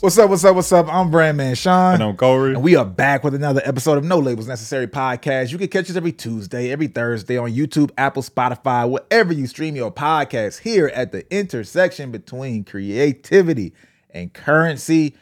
What's 0.00 0.18
up? 0.18 0.28
What's 0.28 0.44
up? 0.44 0.54
What's 0.54 0.72
up? 0.72 0.92
I'm 0.92 1.10
Brandman 1.10 1.56
Sean. 1.56 1.94
And 1.94 2.02
I'm 2.02 2.16
Kohrey. 2.18 2.52
And 2.52 2.62
we 2.62 2.76
are 2.76 2.84
back 2.84 3.24
with 3.24 3.34
another 3.34 3.62
episode 3.64 3.96
of 3.96 4.04
No 4.04 4.18
Labels 4.18 4.46
Necessary 4.46 4.86
podcast. 4.86 5.50
You 5.50 5.56
can 5.56 5.68
catch 5.68 5.88
us 5.88 5.96
every 5.96 6.12
Tuesday, 6.12 6.70
every 6.70 6.86
Thursday 6.86 7.38
on 7.38 7.50
YouTube, 7.50 7.90
Apple, 7.96 8.22
Spotify, 8.22 8.86
wherever 8.88 9.32
you 9.32 9.46
stream 9.46 9.74
your 9.74 9.90
podcast, 9.90 10.60
here 10.60 10.88
at 10.88 11.12
the 11.12 11.24
intersection 11.34 12.10
between 12.10 12.62
creativity 12.62 13.72
and 14.10 14.34
currency. 14.34 15.14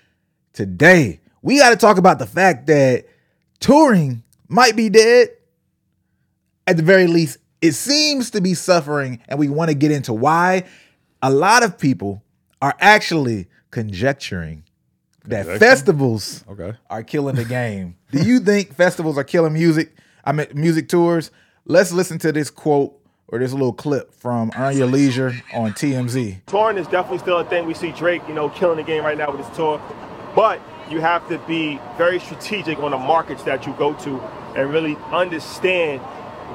Today, 0.53 1.21
we 1.41 1.59
got 1.59 1.71
to 1.71 1.77
talk 1.77 1.97
about 1.97 2.19
the 2.19 2.27
fact 2.27 2.67
that 2.67 3.07
touring 3.61 4.25
might 4.49 4.75
be 4.75 4.89
dead. 4.89 5.29
At 6.67 6.79
the 6.79 6.83
very 6.83 7.07
least, 7.07 7.39
it 7.63 7.73
seems 7.73 8.33
to 8.33 8.41
be 8.41 8.55
suffering, 8.55 9.23
and 9.29 9.39
we 9.39 9.49
want 9.49 9.69
to 9.69 9.75
get 9.77 9.93
into 9.93 10.13
why. 10.13 10.65
A 11.23 11.31
lot 11.31 11.63
of 11.63 11.79
people 11.79 12.25
are 12.61 12.75
actually 12.81 13.47
conjecturing 13.75 14.63
that 15.25 15.45
Conjecture? 15.47 15.59
festivals 15.59 16.45
Okay. 16.49 16.73
are 16.89 17.03
killing 17.03 17.35
the 17.37 17.45
game. 17.45 17.97
Do 18.13 18.23
you 18.25 18.41
think 18.41 18.75
festivals 18.75 19.19
are 19.19 19.25
killing 19.25 19.53
music? 19.53 19.95
I 20.25 20.33
mean, 20.33 20.47
music 20.55 20.89
tours. 20.89 21.31
Let's 21.67 21.93
listen 21.93 22.19
to 22.21 22.33
this 22.33 22.51
quote 22.51 22.95
or 23.29 23.39
this 23.39 23.53
little 23.53 23.73
clip 23.73 24.15
from 24.15 24.51
Earn 24.57 24.77
Your 24.77 24.87
Leisure 24.87 25.33
on 25.53 25.73
TMZ. 25.73 26.43
touring 26.47 26.77
is 26.79 26.87
definitely 26.87 27.19
still 27.19 27.39
a 27.39 27.45
thing. 27.45 27.67
We 27.67 27.75
see 27.75 27.91
Drake, 27.93 28.23
you 28.29 28.35
know, 28.35 28.49
killing 28.51 28.77
the 28.77 28.83
game 28.83 29.03
right 29.05 29.19
now 29.19 29.31
with 29.33 29.45
his 29.47 29.57
tour. 29.57 29.81
But 30.37 30.61
you 30.91 31.01
have 31.01 31.27
to 31.29 31.39
be 31.47 31.81
very 31.97 32.21
strategic 32.21 32.79
on 32.79 32.91
the 32.91 32.99
markets 32.99 33.43
that 33.45 33.67
you 33.67 33.73
go 33.75 33.95
to 33.95 34.21
and 34.57 34.71
really 34.71 34.97
understand 35.11 36.01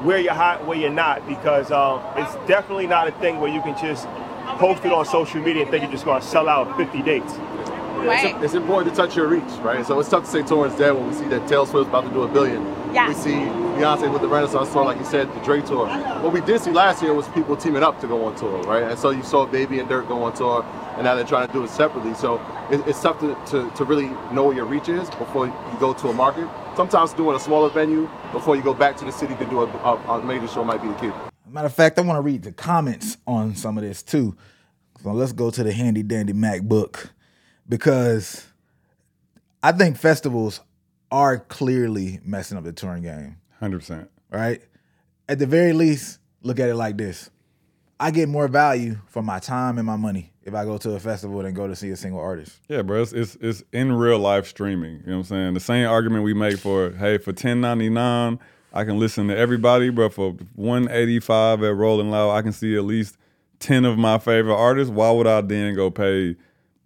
where 0.06 0.20
you're 0.20 0.34
hot, 0.34 0.66
where 0.68 0.78
you're 0.78 0.90
not, 0.92 1.28
because 1.28 1.72
um, 1.72 2.02
it's 2.16 2.34
definitely 2.48 2.88
not 2.88 3.08
a 3.08 3.12
thing 3.14 3.40
where 3.40 3.52
you 3.52 3.62
can 3.62 3.76
just 3.78 4.08
post 4.58 4.86
it 4.86 4.92
on 4.92 5.06
social 5.06 5.42
media 5.42 5.64
and 5.64 5.72
think 5.72 5.84
you're 5.84 5.92
just 5.92 6.06
going 6.06 6.22
to 6.22 6.28
sell 6.28 6.50
out 6.50 6.76
50 6.78 7.02
dates. 7.04 7.34
Right. 8.06 8.34
It's, 8.36 8.46
it's 8.46 8.54
important 8.54 8.96
to 8.96 9.02
touch 9.02 9.16
your 9.16 9.28
reach, 9.28 9.44
right? 9.60 9.86
So 9.86 10.00
it's 10.00 10.10
tough 10.10 10.24
to 10.24 10.30
say 10.30 10.42
touring's 10.42 10.78
dead 10.78 10.92
when 10.92 11.08
we 11.08 11.14
see 11.14 11.28
that 11.28 11.48
Taylor 11.48 11.66
Swift's 11.66 11.90
about 11.90 12.06
to 12.06 12.10
do 12.12 12.24
a 12.24 12.28
billion. 12.28 12.64
Yeah. 12.94 13.08
We 13.08 13.14
see 13.14 13.32
Beyonce 13.32 14.12
with 14.12 14.22
the 14.22 14.28
Renaissance 14.28 14.72
tour, 14.72 14.86
like 14.86 14.98
you 14.98 15.06
said, 15.06 15.34
the 15.34 15.40
Drake 15.42 15.66
tour. 15.66 15.88
What 16.22 16.34
we 16.34 16.42
did 16.42 16.62
see 16.62 16.72
last 16.72 17.02
year 17.02 17.14
was 17.14 17.28
people 17.30 17.56
teaming 17.58 17.84
up 17.84 18.00
to 18.02 18.08
go 18.08 18.26
on 18.26 18.36
tour, 18.36 18.62
right? 18.64 18.84
And 18.84 18.98
so 18.98 19.10
you 19.10 19.24
saw 19.24 19.46
Baby 19.46 19.80
and 19.80 19.90
Dirt 19.90 20.08
go 20.08 20.24
on 20.24 20.34
tour, 20.34 20.64
and 20.96 21.04
now 21.04 21.16
they're 21.16 21.26
trying 21.26 21.48
to 21.48 21.54
do 21.54 21.64
it 21.64 21.70
separately. 21.70 22.14
So 22.14 22.36
it, 22.72 22.86
it's 22.88 23.02
tough 23.02 23.20
to, 23.20 23.36
to, 23.48 23.70
to 23.76 23.86
really 23.86 24.08
know 24.34 24.46
where 24.46 24.56
your 24.56 24.66
reach 24.66 24.90
is 24.90 25.10
before 25.12 25.48
you 25.48 25.54
go 25.80 25.94
to 25.94 26.08
a 26.08 26.14
market. 26.14 26.50
Sometimes 26.76 27.14
doing 27.14 27.36
a 27.36 27.40
smaller 27.40 27.70
venue 27.70 28.10
before 28.32 28.56
you 28.56 28.62
go 28.62 28.74
back 28.74 28.96
to 28.98 29.06
the 29.06 29.12
city 29.12 29.36
to 29.36 29.46
do 29.46 29.62
a, 29.62 29.66
a, 29.66 30.20
a 30.20 30.24
major 30.24 30.48
show 30.48 30.64
might 30.64 30.82
be 30.82 30.88
the 30.88 30.96
key. 30.96 31.29
Matter 31.50 31.68
of 31.68 31.74
fact, 31.74 31.98
I 31.98 32.02
want 32.02 32.18
to 32.18 32.22
read 32.22 32.44
the 32.44 32.52
comments 32.52 33.18
on 33.26 33.56
some 33.56 33.78
of 33.78 33.84
this 33.84 34.04
too. 34.04 34.36
So 35.02 35.12
let's 35.12 35.32
go 35.34 35.50
to 35.50 35.64
the 35.64 35.72
handy 35.72 36.04
dandy 36.04 36.34
MacBook 36.34 37.10
because 37.68 38.46
I 39.64 39.72
think 39.72 39.98
festivals 39.98 40.62
are 41.12 41.40
clearly 41.40 42.20
messing 42.24 42.58
up 42.58 42.64
the 42.64 42.74
touring 42.74 43.04
game. 43.04 43.38
100%. 43.62 44.08
right? 44.30 44.62
At 45.28 45.40
the 45.40 45.46
very 45.46 45.74
least, 45.74 46.20
look 46.42 46.60
at 46.60 46.70
it 46.70 46.76
like 46.76 46.98
this. 46.98 47.30
I 48.00 48.12
get 48.12 48.30
more 48.30 48.48
value 48.48 48.98
for 49.08 49.22
my 49.22 49.40
time 49.40 49.78
and 49.78 49.86
my 49.86 49.98
money 49.98 50.32
if 50.44 50.54
I 50.54 50.64
go 50.64 50.78
to 50.78 50.92
a 50.94 51.00
festival 51.00 51.42
than 51.42 51.54
go 51.54 51.68
to 51.68 51.76
see 51.76 51.90
a 51.90 51.98
single 51.98 52.22
artist. 52.22 52.60
Yeah, 52.70 52.82
bro. 52.82 53.02
It's, 53.02 53.12
it's 53.12 53.36
it's 53.42 53.64
in 53.74 53.92
real 53.92 54.20
life 54.20 54.48
streaming. 54.48 55.02
You 55.02 55.08
know 55.08 55.12
what 55.14 55.18
I'm 55.18 55.24
saying? 55.26 55.54
The 55.56 55.60
same 55.60 55.88
argument 55.88 56.24
we 56.24 56.34
make 56.34 56.58
for, 56.58 56.92
hey, 56.92 57.18
for 57.18 57.34
10.99, 57.34 58.40
I 58.74 58.84
can 58.84 59.00
listen 59.00 59.28
to 59.30 59.38
everybody, 59.38 59.90
but 59.90 60.14
for 60.14 60.36
185 60.56 61.64
at 61.64 61.76
Rolling 61.76 62.12
Loud, 62.12 62.32
I 62.32 62.42
can 62.42 62.52
see 62.52 62.76
at 62.76 62.84
least 62.84 63.18
10 63.60 63.86
of 63.86 63.98
my 63.98 64.18
favorite 64.20 64.56
artists. 64.56 64.92
Why 64.92 65.12
would 65.12 65.28
I 65.28 65.42
then 65.42 65.76
go 65.76 65.90
pay 65.90 66.36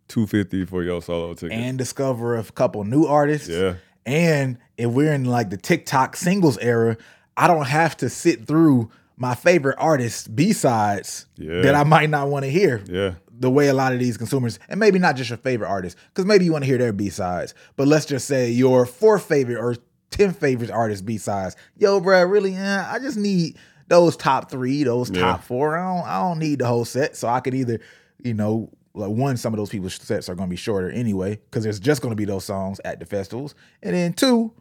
250 0.07 0.65
for 0.65 0.83
your 0.83 1.01
solo 1.01 1.33
ticket? 1.33 1.57
And 1.57 1.77
discover 1.77 2.37
a 2.37 2.43
couple 2.43 2.83
new 2.83 3.05
artists. 3.05 3.49
Yeah. 3.49 3.75
And 4.05 4.57
if 4.77 4.89
we're 4.91 5.13
in 5.13 5.25
like 5.25 5.49
the 5.49 5.57
TikTok 5.57 6.15
singles 6.15 6.57
era, 6.59 6.97
I 7.37 7.47
don't 7.47 7.67
have 7.67 7.97
to 7.97 8.09
sit 8.09 8.47
through 8.47 8.89
my 9.17 9.35
favorite 9.35 9.75
artists 9.79 10.27
B-sides 10.27 11.27
Yeah. 11.37 11.61
that 11.61 11.75
I 11.75 11.83
might 11.83 12.09
not 12.09 12.29
want 12.29 12.45
to 12.45 12.51
hear. 12.51 12.81
yeah. 12.87 13.13
the 13.39 13.49
way 13.49 13.67
a 13.67 13.73
lot 13.73 13.91
of 13.93 13.99
these 13.99 14.15
consumers, 14.15 14.57
and 14.69 14.79
maybe 14.79 14.99
not 14.99 15.15
just 15.17 15.29
your 15.29 15.37
favorite 15.37 15.67
artists, 15.67 15.99
because 16.13 16.25
maybe 16.25 16.45
you 16.45 16.51
want 16.51 16.63
to 16.63 16.67
hear 16.67 16.77
their 16.77 16.93
B 16.93 17.09
sides, 17.09 17.53
but 17.75 17.87
let's 17.87 18.05
just 18.05 18.25
say 18.27 18.49
your 18.49 18.85
fourth 18.85 19.25
favorite 19.25 19.57
or 19.57 19.75
10 20.13 20.33
favorite 20.33 20.71
artists 20.71 21.01
B 21.01 21.17
sides. 21.17 21.55
Yo, 21.77 21.99
bro, 21.99 22.23
really, 22.23 22.55
eh, 22.55 22.85
I 22.89 22.99
just 22.99 23.17
need 23.17 23.57
those 23.87 24.15
top 24.15 24.49
three, 24.49 24.83
those 24.83 25.09
Yeah. 25.09 25.21
top 25.21 25.43
four. 25.43 25.77
I 25.77 25.95
don't, 25.95 26.07
I 26.07 26.19
don't 26.21 26.39
need 26.39 26.59
the 26.59 26.67
whole 26.67 26.85
set. 26.85 27.15
So 27.15 27.27
I 27.27 27.39
could 27.39 27.53
either, 27.53 27.79
you 28.23 28.33
know, 28.33 28.69
like 28.93 29.09
one, 29.09 29.37
some 29.37 29.53
of 29.53 29.57
those 29.57 29.69
people's 29.69 29.95
sets 29.95 30.29
are 30.29 30.35
going 30.35 30.47
to 30.47 30.51
be 30.51 30.55
shorter 30.57 30.89
anyway, 30.91 31.35
because 31.49 31.63
there's 31.63 31.79
just 31.79 32.01
going 32.01 32.11
to 32.11 32.15
be 32.15 32.25
those 32.25 32.45
songs 32.45 32.79
at 32.85 32.99
the 32.99 33.05
festivals. 33.05 33.55
And 33.81 33.95
then 33.95 34.13
two, 34.13 34.53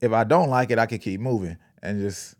if 0.00 0.12
I 0.12 0.24
don't 0.24 0.48
like 0.50 0.70
it, 0.70 0.78
I 0.78 0.86
can 0.86 0.98
keep 0.98 1.20
moving 1.20 1.56
and 1.82 2.00
just 2.00 2.36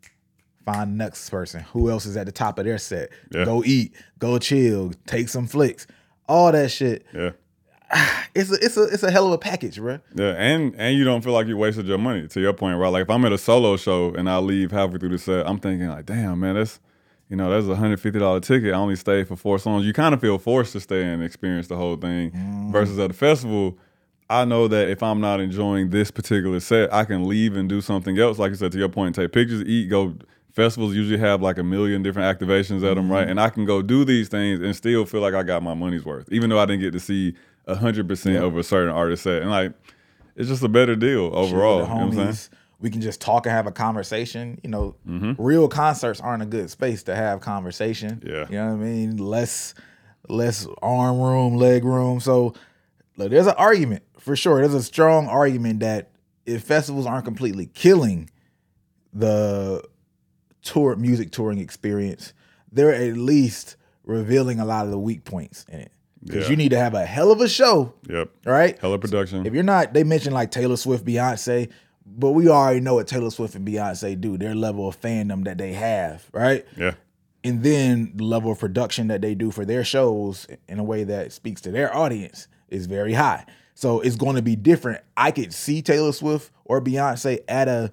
find 0.65 0.93
the 0.93 0.97
next 1.05 1.31
person. 1.31 1.63
Who 1.73 1.91
else 1.91 2.05
is 2.07 2.17
at 2.17 2.27
the 2.27 2.33
top 2.33 2.59
of 2.59 2.65
their 2.67 2.79
set? 2.79 3.09
Yeah. 3.33 3.45
Go 3.45 3.65
eat, 3.65 3.95
go 4.19 4.39
chill, 4.39 4.93
take 5.07 5.29
some 5.29 5.47
flicks, 5.47 5.87
all 6.29 6.53
that 6.53 6.71
shit. 6.71 7.07
Yeah. 7.15 7.31
It's 8.35 8.53
a 8.53 8.55
it's 8.65 8.77
a 8.77 8.83
it's 8.85 9.03
a 9.03 9.11
hell 9.11 9.27
of 9.27 9.33
a 9.33 9.39
package, 9.39 9.79
bro. 9.79 9.99
Yeah, 10.15 10.35
and 10.37 10.73
and 10.77 10.97
you 10.97 11.03
don't 11.03 11.25
feel 11.25 11.33
like 11.33 11.49
you 11.49 11.57
wasted 11.57 11.87
your 11.87 11.99
money. 11.99 12.29
To 12.29 12.41
your 12.41 12.53
point, 12.53 12.79
right? 12.79 12.91
Like 12.91 13.03
if 13.03 13.11
I'm 13.11 13.25
at 13.25 13.33
a 13.33 13.39
solo 13.39 13.77
show 13.77 14.15
and 14.15 14.31
I 14.31 14.39
leave 14.39 14.71
halfway 14.71 14.99
through 14.99 15.09
the 15.09 15.19
set, 15.19 15.49
I'm 15.49 15.59
thinking 15.59 15.89
like, 15.89 16.07
damn, 16.07 16.39
man, 16.39 16.55
that's 16.55 16.79
you 17.29 17.37
know 17.37 17.51
that's 17.51 17.67
a 17.67 17.75
hundred 17.75 18.01
fifty 18.01 18.21
dollar 18.21 18.39
ticket. 18.39 18.75
I 18.75 18.77
only 18.77 18.95
stayed 18.95 19.27
for 19.27 19.35
four 19.35 19.59
songs. 19.59 19.85
You 19.85 19.93
kind 19.93 20.15
of 20.15 20.21
feel 20.21 20.39
forced 20.39 20.73
to 20.75 20.81
stay 20.81 21.03
and 21.03 21.25
experience 21.25 21.67
the 21.67 21.77
whole 21.77 21.97
thing. 21.97 22.31
Mm. 22.31 22.71
Versus 22.71 22.99
at 22.99 23.11
a 23.11 23.15
festival, 23.15 23.77
I 24.31 24.45
know 24.45 24.69
that 24.69 24.89
if 24.89 25.03
I'm 25.03 25.21
not 25.21 25.41
enjoying 25.41 25.91
this 25.91 26.11
particular 26.11 26.61
set, 26.61 26.93
I 26.93 27.05
can 27.05 27.27
leave 27.27 27.57
and 27.57 27.69
do 27.69 27.81
something 27.81 28.19
else. 28.19 28.39
Like 28.39 28.51
you 28.51 28.57
said, 28.57 28.71
to 28.73 28.79
your 28.79 28.91
point, 28.91 29.15
take 29.15 29.33
pictures, 29.33 29.63
eat, 29.63 29.89
go. 29.89 30.15
Festivals 30.53 30.95
usually 30.95 31.19
have 31.19 31.41
like 31.41 31.59
a 31.59 31.63
million 31.63 32.03
different 32.03 32.39
activations 32.39 32.89
at 32.89 32.97
them, 32.97 33.11
right? 33.11 33.23
Mm-hmm. 33.23 33.31
And 33.31 33.41
I 33.41 33.49
can 33.49 33.65
go 33.65 33.81
do 33.81 34.05
these 34.05 34.29
things 34.29 34.61
and 34.61 34.75
still 34.75 35.07
feel 35.07 35.21
like 35.21 35.35
I 35.35 35.43
got 35.43 35.63
my 35.63 35.75
money's 35.75 36.05
worth, 36.05 36.31
even 36.33 36.51
though 36.51 36.59
I 36.59 36.67
didn't 36.67 36.81
get 36.81 36.93
to 36.93 37.01
see 37.01 37.35
hundred 37.69 38.09
percent 38.09 38.43
of 38.43 38.57
a 38.57 38.63
certain 38.63 38.93
artist 38.93 39.25
set. 39.25 39.43
And 39.43 39.51
like, 39.51 39.73
it's 40.37 40.49
just 40.49 40.63
a 40.63 40.69
better 40.69 40.97
deal 40.97 41.31
overall. 41.35 41.81
Shit, 41.81 41.89
you 41.89 41.95
know 41.95 42.01
what 42.01 42.03
I'm 42.05 42.13
saying? 42.13 42.29
homies, 42.29 42.49
we 42.81 42.91
can 42.91 43.01
just 43.01 43.21
talk 43.21 43.47
and 43.47 43.53
have 43.53 43.67
a 43.67 43.73
conversation. 43.73 44.61
You 44.63 44.71
know, 44.71 44.95
mm-hmm. 45.07 45.41
real 45.43 45.69
concerts 45.69 46.21
aren't 46.21 46.43
a 46.43 46.47
good 46.47 46.71
space 46.71 47.03
to 47.05 47.15
have 47.15 47.41
conversation. 47.41 48.23
Yeah. 48.25 48.47
you 48.49 48.57
know 48.57 48.67
what 48.67 48.73
I 48.73 48.77
mean. 48.77 49.17
Less 49.17 49.75
less 50.29 50.67
arm 50.83 51.21
room, 51.21 51.57
leg 51.57 51.85
room. 51.85 52.21
So 52.21 52.55
look, 53.17 53.31
there's 53.31 53.47
an 53.47 53.55
argument 53.57 54.05
for 54.19 54.37
sure. 54.37 54.61
There's 54.61 54.75
a 54.75 54.83
strong 54.83 55.27
argument 55.27 55.81
that 55.81 56.11
if 56.47 56.63
festivals 56.63 57.07
aren't 57.07 57.25
completely 57.25 57.67
killing 57.67 58.31
the 59.13 59.83
tour 60.63 60.97
music 60.97 61.31
touring 61.31 61.59
experience, 61.59 62.33
they're 62.71 62.95
at 62.95 63.17
least 63.17 63.77
revealing 64.05 64.61
a 64.61 64.65
lot 64.65 64.85
of 64.85 64.91
the 64.91 64.99
weak 64.99 65.25
points 65.25 65.65
in 65.69 65.81
it. 65.81 65.93
Because 66.25 66.45
Yeah. 66.45 66.51
you 66.51 66.57
need 66.57 66.71
to 66.71 66.79
have 66.79 66.95
a 66.95 67.05
hell 67.07 67.31
of 67.31 67.41
a 67.41 67.49
show, 67.49 67.95
Yep. 68.09 68.31
right? 68.45 68.79
Hella 68.79 68.99
production. 68.99 69.47
If 69.47 69.55
you're 69.55 69.63
not, 69.63 69.95
they 69.95 70.05
mentioned 70.05 70.35
like 70.35 70.51
Taylor 70.51 70.77
Swift, 70.77 71.05
Beyonce, 71.05 71.69
but 72.07 72.31
we 72.33 72.49
already 72.49 72.81
know 72.81 72.95
what 72.95 73.07
Taylor 73.07 73.31
Swift 73.31 73.55
and 73.55 73.67
Beyonce 73.67 74.21
do, 74.21 74.37
their 74.37 74.55
level 74.55 74.89
of 74.89 75.01
fandom 75.01 75.45
that 75.45 75.59
they 75.59 75.73
have, 75.75 76.27
right? 76.33 76.67
yeah. 76.77 76.95
And 77.45 77.63
then 77.63 78.13
the 78.17 78.25
level 78.25 78.51
of 78.51 78.59
production 78.59 79.07
that 79.09 79.23
they 79.23 79.35
do 79.37 79.53
for 79.53 79.65
their 79.65 79.85
shows 79.85 80.47
in 80.69 80.81
a 80.81 80.85
way 80.85 81.05
that 81.05 81.33
speaks 81.33 81.61
to 81.63 81.71
their 81.71 81.95
audience 81.97 82.49
is 82.69 82.87
very 82.87 83.13
high. 83.13 83.45
So 83.75 84.01
it's 84.01 84.17
going 84.17 84.35
to 84.35 84.43
be 84.43 84.57
different. 84.57 85.01
I 85.17 85.31
could 85.31 85.55
see 85.55 85.81
Taylor 85.81 86.13
Swift 86.13 86.51
or 86.65 86.81
Beyonce 86.83 87.39
at 87.47 87.69
a 87.69 87.93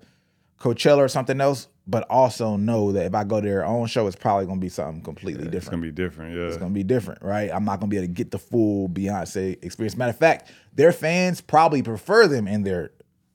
Coachella 0.59 0.97
or 0.97 1.08
something 1.08 1.40
else, 1.40 1.68
but 1.88 2.06
also 2.09 2.56
know 2.56 2.91
that 2.93 3.05
if 3.05 3.14
I 3.14 3.23
go 3.23 3.40
to 3.40 3.47
their 3.47 3.66
own 3.66 3.87
show, 3.87 4.08
it's 4.08 4.16
probably 4.16 4.46
going 4.46 4.58
to 4.58 4.61
be 4.61 4.70
something 4.70 5.03
completely 5.03 5.43
It's 5.43 5.52
different 5.52 5.58
It's 5.58 5.70
gonna 5.70 5.82
be 5.82 5.91
different. 5.91 6.35
Yeah. 6.35 6.47
it's 6.47 6.58
gonna 6.58 6.73
be 6.73 6.84
different, 6.84 7.22
right? 7.22 7.52
I'm 7.53 7.66
not 7.66 7.79
gonna 7.79 7.90
be 7.90 7.97
able 7.97 8.08
to 8.08 8.14
get 8.14 8.32
the 8.32 8.40
full 8.40 8.90
Beyonce 8.90 9.64
experience. 9.64 9.96
Matter 9.96 10.09
of 10.09 10.17
fact, 10.17 10.52
their 10.73 10.91
fans 10.91 11.41
probably 11.41 11.84
prefer 11.84 12.28
them 12.28 12.47
in 12.47 12.64
their 12.64 12.91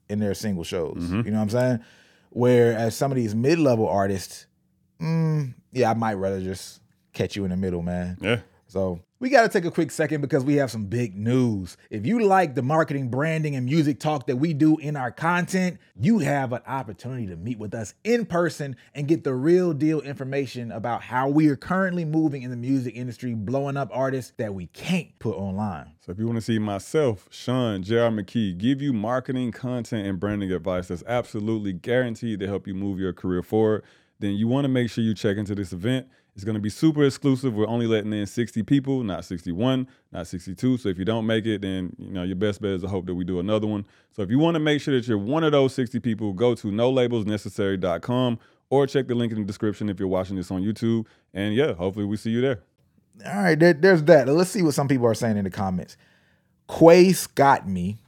in 0.09 0.19
their 0.19 0.33
single 0.33 0.63
shows. 0.65 0.97
Mm-hmm. 0.97 1.21
You 1.25 1.31
know 1.31 1.37
what 1.37 1.43
I'm 1.43 1.49
saying? 1.49 1.79
Whereas 2.31 2.95
some 2.95 3.11
of 3.11 3.15
these 3.15 3.33
mid 3.33 3.59
level 3.59 3.87
artists, 3.87 4.45
mm, 5.01 5.53
yeah, 5.71 5.89
I 5.89 5.93
might 5.93 6.15
rather 6.15 6.41
just 6.41 6.81
catch 7.13 7.35
you 7.35 7.45
in 7.45 7.51
the 7.51 7.57
middle, 7.57 7.81
man. 7.81 8.17
yeah. 8.21 8.39
So 8.67 9.01
we 9.21 9.29
got 9.29 9.43
to 9.43 9.49
take 9.49 9.65
a 9.65 9.71
quick 9.71 9.91
second 9.91 10.19
because 10.19 10.43
we 10.43 10.55
have 10.55 10.71
some 10.71 10.85
big 10.85 11.15
news. 11.15 11.77
If 11.91 12.07
you 12.07 12.25
like 12.25 12.55
the 12.55 12.63
marketing, 12.63 13.09
branding, 13.09 13.55
and 13.55 13.67
music 13.67 13.99
talk 13.99 14.25
that 14.25 14.37
we 14.37 14.51
do 14.51 14.77
in 14.77 14.95
our 14.97 15.11
content, 15.11 15.77
you 15.95 16.17
have 16.17 16.51
an 16.53 16.63
opportunity 16.65 17.27
to 17.27 17.35
meet 17.35 17.59
with 17.59 17.75
us 17.75 17.93
in 18.03 18.25
person 18.25 18.75
and 18.95 19.07
get 19.07 19.23
the 19.23 19.35
real 19.35 19.73
deal 19.73 20.01
information 20.01 20.71
about 20.71 21.03
how 21.03 21.29
we 21.29 21.47
are 21.49 21.55
currently 21.55 22.03
moving 22.03 22.41
in 22.41 22.49
the 22.49 22.57
music 22.57 22.95
industry, 22.95 23.35
blowing 23.35 23.77
up 23.77 23.89
artists 23.93 24.33
that 24.37 24.55
we 24.55 24.65
can't 24.67 25.07
put 25.19 25.37
online. 25.37 25.91
So 25.99 26.11
if 26.11 26.17
you 26.17 26.25
want 26.25 26.37
to 26.37 26.41
see 26.41 26.57
myself, 26.57 27.27
Sean, 27.29 27.83
J.R. 27.83 28.09
McKee, 28.09 28.57
give 28.57 28.81
you 28.81 28.91
marketing, 28.91 29.51
content, 29.51 30.07
and 30.07 30.19
branding 30.19 30.51
advice 30.51 30.87
that's 30.87 31.03
absolutely 31.05 31.73
guaranteed 31.73 32.39
to 32.39 32.47
help 32.47 32.65
you 32.65 32.73
move 32.73 32.97
your 32.97 33.13
career 33.13 33.43
forward, 33.43 33.83
then 34.17 34.33
you 34.33 34.47
want 34.47 34.65
to 34.65 34.69
make 34.69 34.89
sure 34.89 35.03
you 35.03 35.13
check 35.13 35.37
into 35.37 35.53
this 35.53 35.73
event. 35.73 36.07
It's 36.41 36.45
going 36.45 36.55
to 36.55 36.59
be 36.59 36.71
super 36.71 37.03
exclusive. 37.03 37.53
We're 37.53 37.67
only 37.67 37.85
letting 37.85 38.11
in 38.13 38.25
60 38.25 38.63
people, 38.63 39.03
not 39.03 39.25
61, 39.25 39.87
not 40.11 40.25
62. 40.25 40.77
So 40.77 40.89
if 40.89 40.97
you 40.97 41.05
don't 41.05 41.27
make 41.27 41.45
it, 41.45 41.61
then 41.61 41.95
you 41.99 42.09
know 42.11 42.23
your 42.23 42.35
best 42.35 42.63
bet 42.63 42.71
is 42.71 42.81
to 42.81 42.87
hope 42.87 43.05
that 43.05 43.13
we 43.13 43.23
do 43.23 43.39
another 43.39 43.67
one. 43.67 43.85
So 44.15 44.23
if 44.23 44.31
you 44.31 44.39
want 44.39 44.55
to 44.55 44.59
make 44.59 44.81
sure 44.81 44.95
that 44.95 45.07
you're 45.07 45.19
one 45.19 45.43
of 45.43 45.51
those 45.51 45.75
60 45.75 45.99
people, 45.99 46.33
go 46.33 46.55
to 46.55 46.67
nolabelsnecessary.com 46.69 48.39
or 48.71 48.87
check 48.87 49.07
the 49.07 49.13
link 49.13 49.31
in 49.31 49.37
the 49.37 49.45
description 49.45 49.87
if 49.87 49.99
you're 49.99 50.07
watching 50.07 50.35
this 50.35 50.49
on 50.49 50.63
YouTube. 50.63 51.05
And 51.31 51.53
yeah, 51.53 51.73
hopefully 51.73 52.05
we 52.05 52.17
see 52.17 52.31
you 52.31 52.41
there. 52.41 52.63
All 53.23 53.43
right, 53.43 53.59
there, 53.59 53.73
there's 53.73 54.01
that. 54.05 54.27
Let's 54.27 54.49
see 54.49 54.63
what 54.63 54.73
some 54.73 54.87
people 54.87 55.05
are 55.05 55.13
saying 55.13 55.37
in 55.37 55.43
the 55.43 55.51
comments. 55.51 55.95
Quay 56.67 57.13
Scott 57.13 57.67
me 57.67 57.99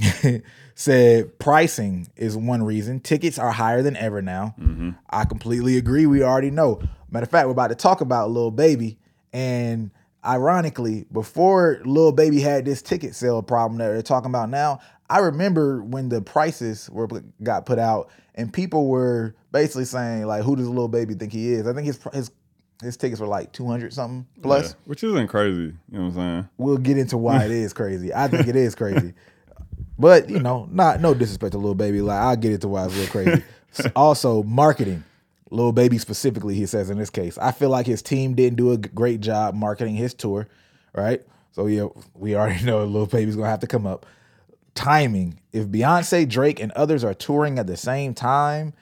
said 0.74 1.38
pricing 1.38 2.08
is 2.16 2.36
one 2.36 2.64
reason. 2.64 2.98
Tickets 2.98 3.38
are 3.38 3.52
higher 3.52 3.82
than 3.82 3.96
ever 3.96 4.20
now. 4.20 4.56
Mm-hmm. 4.60 4.90
I 5.10 5.24
completely 5.26 5.76
agree. 5.76 6.06
We 6.06 6.24
already 6.24 6.50
know. 6.50 6.82
Matter 7.10 7.24
of 7.24 7.30
fact, 7.30 7.46
we're 7.46 7.52
about 7.52 7.68
to 7.68 7.74
talk 7.74 8.00
about 8.00 8.30
Lil 8.30 8.50
Baby. 8.50 8.98
And 9.32 9.90
ironically, 10.24 11.06
before 11.12 11.80
Lil 11.84 12.12
Baby 12.12 12.40
had 12.40 12.64
this 12.64 12.82
ticket 12.82 13.14
sale 13.14 13.42
problem 13.42 13.78
that 13.78 13.88
they're 13.88 14.02
talking 14.02 14.30
about 14.30 14.50
now, 14.50 14.80
I 15.08 15.18
remember 15.18 15.82
when 15.82 16.08
the 16.08 16.20
prices 16.20 16.90
were 16.90 17.08
got 17.42 17.64
put 17.66 17.78
out 17.78 18.10
and 18.34 18.52
people 18.52 18.88
were 18.88 19.34
basically 19.52 19.84
saying 19.84 20.26
like, 20.26 20.42
"Who 20.42 20.56
does 20.56 20.68
Lil 20.68 20.88
Baby 20.88 21.14
think 21.14 21.32
he 21.32 21.52
is?" 21.52 21.66
I 21.66 21.72
think 21.72 21.86
his 21.86 22.00
his 22.12 22.30
his 22.82 22.96
tickets 22.96 23.20
were 23.20 23.26
like 23.28 23.52
two 23.52 23.66
hundred 23.66 23.92
something 23.92 24.26
plus. 24.42 24.70
Yeah, 24.70 24.74
which 24.86 25.04
isn't 25.04 25.28
crazy. 25.28 25.60
You 25.60 25.74
know 25.90 26.00
what 26.00 26.06
I'm 26.08 26.12
saying? 26.14 26.48
We'll 26.58 26.76
get 26.78 26.98
into 26.98 27.16
why 27.16 27.44
it 27.44 27.50
is 27.52 27.72
crazy. 27.72 28.12
I 28.12 28.28
think 28.28 28.48
it 28.48 28.56
is 28.56 28.74
crazy. 28.74 29.14
But 29.98 30.28
you 30.28 30.40
know, 30.40 30.68
not 30.70 31.00
no 31.00 31.14
disrespect 31.14 31.52
to 31.52 31.58
little 31.58 31.74
baby. 31.74 32.00
Like 32.00 32.18
I'll 32.18 32.36
get 32.36 32.52
into 32.52 32.68
why 32.68 32.84
it's 32.86 32.94
real 32.96 33.06
crazy. 33.08 33.42
Also, 33.94 34.42
marketing. 34.42 35.04
Little 35.50 35.72
baby 35.72 35.98
specifically, 35.98 36.54
he 36.54 36.66
says 36.66 36.90
in 36.90 36.98
this 36.98 37.10
case, 37.10 37.38
I 37.38 37.52
feel 37.52 37.68
like 37.70 37.86
his 37.86 38.02
team 38.02 38.34
didn't 38.34 38.56
do 38.56 38.72
a 38.72 38.76
great 38.78 39.20
job 39.20 39.54
marketing 39.54 39.94
his 39.94 40.12
tour, 40.12 40.48
right? 40.92 41.22
So 41.52 41.66
yeah, 41.66 41.86
we 42.14 42.34
already 42.34 42.64
know 42.66 42.84
little 42.84 43.06
baby's 43.06 43.36
gonna 43.36 43.48
have 43.48 43.60
to 43.60 43.66
come 43.66 43.86
up. 43.86 44.06
Timing. 44.74 45.40
If 45.52 45.66
Beyonce, 45.68 46.28
Drake, 46.28 46.60
and 46.60 46.70
others 46.72 47.02
are 47.02 47.14
touring 47.14 47.58
at 47.58 47.66
the 47.66 47.76
same 47.78 48.12
time, 48.12 48.74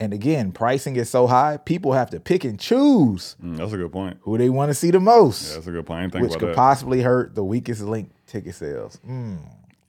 and 0.00 0.12
again, 0.14 0.50
pricing 0.52 0.96
is 0.96 1.10
so 1.10 1.26
high, 1.26 1.58
people 1.58 1.92
have 1.92 2.08
to 2.10 2.20
pick 2.20 2.44
and 2.44 2.58
choose 2.58 3.36
Mm, 3.42 3.56
that's 3.58 3.72
a 3.72 3.76
good 3.76 3.92
point. 3.92 4.16
who 4.22 4.38
they 4.38 4.48
want 4.48 4.70
to 4.70 4.74
see 4.74 4.90
the 4.90 4.98
most 5.00 5.48
Yeah, 5.50 5.54
that's 5.56 5.66
a 5.66 5.70
good 5.72 5.86
point. 5.86 5.98
I 5.98 6.02
didn't 6.04 6.12
think 6.12 6.22
which 6.30 6.38
could 6.38 6.48
that. 6.50 6.56
possibly 6.56 7.02
hurt 7.02 7.34
the 7.34 7.44
weakest 7.44 7.82
link 7.82 8.10
ticket 8.26 8.54
sales. 8.54 8.98
Mm. 9.06 9.38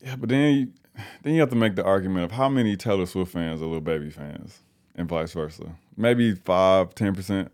Yeah, 0.01 0.15
but 0.17 0.29
then 0.29 0.53
you, 0.53 0.67
then 1.23 1.33
you 1.33 1.39
have 1.39 1.49
to 1.51 1.55
make 1.55 1.75
the 1.75 1.83
argument 1.85 2.25
of 2.25 2.31
how 2.31 2.49
many 2.49 2.75
Taylor 2.75 3.05
Swift 3.05 3.31
fans 3.31 3.61
are 3.61 3.65
Lil 3.65 3.79
Baby 3.79 4.09
fans, 4.09 4.61
and 4.95 5.07
vice 5.07 5.31
versa. 5.31 5.63
Maybe 5.97 6.33
five, 6.33 6.95
ten 6.95 7.13
percent. 7.15 7.51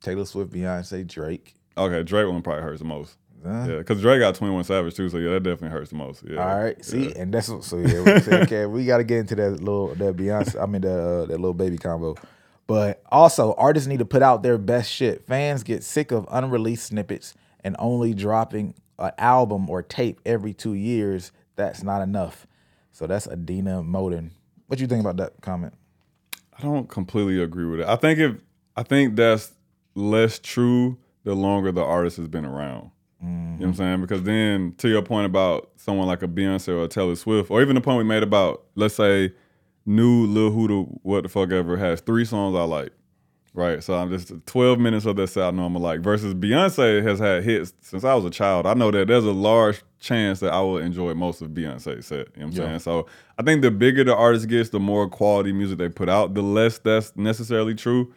Taylor 0.00 0.24
Swift, 0.24 0.52
Beyonce, 0.52 1.06
Drake. 1.06 1.54
Okay, 1.76 2.02
Drake 2.02 2.26
one 2.26 2.42
probably 2.42 2.62
hurts 2.62 2.80
the 2.80 2.86
most. 2.86 3.16
Huh? 3.44 3.66
Yeah, 3.68 3.78
because 3.78 4.00
Drake 4.02 4.20
got 4.20 4.34
Twenty 4.34 4.52
One 4.54 4.64
Savage 4.64 4.94
too, 4.94 5.08
so 5.08 5.16
yeah, 5.18 5.30
that 5.30 5.42
definitely 5.42 5.70
hurts 5.70 5.90
the 5.90 5.96
most. 5.96 6.22
Yeah. 6.28 6.36
All 6.46 6.62
right, 6.62 6.84
see, 6.84 7.08
Yeah. 7.08 7.12
and 7.22 7.32
that's 7.32 7.48
what- 7.48 7.64
so 7.64 7.78
yeah. 7.78 8.00
we 8.02 8.20
say, 8.20 8.42
okay, 8.42 8.66
we 8.66 8.84
got 8.84 8.98
to 8.98 9.04
get 9.04 9.18
into 9.18 9.34
that 9.36 9.60
little 9.60 9.94
that 9.94 10.16
Beyonce. 10.16 10.60
I 10.62 10.66
mean 10.66 10.82
that 10.82 10.98
uh, 10.98 11.20
that 11.26 11.38
little 11.38 11.54
baby 11.54 11.78
combo. 11.78 12.16
But 12.66 13.02
also, 13.10 13.54
artists 13.54 13.88
need 13.88 13.98
to 13.98 14.04
put 14.04 14.22
out 14.22 14.42
their 14.42 14.58
best 14.58 14.90
shit. 14.92 15.26
Fans 15.26 15.62
get 15.62 15.82
sick 15.82 16.12
of 16.12 16.26
unreleased 16.30 16.86
snippets 16.86 17.34
and 17.64 17.74
only 17.78 18.14
dropping 18.14 18.74
an 18.98 19.10
album 19.18 19.68
or 19.70 19.82
tape 19.82 20.20
every 20.24 20.52
two 20.54 20.74
years. 20.74 21.32
That's 21.56 21.82
not 21.82 22.00
enough. 22.02 22.46
So 22.92 23.06
that's 23.06 23.26
Adina 23.26 23.82
Moden. 23.82 24.30
What 24.66 24.78
you 24.80 24.86
think 24.86 25.00
about 25.00 25.16
that 25.16 25.40
comment? 25.40 25.72
I 26.60 26.66
don't 26.66 26.88
completely 26.88 27.42
agree 27.42 27.64
with 27.64 27.80
it. 27.80 27.88
I 27.88 27.96
think 27.96 28.18
if 28.18 28.36
I 28.76 28.82
think 28.82 29.16
that's 29.16 29.52
less 29.94 30.38
true 30.38 30.98
the 31.24 31.34
longer 31.34 31.72
the 31.72 31.82
artist 31.82 32.16
has 32.18 32.28
been 32.28 32.44
around. 32.44 32.90
You 33.22 33.28
know 33.28 33.32
what 33.32 33.34
I'm 33.34 33.58
mm-hmm. 33.58 33.72
saying? 33.72 34.00
Because 34.00 34.22
then 34.22 34.74
to 34.78 34.88
your 34.88 35.02
point 35.02 35.26
about 35.26 35.70
someone 35.76 36.06
like 36.06 36.22
a 36.22 36.28
Beyonce 36.28 36.68
or 36.68 36.84
a 36.84 36.88
Taylor 36.88 37.16
Swift, 37.16 37.50
or 37.50 37.60
even 37.60 37.74
the 37.74 37.80
point 37.82 37.98
we 37.98 38.04
made 38.04 38.22
about 38.22 38.64
let's 38.74 38.94
say 38.94 39.32
new 39.84 40.26
Lil 40.26 40.50
Huda 40.50 40.98
what 41.02 41.22
the 41.22 41.28
fuck 41.28 41.50
ever 41.50 41.76
has 41.76 42.00
three 42.00 42.24
songs 42.24 42.56
I 42.56 42.62
like. 42.62 42.92
Right. 43.52 43.82
So 43.82 43.94
I'm 43.94 44.10
just 44.10 44.32
12 44.46 44.78
minutes 44.78 45.06
of 45.06 45.18
I 45.18 45.50
know 45.50 45.64
I'm 45.64 45.74
like. 45.74 46.00
Versus 46.00 46.34
Beyonce 46.34 47.02
has 47.02 47.18
had 47.18 47.42
hits 47.42 47.72
since 47.80 48.04
I 48.04 48.14
was 48.14 48.24
a 48.24 48.30
child. 48.30 48.64
I 48.64 48.74
know 48.74 48.90
that 48.92 49.08
there's 49.08 49.24
a 49.24 49.32
large 49.32 49.82
chance 49.98 50.38
that 50.40 50.52
I 50.52 50.60
will 50.60 50.78
enjoy 50.78 51.14
most 51.14 51.42
of 51.42 51.50
Beyonce's 51.50 52.06
set. 52.06 52.18
You 52.18 52.24
know 52.24 52.26
what 52.36 52.42
I'm 52.42 52.52
Yeah. 52.52 52.64
saying? 52.68 52.78
So 52.80 53.06
I 53.38 53.42
think 53.42 53.62
the 53.62 53.70
bigger 53.72 54.04
the 54.04 54.14
artist 54.14 54.48
gets, 54.48 54.70
the 54.70 54.78
more 54.78 55.08
quality 55.08 55.52
music 55.52 55.78
they 55.78 55.88
put 55.88 56.08
out, 56.08 56.34
the 56.34 56.42
less 56.42 56.78
that's 56.78 57.12
necessarily 57.16 57.74
true. 57.74 58.12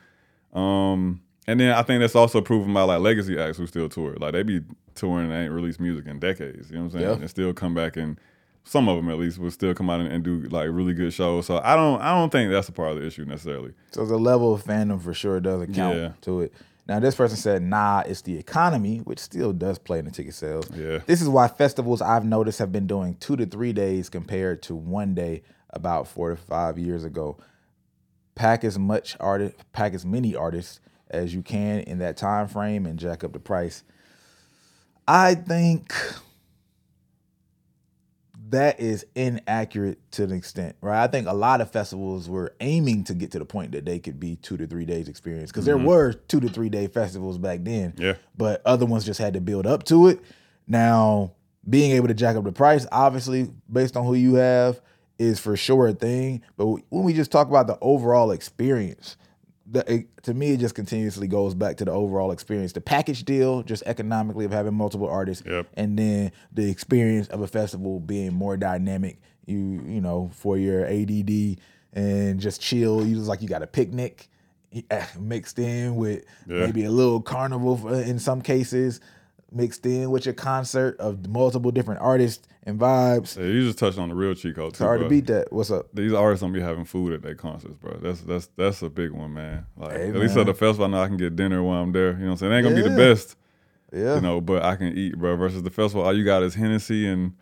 Um, 0.53 1.21
and 1.47 1.59
then 1.59 1.71
I 1.74 1.81
think 1.81 2.00
that's 2.01 2.15
also 2.15 2.39
proven 2.39 2.74
by 2.74 2.83
like 2.83 3.01
legacy 3.01 3.38
acts 3.39 3.57
who 3.57 3.65
still 3.68 3.89
tour. 3.89 4.15
Like 4.19 4.33
they 4.33 4.44
be 4.44 4.62
touring 4.95 5.31
and 5.31 5.33
ain't 5.45 5.51
released 5.51 5.79
music 5.79 6.06
in 6.06 6.19
decades. 6.19 6.69
You 6.69 6.75
know 6.77 6.83
what 6.83 6.94
I'm 6.94 7.00
saying? 7.00 7.09
Yeah. 7.12 7.21
And 7.21 7.29
still 7.29 7.53
come 7.53 7.74
back 7.74 7.97
and 7.97 8.19
some 8.65 8.88
of 8.88 8.95
them 8.95 9.10
at 9.10 9.18
least 9.19 9.38
would 9.39 9.54
still 9.54 9.74
come 9.74 9.89
out 9.89 10.00
and, 10.00 10.12
and 10.12 10.24
do 10.24 10.42
like 10.50 10.69
really 10.71 10.94
good 10.94 11.13
shows. 11.13 11.45
So 11.45 11.60
I 11.63 11.75
don't 11.75 12.01
I 12.01 12.13
don't 12.13 12.31
think 12.31 12.51
that's 12.51 12.69
a 12.69 12.71
part 12.71 12.92
of 12.92 12.98
the 13.00 13.06
issue 13.06 13.25
necessarily. 13.25 13.74
So 13.92 14.06
the 14.06 14.18
level 14.18 14.54
of 14.54 14.63
fandom 14.63 15.01
for 15.01 15.13
sure 15.13 15.39
doesn't 15.39 15.74
count 15.74 15.98
Yeah. 15.98 16.12
to 16.21 16.42
it. 16.42 16.54
Now 16.88 17.00
this 17.00 17.15
person 17.15 17.38
said, 17.38 17.62
"Nah, 17.62 18.04
it's 18.06 18.21
the 18.21 18.38
economy," 18.38 18.98
which 19.00 19.19
still 19.19 19.54
does 19.54 19.77
play 19.80 20.00
in 20.00 20.06
the 20.06 20.12
ticket 20.12 20.33
sales. 20.33 20.69
Yeah. 20.75 21.00
This 21.06 21.21
is 21.21 21.30
why 21.30 21.48
festivals 21.48 22.01
I've 22.01 22.25
noticed 22.25 22.60
have 22.60 22.71
been 22.74 22.88
doing 22.88 23.15
two 23.15 23.36
to 23.38 23.45
three 23.45 23.71
days 23.74 24.10
compared 24.10 24.62
to 24.63 24.75
one 24.75 25.13
day 25.13 25.44
about 25.69 26.07
four 26.07 26.31
to 26.31 26.36
five 26.36 26.77
years 26.77 27.04
ago. 27.06 27.38
Pack 28.36 28.63
as 28.63 28.77
much 28.80 29.15
artist, 29.19 29.56
pack 29.74 29.94
as 29.94 30.06
many 30.06 30.36
artists 30.36 30.80
as 31.10 31.33
you 31.33 31.42
can 31.42 31.80
in 31.81 32.00
that 32.00 32.18
time 32.18 32.48
frame, 32.48 32.86
and 32.86 32.98
jack 33.00 33.24
up 33.24 33.31
the 33.33 33.39
price. 33.39 33.83
I 35.07 35.36
think 35.36 35.94
that 38.53 38.79
is 38.79 39.05
inaccurate 39.15 40.00
to 40.11 40.23
an 40.23 40.31
extent, 40.31 40.75
right? 40.81 41.03
I 41.03 41.07
think 41.07 41.27
a 41.27 41.33
lot 41.33 41.59
of 41.59 41.71
festivals 41.71 42.29
were 42.29 42.55
aiming 42.59 43.03
to 43.05 43.13
get 43.13 43.31
to 43.31 43.39
the 43.39 43.45
point 43.45 43.71
that 43.71 43.85
they 43.85 44.00
could 44.00 44.19
be 44.19 44.35
two 44.38 44.57
to 44.57 44.67
three 44.67 44.85
days 44.85 45.07
experience 45.07 45.51
because 45.51 45.65
there 45.65 45.75
mm-hmm. 45.75 45.88
were 45.88 46.13
two 46.13 46.39
to 46.39 46.47
three 46.47 46.69
day 46.69 46.88
festivals 46.88 47.38
back 47.38 47.63
then. 47.63 47.94
Yeah. 47.97 48.13
But 48.38 48.61
other 48.65 48.85
ones 48.85 49.05
just 49.05 49.19
had 49.19 49.33
to 49.33 49.41
build 49.41 49.65
up 49.65 49.83
to 49.85 50.07
it. 50.07 50.19
Now, 50.67 51.33
being 51.67 51.91
able 51.91 52.07
to 52.07 52.13
jack 52.13 52.35
up 52.35 52.44
the 52.44 52.51
price, 52.51 52.85
obviously, 52.91 53.50
based 53.71 53.97
on 53.97 54.05
who 54.05 54.13
you 54.13 54.35
have, 54.35 54.79
is 55.17 55.39
for 55.39 55.57
sure 55.57 55.88
a 55.88 55.94
thing. 55.94 56.41
But 56.55 56.67
when 56.67 57.03
we 57.03 57.13
just 57.13 57.31
talk 57.31 57.47
about 57.47 57.67
the 57.67 57.77
overall 57.81 58.31
experience, 58.31 59.17
the, 59.65 59.92
it, 59.94 60.24
to 60.24 60.33
me, 60.33 60.51
it 60.51 60.60
just 60.60 60.75
continuously 60.75 61.27
goes 61.27 61.53
back 61.55 61.77
to 61.77 61.86
the 61.86 61.91
overall 61.91 62.32
experience. 62.32 62.74
The 62.74 62.82
package 62.82 63.24
deal, 63.24 63.63
just 63.63 63.84
economically 63.86 64.46
of 64.46 64.51
having 64.51 64.74
multiple 64.74 65.08
artists, 65.10 65.43
Yep. 65.46 65.67
and 65.75 65.98
then 65.98 66.32
the 66.51 66.70
experience 66.70 67.27
of 67.29 67.41
a 67.41 67.48
festival 67.48 68.00
being 68.00 68.34
more 68.34 68.58
dynamic. 68.58 69.20
You 69.46 69.58
you 69.86 70.00
know 70.01 70.32
for 70.34 70.58
your 70.58 70.86
ADD 70.86 71.58
and 71.93 72.39
just 72.39 72.62
chill. 72.62 73.05
You 73.05 73.15
just 73.15 73.27
like 73.27 73.41
you 73.41 73.48
got 73.48 73.62
a 73.62 73.67
picnic 73.67 74.29
eh, 74.89 75.05
mixed 75.20 75.60
in 75.60 75.96
with 75.96 76.24
Yeah. 76.48 76.65
maybe 76.65 76.84
a 76.86 76.91
little 76.91 77.22
carnival 77.22 77.77
for- 77.77 77.93
in 78.01 78.20
some 78.20 78.41
cases, 78.41 79.00
mixed 79.55 79.86
in 79.86 80.10
with 80.12 80.25
your 80.25 80.33
concert 80.33 80.98
of 81.00 81.27
multiple 81.27 81.72
different 81.72 82.01
artists 82.01 82.48
and 82.65 82.79
vibes. 82.79 83.38
Yeah, 83.38 83.45
you 83.45 83.65
just 83.65 83.77
touched 83.77 83.98
on 83.98 84.10
the 84.10 84.15
real 84.15 84.33
cheat 84.36 84.55
code 84.55 84.65
too. 84.74 84.75
It's 84.75 84.79
hard 84.79 85.01
to 85.01 85.10
beat 85.10 85.27
that. 85.27 85.51
What's 85.51 85.69
up? 85.72 85.88
These 85.93 86.13
artists 86.13 86.41
don't 86.41 86.53
be 86.53 86.62
having 86.62 86.86
food 86.86 87.13
at 87.13 87.22
their 87.22 87.36
concerts, 87.36 87.75
bro. 87.75 87.98
That's 88.01 88.22
that's 88.22 88.48
that's 88.55 88.81
a 88.81 88.89
big 88.89 89.12
one, 89.12 89.33
man. 89.33 89.65
Like 89.77 89.91
Hey, 89.91 90.10
at 90.10 90.15
least 90.15 90.38
at 90.38 90.45
the 90.45 90.53
festival, 90.53 90.86
I 90.86 90.88
know 90.89 91.01
I 91.01 91.07
can 91.07 91.17
get 91.17 91.36
dinner 91.36 91.62
while 91.63 91.81
I'm 91.81 91.91
there. 91.91 92.12
You 92.13 92.19
know 92.19 92.25
what 92.25 92.31
I'm 92.31 92.38
saying? 92.38 92.51
It 92.51 92.55
ain't 92.57 92.63
gonna 92.65 92.75
be 92.75 92.81
the 92.89 92.95
best, 92.95 93.36
Yeah. 93.91 94.15
you 94.15 94.22
know, 94.22 94.39
but 94.41 94.63
I 94.63 94.75
can 94.75 94.98
eat, 94.98 95.17
bro. 95.17 95.36
Versus 95.36 95.63
the 95.63 95.69
festival, 95.69 96.03
all 96.05 96.15
you 96.15 96.24
got 96.24 96.41
is 96.43 96.55
Hennessy 96.55 97.07
and 97.07 97.33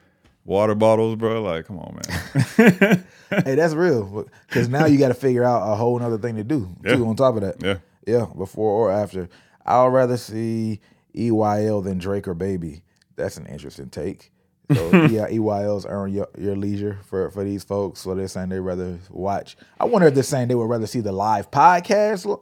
water 0.44 0.74
bottles, 0.76 1.16
bro. 1.18 1.42
Like, 1.44 1.66
come 1.68 1.78
on, 1.80 1.96
man. 1.96 3.06
hey, 3.46 3.56
that's 3.56 3.74
real. 3.76 4.28
Because 4.48 4.68
now 4.70 4.86
you 4.86 4.98
got 4.98 5.10
to 5.10 5.14
figure 5.14 5.44
out 5.44 5.72
a 5.72 5.76
whole 5.76 5.98
nother 6.00 6.18
thing 6.18 6.36
to 6.38 6.44
do 6.44 6.76
Yeah. 6.84 6.96
too 6.96 7.08
on 7.08 7.16
top 7.16 7.36
of 7.36 7.42
that. 7.42 7.62
yeah. 7.64 7.78
Yeah, 8.08 8.26
before 8.36 8.72
or 8.72 8.92
after. 8.92 9.30
I'd 9.64 9.86
rather 9.90 10.18
see 10.18 10.82
EYL 11.16 11.84
than 11.84 11.98
Drake 11.98 12.28
or 12.28 12.34
Baby. 12.34 12.84
That's 13.16 13.38
an 13.38 13.46
interesting 13.48 13.90
take. 13.90 14.32
So 14.74 14.90
yeah, 15.08 15.28
EYL's 15.28 15.86
earn 15.86 16.14
your, 16.14 16.28
your 16.38 16.56
leisure 16.56 17.00
for, 17.06 17.30
for 17.32 17.44
these 17.44 17.64
folks. 17.64 18.00
So 18.00 18.16
they're 18.16 18.28
saying 18.28 18.50
they'd 18.50 18.60
rather 18.60 18.98
watch. 19.10 19.58
I 19.80 19.86
wonder 19.86 20.08
if 20.08 20.14
they're 20.14 20.24
saying 20.24 20.48
they 20.48 20.56
would 20.56 20.70
rather 20.70 20.88
see 20.88 21.02
the 21.02 21.12
live 21.12 21.52
podcast 21.52 22.42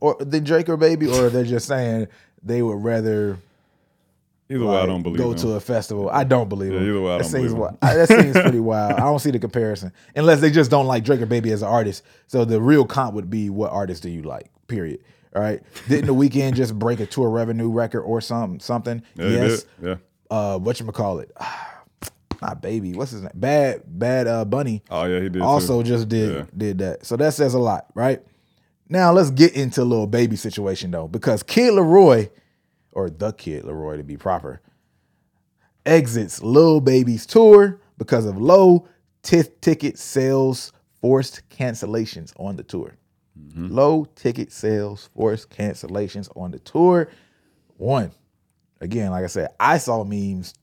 or 0.00 0.16
than 0.20 0.44
Drake 0.44 0.68
or 0.68 0.76
Baby, 0.76 1.06
or 1.06 1.28
they're 1.28 1.44
just 1.44 1.66
saying 1.68 2.08
they 2.42 2.62
would 2.62 2.82
rather 2.82 3.38
Either 4.50 4.64
way, 4.64 4.76
I 4.78 4.86
don't 4.86 5.02
believe 5.02 5.18
go 5.18 5.30
them. 5.34 5.38
to 5.40 5.52
a 5.52 5.60
festival. 5.60 6.08
I 6.08 6.24
don't 6.24 6.48
believe 6.48 6.72
Yeah, 6.72 6.78
them. 6.78 6.88
either 6.88 7.00
way, 7.02 7.12
I 7.14 7.18
that 7.18 7.22
don't 7.24 7.30
seems 7.32 7.52
believe 7.52 7.70
wi- 7.80 7.94
that 7.96 8.08
seems 8.08 8.32
pretty 8.40 8.60
wild. 8.60 8.92
I 8.94 9.00
don't 9.00 9.18
see 9.18 9.30
the 9.30 9.38
comparison 9.38 9.92
unless 10.16 10.40
they 10.40 10.50
just 10.50 10.70
don't 10.70 10.86
like 10.86 11.04
Drake 11.04 11.20
or 11.20 11.26
Baby 11.26 11.52
as 11.52 11.60
an 11.62 11.68
artist. 11.68 12.02
So 12.28 12.44
the 12.46 12.58
real 12.60 12.86
comp 12.86 13.14
would 13.14 13.28
be 13.28 13.50
what 13.50 13.70
artist 13.72 14.02
do 14.02 14.08
you 14.08 14.22
like? 14.22 14.50
Period. 14.66 15.00
All 15.36 15.42
right. 15.42 15.62
Didn't 15.88 16.06
the 16.06 16.14
Weeknd 16.14 16.54
just 16.54 16.78
break 16.78 17.00
a 17.00 17.06
tour 17.06 17.28
revenue 17.30 17.70
record 17.70 18.02
or 18.02 18.20
something? 18.20 18.60
Something? 18.60 19.02
Yeah, 19.16 19.28
yes. 19.28 19.66
Yeah. 19.82 19.96
Uh, 20.30 20.58
what 20.58 20.78
you 20.80 20.86
call 20.86 21.18
it? 21.20 21.30
Not 22.40 22.62
baby. 22.62 22.94
What's 22.94 23.10
his 23.10 23.22
name? 23.22 23.32
Bad 23.34 23.82
Bad 23.86 24.26
uh, 24.28 24.44
Bunny 24.44 24.82
Oh 24.90 25.04
yeah, 25.04 25.16
he 25.16 25.24
did. 25.24 25.34
too. 25.34 25.42
also 25.42 25.82
just 25.82 26.08
did 26.08 26.34
Yeah. 26.34 26.44
did 26.56 26.78
that. 26.78 27.04
So 27.04 27.16
that 27.16 27.34
says 27.34 27.54
a 27.54 27.58
lot, 27.58 27.86
right? 27.94 28.22
Now 28.88 29.12
let's 29.12 29.30
get 29.30 29.54
into 29.54 29.82
little 29.84 30.06
Baby 30.06 30.36
situation 30.36 30.90
though, 30.92 31.08
because 31.08 31.42
Kid 31.42 31.72
Laroi, 31.74 32.30
or 32.92 33.10
the 33.10 33.32
Kid 33.32 33.64
Laroi 33.64 33.96
to 33.96 34.04
be 34.04 34.16
proper, 34.16 34.60
exits 35.84 36.42
Lil 36.42 36.80
Baby's 36.80 37.26
tour 37.26 37.80
because 37.98 38.24
of 38.24 38.40
low 38.40 38.86
t- 39.22 39.42
ticket 39.60 39.98
sales, 39.98 40.72
forced 41.00 41.42
cancellations 41.50 42.32
on 42.38 42.56
the 42.56 42.62
tour. 42.62 42.94
Mm-hmm. 43.38 43.68
Low 43.68 44.04
ticket 44.16 44.52
sales, 44.52 45.08
forced 45.14 45.50
cancellations 45.50 46.28
on 46.36 46.50
the 46.50 46.58
tour. 46.58 47.08
One, 47.76 48.12
again, 48.80 49.10
like 49.10 49.24
I 49.24 49.28
said, 49.28 49.50
I 49.60 49.78
saw 49.78 50.04
memes 50.04 50.54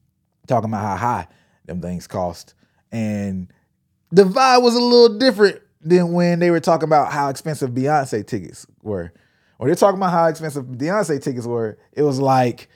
talking 0.47 0.69
about 0.69 0.85
how 0.85 0.95
high 0.97 1.27
them 1.65 1.81
things 1.81 2.07
cost, 2.07 2.53
and 2.91 3.51
the 4.11 4.23
vibe 4.23 4.61
was 4.61 4.75
a 4.75 4.81
little 4.81 5.17
different 5.17 5.61
than 5.81 6.13
when 6.13 6.39
they 6.39 6.51
were 6.51 6.59
talking 6.59 6.87
about 6.87 7.11
how 7.11 7.29
expensive 7.29 7.71
Beyonce 7.71 8.25
tickets 8.25 8.65
were. 8.81 9.13
When 9.57 9.67
they're 9.67 9.75
talking 9.75 9.97
about 9.97 10.11
how 10.11 10.25
expensive 10.25 10.65
Beyonce 10.65 11.21
tickets 11.21 11.45
were, 11.45 11.77
it 11.93 12.01
was 12.01 12.19
like 12.19 12.69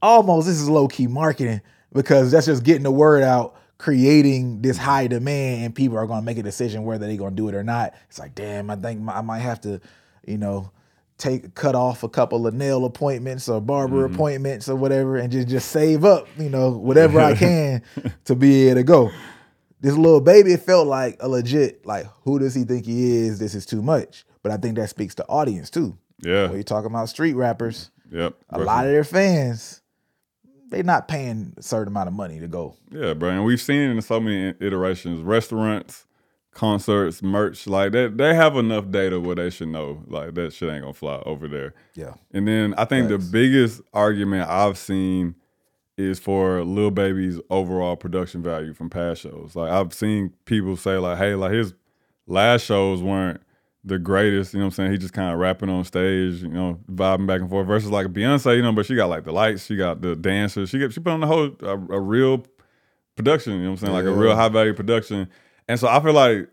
almost 0.00 0.46
this 0.46 0.60
is 0.60 0.68
low 0.68 0.88
key 0.88 1.06
marketing 1.06 1.60
because 1.92 2.30
that's 2.30 2.46
just 2.46 2.62
getting 2.62 2.84
the 2.84 2.90
word 2.90 3.22
out, 3.22 3.56
creating 3.78 4.60
this 4.60 4.76
high 4.76 5.06
demand, 5.06 5.64
and 5.64 5.74
people 5.74 5.96
are 5.96 6.06
going 6.06 6.20
to 6.20 6.24
make 6.24 6.38
a 6.38 6.42
decision 6.42 6.84
whether 6.84 7.06
they're 7.06 7.16
going 7.16 7.30
to 7.30 7.36
do 7.36 7.48
it 7.48 7.54
or 7.54 7.62
not. 7.62 7.94
It's 8.08 8.18
like, 8.18 8.34
damn, 8.34 8.70
I 8.70 8.76
think 8.76 9.08
I 9.08 9.20
might 9.22 9.38
have 9.38 9.60
to, 9.62 9.80
you 10.26 10.36
know, 10.36 10.70
take 11.16 11.54
cut 11.54 11.74
off 11.74 12.02
a 12.02 12.08
couple 12.08 12.46
of 12.46 12.54
nail 12.54 12.84
appointments 12.84 13.48
or 13.48 13.60
barber 13.60 14.04
mm-hmm. 14.04 14.14
appointments 14.14 14.68
or 14.68 14.76
whatever, 14.76 15.16
and 15.16 15.32
just 15.32 15.48
just 15.48 15.70
save 15.70 16.04
up, 16.04 16.28
you 16.38 16.50
know, 16.50 16.70
whatever 16.70 17.20
I 17.20 17.34
can 17.36 17.82
to 18.24 18.34
be 18.34 18.68
able 18.68 18.80
to 18.80 18.84
go. 18.84 19.10
This 19.80 19.96
little 19.96 20.20
baby, 20.20 20.56
felt 20.56 20.88
like 20.88 21.16
a 21.20 21.28
legit, 21.28 21.86
like, 21.86 22.06
who 22.24 22.40
does 22.40 22.54
he 22.54 22.64
think 22.64 22.84
he 22.84 23.16
is? 23.16 23.38
This 23.38 23.54
is 23.54 23.64
too 23.64 23.80
much. 23.80 24.24
But 24.42 24.50
I 24.50 24.56
think 24.56 24.76
that 24.76 24.90
speaks 24.90 25.14
to 25.16 25.26
audience 25.26 25.70
too. 25.70 25.96
Yeah. 26.20 26.46
When 26.46 26.54
you're 26.54 26.62
talking 26.64 26.90
about 26.90 27.08
street 27.08 27.34
rappers, 27.34 27.90
Yep. 28.10 28.34
a 28.50 28.58
lot 28.58 28.86
of 28.86 28.92
their 28.92 29.04
fans, 29.04 29.77
they're 30.70 30.82
not 30.82 31.08
paying 31.08 31.54
a 31.56 31.62
certain 31.62 31.88
amount 31.88 32.08
of 32.08 32.14
money 32.14 32.40
to 32.40 32.48
go. 32.48 32.76
Yeah, 32.90 33.14
bro. 33.14 33.30
And 33.30 33.44
we've 33.44 33.60
seen 33.60 33.90
in 33.90 34.02
so 34.02 34.20
many 34.20 34.54
iterations. 34.60 35.20
Restaurants, 35.20 36.06
concerts, 36.52 37.22
merch, 37.22 37.66
like 37.66 37.92
that 37.92 38.16
they 38.18 38.34
have 38.34 38.56
enough 38.56 38.90
data 38.90 39.20
where 39.20 39.36
they 39.36 39.50
should 39.50 39.68
know 39.68 40.02
like 40.08 40.34
that 40.34 40.52
shit 40.52 40.70
ain't 40.70 40.82
gonna 40.82 40.94
fly 40.94 41.22
over 41.24 41.48
there. 41.48 41.74
Yeah. 41.94 42.14
And 42.32 42.46
then 42.48 42.74
I 42.76 42.84
think 42.84 43.08
Facts. 43.08 43.26
the 43.26 43.32
biggest 43.32 43.82
argument 43.92 44.48
I've 44.48 44.78
seen 44.78 45.34
is 45.96 46.18
for 46.18 46.64
Lil 46.64 46.90
Baby's 46.90 47.40
overall 47.50 47.96
production 47.96 48.42
value 48.42 48.72
from 48.72 48.88
past 48.88 49.22
shows. 49.22 49.56
Like 49.56 49.70
I've 49.70 49.92
seen 49.92 50.32
people 50.44 50.76
say 50.76 50.96
like, 50.96 51.18
hey, 51.18 51.34
like 51.34 51.52
his 51.52 51.74
last 52.26 52.64
shows 52.64 53.02
weren't 53.02 53.40
the 53.84 53.98
greatest, 53.98 54.52
you 54.52 54.58
know 54.58 54.66
what 54.66 54.72
I'm 54.72 54.74
saying? 54.74 54.92
He 54.92 54.98
just 54.98 55.12
kind 55.12 55.32
of 55.32 55.38
rapping 55.38 55.68
on 55.68 55.84
stage, 55.84 56.42
you 56.42 56.48
know, 56.48 56.78
vibing 56.90 57.26
back 57.26 57.40
and 57.40 57.48
forth 57.48 57.66
versus 57.66 57.90
like 57.90 58.08
Beyonce, 58.08 58.56
you 58.56 58.62
know, 58.62 58.72
but 58.72 58.86
she 58.86 58.96
got 58.96 59.08
like 59.08 59.24
the 59.24 59.32
lights, 59.32 59.66
she 59.66 59.76
got 59.76 60.00
the 60.00 60.16
dancers, 60.16 60.70
she 60.70 60.78
get 60.78 60.92
she 60.92 61.00
put 61.00 61.12
on 61.12 61.20
the 61.20 61.26
whole 61.26 61.50
a, 61.62 61.74
a 61.94 62.00
real 62.00 62.44
production, 63.16 63.54
you 63.54 63.58
know 63.60 63.70
what 63.70 63.80
I'm 63.80 63.86
saying? 63.86 63.92
Like 63.92 64.04
a 64.04 64.12
real 64.12 64.34
high 64.34 64.48
value 64.48 64.74
production. 64.74 65.28
And 65.68 65.78
so 65.78 65.88
I 65.88 66.00
feel 66.00 66.12
like 66.12 66.48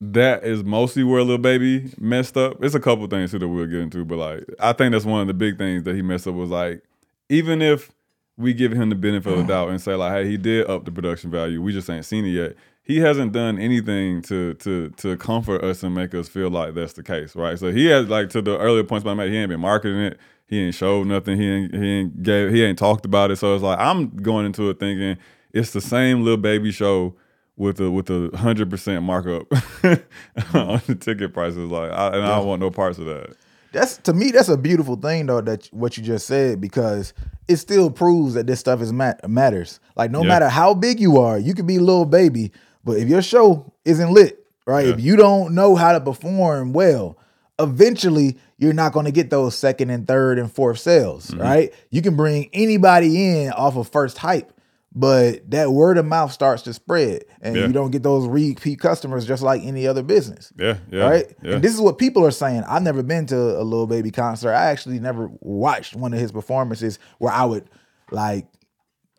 that 0.00 0.44
is 0.44 0.62
mostly 0.62 1.02
where 1.02 1.22
Lil 1.22 1.38
Baby 1.38 1.90
messed 1.98 2.36
up. 2.36 2.62
It's 2.62 2.74
a 2.74 2.80
couple 2.80 3.06
things 3.06 3.30
too 3.30 3.38
that 3.38 3.48
we'll 3.48 3.66
get 3.66 3.80
into, 3.80 4.04
but 4.04 4.18
like 4.18 4.44
I 4.60 4.72
think 4.72 4.92
that's 4.92 5.04
one 5.04 5.22
of 5.22 5.26
the 5.26 5.34
big 5.34 5.58
things 5.58 5.82
that 5.84 5.94
he 5.94 6.02
messed 6.02 6.26
up 6.26 6.34
was 6.34 6.50
like, 6.50 6.82
even 7.28 7.62
if 7.62 7.90
we 8.36 8.54
give 8.54 8.72
him 8.72 8.90
the 8.90 8.94
benefit 8.94 9.32
of 9.32 9.38
the 9.38 9.44
mm. 9.44 9.48
doubt 9.48 9.70
and 9.70 9.80
say 9.80 9.94
like, 9.94 10.12
hey, 10.12 10.28
he 10.28 10.36
did 10.36 10.68
up 10.68 10.84
the 10.84 10.92
production 10.92 11.30
value, 11.30 11.60
we 11.60 11.72
just 11.72 11.88
ain't 11.90 12.04
seen 12.04 12.24
it 12.26 12.30
yet. 12.30 12.54
He 12.86 12.98
hasn't 13.00 13.32
done 13.32 13.58
anything 13.58 14.22
to 14.22 14.54
to 14.54 14.90
to 14.98 15.16
comfort 15.16 15.64
us 15.64 15.82
and 15.82 15.94
make 15.94 16.14
us 16.14 16.28
feel 16.28 16.50
like 16.50 16.74
that's 16.74 16.92
the 16.92 17.02
case, 17.02 17.34
right? 17.34 17.58
So 17.58 17.72
he 17.72 17.86
has 17.86 18.08
like 18.08 18.30
to 18.30 18.40
the 18.40 18.56
earlier 18.58 18.84
points 18.84 19.04
I 19.06 19.14
made, 19.14 19.30
he 19.32 19.36
ain't 19.38 19.48
been 19.48 19.60
marketing 19.60 19.98
it, 20.00 20.18
he 20.46 20.60
ain't 20.60 20.74
showed 20.74 21.06
nothing, 21.08 21.36
he 21.36 21.48
ain't 21.48 21.74
he 21.74 21.84
ain't 21.84 22.22
gave 22.22 22.52
he 22.52 22.62
ain't 22.62 22.78
talked 22.78 23.04
about 23.04 23.30
it. 23.32 23.36
So 23.36 23.54
it's 23.54 23.62
like 23.64 23.78
I'm 23.80 24.10
going 24.10 24.46
into 24.46 24.70
it 24.70 24.78
thinking 24.78 25.16
it's 25.52 25.72
the 25.72 25.80
same 25.80 26.22
little 26.22 26.36
baby 26.36 26.70
show 26.70 27.16
with 27.56 27.80
a 27.80 27.90
with 27.90 28.08
a 28.10 28.30
hundred 28.36 28.70
percent 28.70 29.02
markup 29.02 29.50
on 30.54 30.80
the 30.86 30.96
ticket 30.98 31.32
prices. 31.32 31.70
Like, 31.70 31.90
I, 31.90 32.08
and 32.08 32.24
I 32.24 32.36
don't 32.38 32.46
want 32.46 32.60
no 32.60 32.70
parts 32.70 32.98
of 32.98 33.06
that. 33.06 33.34
That's 33.72 33.96
to 33.98 34.14
me, 34.14 34.30
that's 34.30 34.48
a 34.48 34.56
beautiful 34.56 34.96
thing 34.96 35.26
though. 35.26 35.40
That 35.40 35.66
what 35.72 35.96
you 35.96 36.02
just 36.02 36.26
said 36.26 36.60
because 36.60 37.12
it 37.48 37.56
still 37.56 37.90
proves 37.90 38.34
that 38.34 38.46
this 38.46 38.60
stuff 38.60 38.80
is 38.80 38.92
mat- 38.92 39.28
matters. 39.28 39.80
Like 39.96 40.10
no 40.10 40.22
Yeah. 40.22 40.28
matter 40.28 40.48
how 40.48 40.72
big 40.74 41.00
you 41.00 41.18
are, 41.18 41.38
you 41.38 41.52
could 41.54 41.66
be 41.66 41.76
a 41.76 41.80
little 41.80 42.06
baby, 42.06 42.52
but 42.86 42.96
if 42.96 43.06
your 43.08 43.20
show 43.20 43.70
isn't 43.84 44.10
lit, 44.10 44.46
right? 44.66 44.86
If 44.86 45.00
you 45.00 45.16
don't 45.16 45.54
know 45.54 45.74
how 45.76 45.92
to 45.92 46.00
perform 46.00 46.72
well, 46.72 47.18
eventually 47.58 48.38
you're 48.58 48.72
not 48.72 48.92
going 48.92 49.04
to 49.06 49.12
get 49.12 49.28
those 49.30 49.54
second 49.54 49.90
and 49.90 50.06
third 50.06 50.38
and 50.38 50.50
fourth 50.50 50.78
sales, 50.78 51.30
Mm-hmm. 51.30 51.40
right? 51.40 51.74
You 51.90 52.00
can 52.02 52.16
bring 52.16 52.48
anybody 52.52 53.40
in 53.42 53.50
off 53.52 53.76
of 53.76 53.88
first 53.88 54.18
hype. 54.18 54.52
But 54.98 55.50
that 55.50 55.72
word 55.72 55.98
of 55.98 56.06
mouth 56.06 56.32
starts 56.32 56.62
to 56.62 56.72
spread, 56.72 57.24
and 57.42 57.54
Yeah. 57.54 57.66
you 57.66 57.72
don't 57.74 57.90
get 57.90 58.02
those 58.02 58.26
repeat 58.26 58.78
customers 58.80 59.26
just 59.26 59.42
like 59.42 59.62
any 59.62 59.86
other 59.86 60.02
business 60.02 60.54
Yeah, 60.58 60.78
yeah, 60.90 61.02
right? 61.06 61.26
Yeah. 61.42 61.54
And 61.56 61.62
this 61.62 61.74
is 61.74 61.82
what 61.82 61.98
people 61.98 62.24
are 62.24 62.30
saying. 62.30 62.62
I've 62.66 62.82
never 62.82 63.02
been 63.02 63.26
to 63.26 63.36
a 63.36 63.62
little 63.62 63.86
baby 63.86 64.10
concert. 64.10 64.52
I 64.54 64.70
actually 64.70 64.98
never 64.98 65.30
watched 65.40 65.94
one 65.96 66.14
of 66.14 66.18
his 66.18 66.32
performances 66.32 66.98
where 67.18 67.30
I 67.30 67.44
would 67.44 67.68
like 68.10 68.46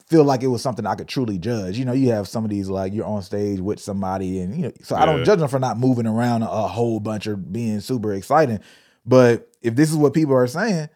feel 0.07 0.23
like 0.23 0.41
it 0.41 0.47
was 0.47 0.61
something 0.61 0.85
I 0.85 0.95
could 0.95 1.07
truly 1.07 1.37
judge. 1.37 1.77
You 1.77 1.85
know, 1.85 1.93
you 1.93 2.11
have 2.11 2.27
some 2.27 2.43
of 2.43 2.49
these 2.49 2.69
like 2.69 2.93
you're 2.93 3.05
on 3.05 3.21
stage 3.21 3.59
with 3.59 3.79
somebody, 3.79 4.39
and 4.39 4.55
you 4.55 4.61
know, 4.63 4.71
so 4.81 4.95
I 4.95 5.05
don't 5.05 5.23
judge 5.25 5.39
them 5.39 5.49
for 5.49 5.59
not 5.59 5.77
moving 5.77 6.07
around 6.07 6.43
a, 6.43 6.67
whole 6.67 6.99
bunch 6.99 7.27
or 7.27 7.35
being 7.35 7.81
super 7.81 8.13
exciting. 8.13 8.59
But 9.05 9.49
if 9.61 9.75
this 9.75 9.89
is 9.89 9.97
what 9.97 10.13
people 10.13 10.35
are 10.35 10.47
saying, 10.47 10.89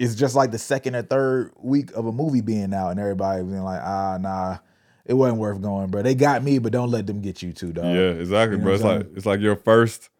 it's 0.00 0.14
just 0.14 0.34
like 0.34 0.50
the 0.50 0.58
second 0.58 0.94
or 0.94 1.02
third 1.02 1.52
week 1.58 1.92
of 1.92 2.06
a 2.06 2.12
movie 2.12 2.40
being 2.40 2.72
out, 2.72 2.90
and 2.90 3.00
everybody 3.00 3.42
being 3.42 3.62
like, 3.62 3.80
ah, 3.82 4.18
nah. 4.20 4.58
It 5.04 5.14
wasn't 5.14 5.40
worth 5.40 5.60
going, 5.60 5.88
bro. 5.90 6.02
They 6.02 6.14
got 6.14 6.44
me, 6.44 6.60
but 6.60 6.70
don't 6.70 6.92
let 6.92 7.08
them 7.08 7.20
get 7.22 7.42
you 7.42 7.52
too, 7.52 7.72
dog. 7.72 7.86
yeah, 7.86 8.10
exactly, 8.10 8.56
You 8.56 8.58
know 8.58 8.64
bro. 8.66 8.74
It's 8.74 8.84
like 8.84 9.06
it's 9.16 9.26
like 9.26 9.40
your 9.40 9.56
first 9.56 10.10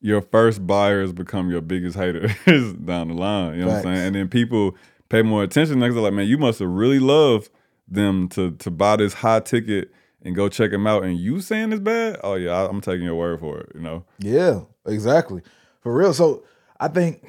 your 0.00 0.20
first 0.20 0.66
buyers 0.66 1.12
become 1.12 1.50
your 1.50 1.62
biggest 1.62 1.96
haters 1.96 2.32
down 2.84 3.08
the 3.08 3.14
line. 3.14 3.54
You 3.54 3.62
know 3.62 3.68
what 3.68 3.76
I'm 3.76 3.82
saying? 3.84 4.06
And 4.08 4.16
then 4.16 4.28
people 4.28 4.76
pay 5.08 5.22
more 5.22 5.42
attention 5.42 5.78
next. 5.78 5.94
Like, 5.94 6.12
man, 6.12 6.26
you 6.26 6.38
must 6.38 6.58
have 6.58 6.68
really 6.68 6.98
loved 6.98 7.50
them 7.86 8.28
to 8.30 8.52
to 8.52 8.70
buy 8.70 8.96
this 8.96 9.14
high 9.14 9.40
ticket 9.40 9.90
and 10.22 10.34
go 10.34 10.48
check 10.48 10.70
them 10.70 10.86
out. 10.86 11.04
And 11.04 11.18
you 11.18 11.40
saying 11.40 11.72
it's 11.72 11.80
bad? 11.80 12.20
Oh 12.22 12.34
yeah, 12.34 12.52
I, 12.52 12.68
I'm 12.68 12.80
taking 12.80 13.04
your 13.04 13.14
word 13.14 13.40
for 13.40 13.58
it. 13.60 13.72
You 13.74 13.80
know? 13.80 14.04
Yeah, 14.18 14.62
exactly. 14.86 15.42
For 15.80 15.94
real. 15.94 16.12
So 16.12 16.44
I 16.80 16.88
think, 16.88 17.24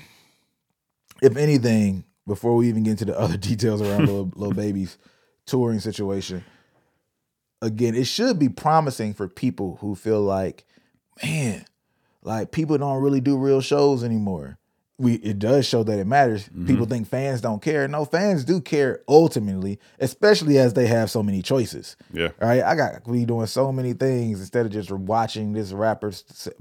if 1.22 1.38
anything, 1.38 2.04
before 2.28 2.56
we 2.56 2.70
even 2.70 2.84
get 2.84 2.92
into 2.92 3.06
the 3.06 3.20
other 3.20 3.38
details 3.38 3.82
around 3.82 4.02
little, 4.02 4.32
little 4.36 4.54
baby's 4.54 4.98
touring 5.46 5.80
situation, 5.80 6.44
again, 7.62 7.96
it 7.96 8.06
should 8.06 8.40
be 8.40 8.50
promising 8.50 9.14
for 9.14 9.28
people 9.28 9.78
who 9.82 9.96
feel 9.96 10.22
like, 10.22 10.66
man, 11.24 11.66
like 12.22 12.52
people 12.52 12.78
don't 12.78 13.02
really 13.02 13.22
do 13.22 13.38
real 13.38 13.62
shows 13.62 14.04
anymore. 14.04 14.58
We 15.00 15.16
it 15.16 15.40
does 15.40 15.66
show 15.66 15.84
that 15.84 15.98
it 15.98 16.06
matters. 16.06 16.44
Mm-hmm. 16.46 16.68
People 16.68 16.86
think 16.86 17.08
fans 17.08 17.42
don't 17.42 17.62
care. 17.62 17.88
No, 17.88 18.06
fans 18.06 18.44
do 18.44 18.60
care 18.62 19.02
ultimately, 19.08 19.80
especially 20.00 20.58
as 20.58 20.74
they 20.74 20.88
have 20.88 21.10
so 21.10 21.24
many 21.24 21.42
choices. 21.42 21.96
Yeah. 22.14 22.30
Right, 22.40 22.62
I 22.62 22.76
got 22.76 23.08
we 23.08 23.26
doing 23.26 23.48
so 23.48 23.72
many 23.72 23.94
things 23.94 24.40
instead 24.40 24.66
of 24.66 24.72
just 24.72 24.92
watching 24.92 25.54
this 25.54 25.72
rapper 25.72 26.12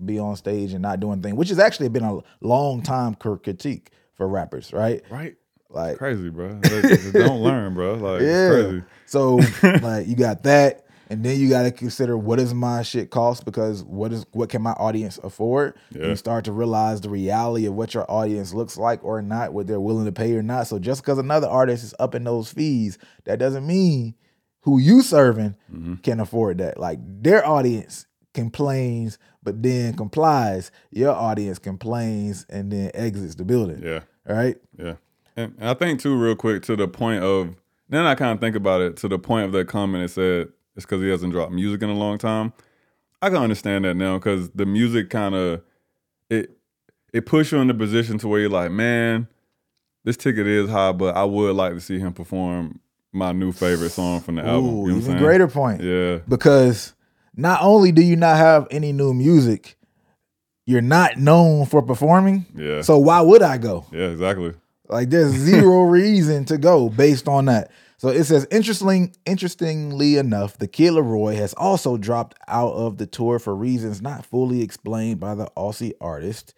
be 0.04 0.18
on 0.18 0.37
stage 0.37 0.73
and 0.73 0.83
not 0.83 1.00
doing 1.00 1.21
things, 1.21 1.37
which 1.37 1.49
has 1.49 1.59
actually 1.59 1.88
been 1.88 2.04
a 2.04 2.21
long 2.40 2.83
time 2.83 3.14
critique 3.16 3.90
for 4.14 4.28
rappers, 4.28 4.73
right? 4.73 5.02
Right. 5.11 5.37
Like, 5.71 5.99
Crazy, 5.99 6.30
bro. 6.30 6.59
They 6.61 7.12
don't 7.12 7.40
learn, 7.42 7.75
bro. 7.75 7.95
Like 7.95 8.23
yeah. 8.23 8.50
it's 8.50 8.64
crazy. 8.64 8.85
So 9.07 9.40
like 9.83 10.07
you 10.07 10.16
got 10.16 10.45
that, 10.45 10.87
and 11.10 11.24
then 11.24 11.38
you 11.40 11.48
got 11.48 11.62
to 11.62 11.70
consider 11.70 12.16
what 12.16 12.38
does 12.38 12.52
my 12.54 12.82
shit 12.82 13.10
cost 13.10 13.44
because 13.44 13.82
what 13.84 14.12
is 14.12 14.26
what 14.32 14.48
can 14.50 14.62
my 14.62 14.72
audience 14.72 15.18
afford? 15.22 15.74
And 15.94 16.04
You 16.04 16.16
start 16.16 16.44
to 16.46 16.52
realize 16.52 17.00
the 17.00 17.08
reality 17.10 17.66
of 17.66 17.74
what 17.74 17.94
your 17.94 18.10
audience 18.10 18.52
looks 18.54 18.76
like 18.76 19.02
or 19.04 19.22
not, 19.22 19.52
what 19.52 19.66
they're 19.66 19.80
willing 19.80 20.04
to 20.06 20.12
pay 20.12 20.34
or 20.34 20.42
not. 20.42 20.66
So 20.66 20.78
just 20.78 21.02
because 21.02 21.18
another 21.18 21.48
artist 21.48 21.84
is 21.84 21.94
upping 21.98 22.24
those 22.24 22.52
fees, 22.52 22.98
that 23.24 23.38
doesn't 23.38 23.66
mean 23.66 24.14
who 24.62 24.78
you 24.78 25.02
serving 25.02 25.54
Mm-hmm. 25.72 25.94
can 25.96 26.20
afford 26.20 26.58
that. 26.58 26.78
Like 26.78 26.98
their 27.02 27.46
audience 27.46 28.06
complains, 28.34 29.18
but 29.42 29.62
then 29.62 29.94
complies. 29.96 30.70
Your 30.90 31.12
audience 31.12 31.58
complains 31.58 32.46
and 32.48 32.70
then 32.72 32.90
exits 32.94 33.34
the 33.34 33.44
building. 33.44 33.82
Yeah. 33.82 34.00
Right? 34.26 34.56
Yeah. 34.76 34.94
And, 35.36 35.54
and 35.58 35.70
I 35.70 35.74
think 35.74 36.00
too, 36.00 36.16
real 36.16 36.34
quick, 36.36 36.62
to 36.64 36.76
the 36.76 36.88
point 36.88 37.22
of 37.22 37.54
then 37.88 38.04
I 38.04 38.14
kind 38.14 38.32
of 38.32 38.40
think 38.40 38.54
about 38.56 38.80
it 38.82 38.96
to 38.98 39.08
the 39.08 39.18
point 39.18 39.46
of 39.46 39.52
that 39.52 39.66
comment 39.68 40.04
that 40.04 40.08
said 40.10 40.48
it's 40.78 40.87
because 40.87 41.02
he 41.02 41.08
hasn't 41.08 41.32
dropped 41.32 41.50
music 41.50 41.82
in 41.82 41.90
a 41.90 41.94
long 41.94 42.18
time. 42.18 42.52
I 43.20 43.30
can 43.30 43.38
understand 43.38 43.85
that 43.85 43.97
now 43.97 44.16
because 44.16 44.49
the 44.50 44.64
music 44.64 45.11
kind 45.11 45.35
of 45.35 45.61
it 46.30 46.56
it 47.12 47.26
puts 47.26 47.50
you 47.50 47.58
in 47.58 47.66
the 47.66 47.75
position 47.75 48.16
to 48.18 48.28
where 48.28 48.38
you're 48.38 48.49
like, 48.49 48.70
man, 48.70 49.26
this 50.04 50.16
ticket 50.16 50.47
is 50.47 50.70
high, 50.70 50.92
but 50.92 51.16
I 51.16 51.25
would 51.25 51.56
like 51.56 51.73
to 51.73 51.80
see 51.80 51.99
him 51.99 52.12
perform 52.12 52.78
my 53.12 53.32
new 53.32 53.50
favorite 53.50 53.90
song 53.90 54.20
from 54.20 54.37
the 54.37 54.47
album. 54.47 54.87
You 54.87 54.92
know 54.92 54.99
even 54.99 55.18
greater 55.18 55.49
point. 55.49 55.82
Yeah. 55.82 56.18
because 56.28 56.94
not 57.35 57.61
only 57.61 57.90
do 57.90 58.00
you 58.00 58.14
not 58.14 58.37
have 58.37 58.68
any 58.70 58.92
new 58.92 59.12
music, 59.12 59.76
you're 60.64 60.80
not 60.80 61.16
known 61.16 61.66
for 61.66 61.82
performing. 61.82 62.47
Yeah. 62.54 62.82
So 62.82 62.99
why 62.99 63.20
would 63.20 63.42
I 63.42 63.58
go? 63.58 63.85
Yeah, 63.90 64.11
exactly. 64.11 64.54
Like 64.88 65.11
there's 65.11 65.32
zero 65.32 65.82
reason 65.90 66.44
to 66.44 66.56
go 66.56 66.88
based 66.88 67.26
on 67.26 67.47
that. 67.47 67.73
So 67.99 68.09
it 68.11 68.25
says 68.25 68.47
interesting 68.52 69.14
interestingly 69.26 70.17
enough, 70.17 70.57
the 70.57 70.69
Kid 70.69 70.93
Laroi 70.93 71.35
has 71.35 71.52
also 71.55 71.97
dropped 71.97 72.38
out 72.47 72.73
of 72.73 72.97
the 72.97 73.07
tour 73.07 73.40
for 73.40 73.57
reasons 73.57 74.00
not 74.00 74.25
fully 74.25 74.62
explained 74.62 75.19
by 75.19 75.35
the 75.35 75.50
Aussie 75.57 75.95
artist. 76.00 76.55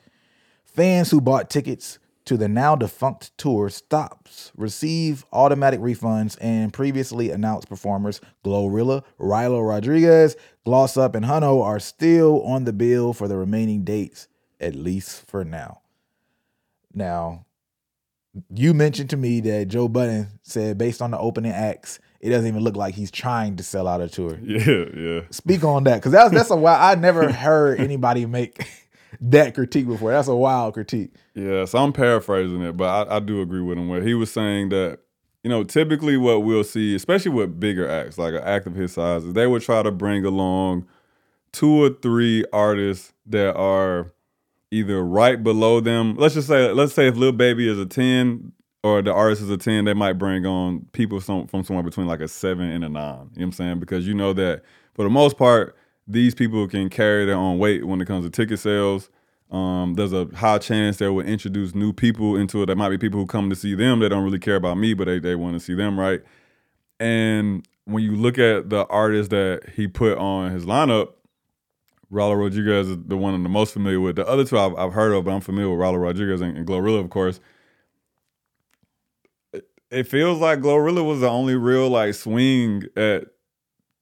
Fans 0.67 1.11
who 1.11 1.21
bought 1.21 1.49
tickets 1.49 1.99
to 2.27 2.37
the 2.37 2.47
now 2.47 2.77
defunct 2.77 3.37
tour 3.39 3.71
stops 3.71 4.53
receive 4.55 5.25
automatic 5.33 5.81
refunds 5.81 6.37
and 6.43 6.75
previously 6.75 7.31
announced 7.31 7.71
performers 7.71 8.21
Glorilla, 8.45 9.03
Rylo 9.19 9.67
Rodriguez, 9.67 10.37
Gloss 10.67 10.99
Up, 10.99 11.15
and 11.15 11.25
Hunno 11.25 11.65
are 11.65 11.81
still 11.81 12.43
on 12.43 12.65
the 12.65 12.73
bill 12.75 13.15
for 13.15 13.29
the 13.29 13.39
remaining 13.39 13.83
dates, 13.83 14.29
at 14.61 14.75
least 14.75 15.27
for 15.27 15.43
now. 15.43 15.81
Now, 16.93 17.47
you 18.55 18.75
mentioned 18.75 19.11
to 19.11 19.17
me 19.17 19.41
that 19.41 19.69
Joe 19.69 19.89
Budden 19.89 20.29
said 20.43 20.79
based 20.79 21.03
on 21.03 21.11
the 21.11 21.19
opening 21.19 21.53
acts, 21.53 21.99
it 22.21 22.31
doesn't 22.31 22.47
even 22.47 22.63
look 22.63 22.77
like 22.77 22.95
he's 22.95 23.11
trying 23.11 23.57
to 23.57 23.63
sell 23.63 23.89
out 23.89 24.01
a 24.01 24.09
tour. 24.09 24.39
Yeah, 24.43 24.85
yeah. 24.97 25.21
Speak 25.31 25.65
on 25.65 25.85
that, 25.85 25.97
because 25.97 26.13
that's 26.13 26.33
that's 26.33 26.51
a 26.51 26.57
wild. 26.57 26.99
I 26.99 27.01
never 27.01 27.33
heard 27.33 27.81
anybody 27.81 28.27
make 28.27 28.67
that 29.21 29.55
critique 29.55 29.87
before. 29.87 30.13
That's 30.13 30.29
a 30.29 30.35
wild 30.35 30.75
critique. 30.75 31.13
Yeah, 31.35 31.65
so 31.65 31.79
I'm 31.79 31.93
paraphrasing 31.93 32.63
it, 32.63 32.77
but 32.77 33.09
I, 33.09 33.17
I 33.17 33.21
do 33.21 33.41
agree 33.41 33.63
with 33.63 33.79
him 33.79 33.89
where 33.89 34.03
he 34.03 34.15
was 34.15 34.31
saying 34.31 34.69
that, 34.71 34.99
you 35.43 35.51
know, 35.51 35.65
typically 35.65 36.17
what 36.17 36.43
we'll 36.43 36.65
see, 36.65 36.95
especially 36.95 37.33
with 37.33 37.59
bigger 37.59 37.89
acts, 37.89 38.19
like 38.19 38.35
an 38.35 38.43
act 38.43 38.67
of 38.67 38.75
his 38.75 38.93
size, 38.93 39.25
is 39.25 39.33
they 39.33 39.47
would 39.47 39.63
try 39.63 39.83
to 39.83 39.91
bring 39.91 40.25
along 40.25 40.87
two 41.53 41.83
or 41.83 41.91
three 41.91 42.45
artists 42.53 43.13
that 43.27 43.57
are 43.57 44.13
either 44.71 45.03
right 45.05 45.43
below 45.43 45.81
them. 45.81 46.15
Let's 46.17 46.35
just 46.35 46.49
say, 46.49 46.71
let's 46.73 46.95
say 46.95 47.09
if 47.09 47.17
Lil 47.17 47.33
Baby 47.33 47.69
is 47.69 47.79
a 47.79 47.87
10 47.87 48.53
or 48.83 49.03
the 49.03 49.12
artist 49.12 49.43
is 49.43 49.50
a 49.50 49.57
10, 49.57 49.85
they 49.85 49.95
might 49.95 50.15
bring 50.15 50.47
on 50.47 50.87
people 50.93 51.21
some, 51.21 51.47
from 51.47 51.65
somewhere 51.65 51.83
between 51.83 52.07
like 52.07 52.21
a 52.21 52.29
seven 52.29 52.71
and 52.71 52.85
a 52.85 52.89
nine. 52.89 53.03
You 53.03 53.12
know 53.12 53.29
what 53.35 53.43
I'm 53.43 53.53
saying? 53.53 53.81
Because 53.81 54.07
you 54.07 54.15
know 54.15 54.33
that 54.35 54.62
for 54.95 55.05
the 55.05 55.11
most 55.11 55.37
part, 55.37 55.77
these 56.07 56.35
people 56.35 56.67
can 56.67 56.89
carry 56.89 57.25
their 57.27 57.37
own 57.37 57.59
weight 57.59 57.87
when 57.87 58.00
it 58.00 58.07
comes 58.07 58.25
to 58.25 58.31
ticket 58.31 58.59
sales. 58.59 59.11
Um, 59.50 59.95
there's 59.95 60.12
a 60.12 60.29
high 60.35 60.59
chance 60.59 60.99
they 60.99 61.09
will 61.09 61.27
introduce 61.27 61.75
new 61.75 61.93
people 61.93 62.37
into 62.37 62.62
it. 62.62 62.67
There 62.67 62.77
might 62.77 62.91
be 62.91 62.99
people 62.99 63.19
who 63.19 63.27
come 63.27 63.50
to 63.50 63.57
see 63.57 63.75
them 63.75 63.99
that 64.00 64.11
don't 64.11 64.25
really 64.25 64.39
care 64.39 64.57
about 64.57 64.79
me, 64.79 64.95
but 64.95 65.07
they, 65.07 65.19
they 65.19 65.35
want 65.35 65.55
to 65.55 65.61
see 65.61 65.75
them, 65.75 65.99
right? 65.99 66.23
And 67.00 67.67
when 67.85 68.05
you 68.05 68.15
look 68.15 68.39
at 68.39 68.71
the 68.71 68.87
artists 68.87 69.31
that 69.31 69.62
he 69.75 69.89
put 69.89 70.19
on 70.19 70.53
his 70.53 70.67
lineup, 70.67 71.15
Ralo 72.12 72.38
Rodriguez 72.38 72.88
is 72.88 72.99
the 73.07 73.17
one 73.17 73.35
I'm 73.35 73.43
the 73.43 73.49
most 73.49 73.73
familiar 73.73 74.00
with. 74.00 74.17
The 74.17 74.26
other 74.26 74.45
two 74.45 74.59
I've, 74.59 74.75
I've 74.75 74.93
heard 74.93 75.12
of, 75.12 75.25
but 75.25 75.33
I'm 75.33 75.40
familiar 75.40 75.71
with 75.71 75.79
Ralo 75.79 76.00
Rodriguez 76.00 76.40
and, 76.40 76.57
and 76.57 76.67
Glorilla, 76.67 76.99
of 77.00 77.11
course. 77.11 77.40
It, 79.52 79.69
it 79.90 80.09
feels 80.09 80.38
like 80.40 80.61
Glorilla 80.61 81.07
was 81.07 81.21
the 81.21 81.29
only 81.29 81.55
real 81.55 81.88
like 81.88 82.14
swing 82.14 82.85
at 82.97 83.26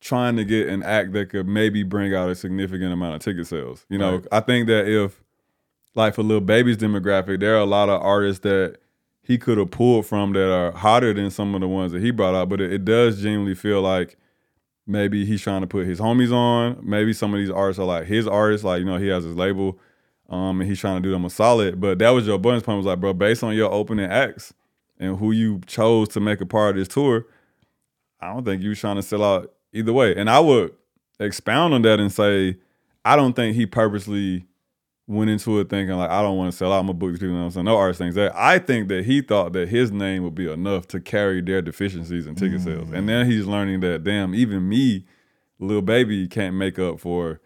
trying 0.01 0.37
to 0.37 0.45
get 0.45 0.69
an 0.69 0.83
act 0.83 1.13
that 1.13 1.31
could 1.31 1.47
maybe 1.47 1.83
bring 1.83 2.15
out 2.15 2.31
a 2.31 2.35
significant 2.35 2.93
amount 2.93 3.17
of 3.17 3.21
ticket 3.21 3.47
sales. 3.47 3.85
You 3.89 3.99
know, 3.99 4.17
Right. 4.17 4.27
I 4.33 4.41
think 4.41 4.69
that 4.69 4.87
if 4.87 5.23
like 5.95 6.15
for 6.15 6.23
Lil 6.23 6.41
Baby's 6.41 6.77
demographic, 6.77 7.41
there 7.41 7.57
are 7.57 7.61
a 7.61 7.67
lot 7.67 7.89
of 7.89 8.01
artists 8.01 8.41
that 8.43 8.79
he 9.23 9.37
could 9.37 9.59
have 9.59 9.71
pulled 9.71 10.07
from 10.07 10.33
that 10.33 10.51
are 10.51 10.73
hotter 10.73 11.13
than 11.13 11.31
some 11.31 11.55
of 11.55 11.61
the 11.61 11.69
ones 11.69 11.93
that 11.93 12.01
he 12.01 12.11
brought 12.11 12.35
out. 12.35 12.49
But 12.49 12.61
it, 12.61 12.73
it 12.73 12.85
does 12.85 13.21
genuinely 13.21 13.55
feel 13.55 13.83
like 13.83 14.17
maybe 14.89 15.25
he's 15.25 15.43
trying 15.43 15.61
to 15.61 15.67
put 15.67 15.87
his 15.87 16.01
homies 16.01 16.33
on. 16.33 16.81
Maybe 16.83 17.13
some 17.13 17.33
of 17.35 17.39
these 17.39 17.51
artists 17.51 17.79
are 17.79 17.85
like 17.85 18.07
his 18.07 18.27
artists, 18.27 18.65
like 18.65 18.81
you 18.81 18.87
know 18.87 18.97
he 18.97 19.09
has 19.09 19.23
his 19.23 19.37
label, 19.37 19.79
um, 20.29 20.61
and 20.61 20.69
he's 20.69 20.81
trying 20.81 21.01
to 21.01 21.07
do 21.07 21.13
them 21.13 21.25
a 21.25 21.31
solid. 21.31 21.81
But 21.81 21.99
that 22.01 22.11
was 22.11 22.27
Joe 22.27 22.39
Budden's 22.39 22.65
point. 22.65 22.79
Was 22.79 22.87
like, 22.87 22.99
bro, 22.99 23.13
based 23.13 23.45
on 23.45 23.55
your 23.55 23.71
opening 23.71 24.11
acts 24.11 24.53
and 24.99 25.19
who 25.19 25.31
you 25.31 25.61
chose 25.67 26.09
to 26.09 26.21
make 26.21 26.41
a 26.41 26.47
part 26.47 26.71
of 26.71 26.77
this 26.77 26.89
tour, 26.89 27.27
I 28.21 28.33
don't 28.33 28.45
think 28.45 28.63
you 28.63 28.71
was 28.71 28.81
trying 28.81 28.97
to 28.97 29.03
sell 29.03 29.23
out 29.23 29.53
either 29.73 29.93
way. 29.93 30.17
And 30.17 30.29
I 30.29 30.41
would 30.41 30.75
expound 31.21 31.75
on 31.75 31.83
that 31.83 32.01
and 32.01 32.11
say, 32.11 32.57
I 33.05 33.15
don't 33.15 33.35
think 33.35 33.55
he 33.55 33.67
purposely 33.67 34.47
went 35.09 35.31
into 35.31 35.59
it 35.59 35.71
thinking 35.71 35.97
like 35.97 36.11
I 36.11 36.23
don't 36.23 36.37
want 36.37 36.53
to 36.53 36.57
sell 36.57 36.73
out. 36.73 36.81
I'm 36.81 36.87
gonna 36.87 36.99
book 36.99 37.11
these 37.11 37.19
people. 37.19 37.31
You 37.31 37.35
know 37.35 37.41
what 37.41 37.47
I'm 37.47 37.53
saying? 37.53 37.65
No 37.65 37.77
artist 37.77 37.99
thinks 37.99 38.15
that. 38.15 38.37
I 38.37 38.59
think 38.59 38.89
that 38.89 39.07
he 39.07 39.23
thought 39.23 39.55
that 39.55 39.69
his 39.69 39.91
name 39.91 40.23
would 40.23 40.35
be 40.35 40.51
enough 40.53 40.87
to 40.89 41.01
carry 41.01 41.41
their 41.41 41.63
deficiencies 41.63 42.27
in 42.27 42.35
ticket 42.35 42.61
sales. 42.61 42.91
And 42.93 43.07
now 43.07 43.25
he's 43.25 43.47
learning 43.47 43.81
that 43.81 44.05
damn, 44.05 44.35
even 44.35 44.69
me, 44.69 45.07
little 45.59 45.83
baby, 45.83 46.29
can't 46.29 46.55
make 46.55 46.79
up 46.79 47.01
for 47.01 47.41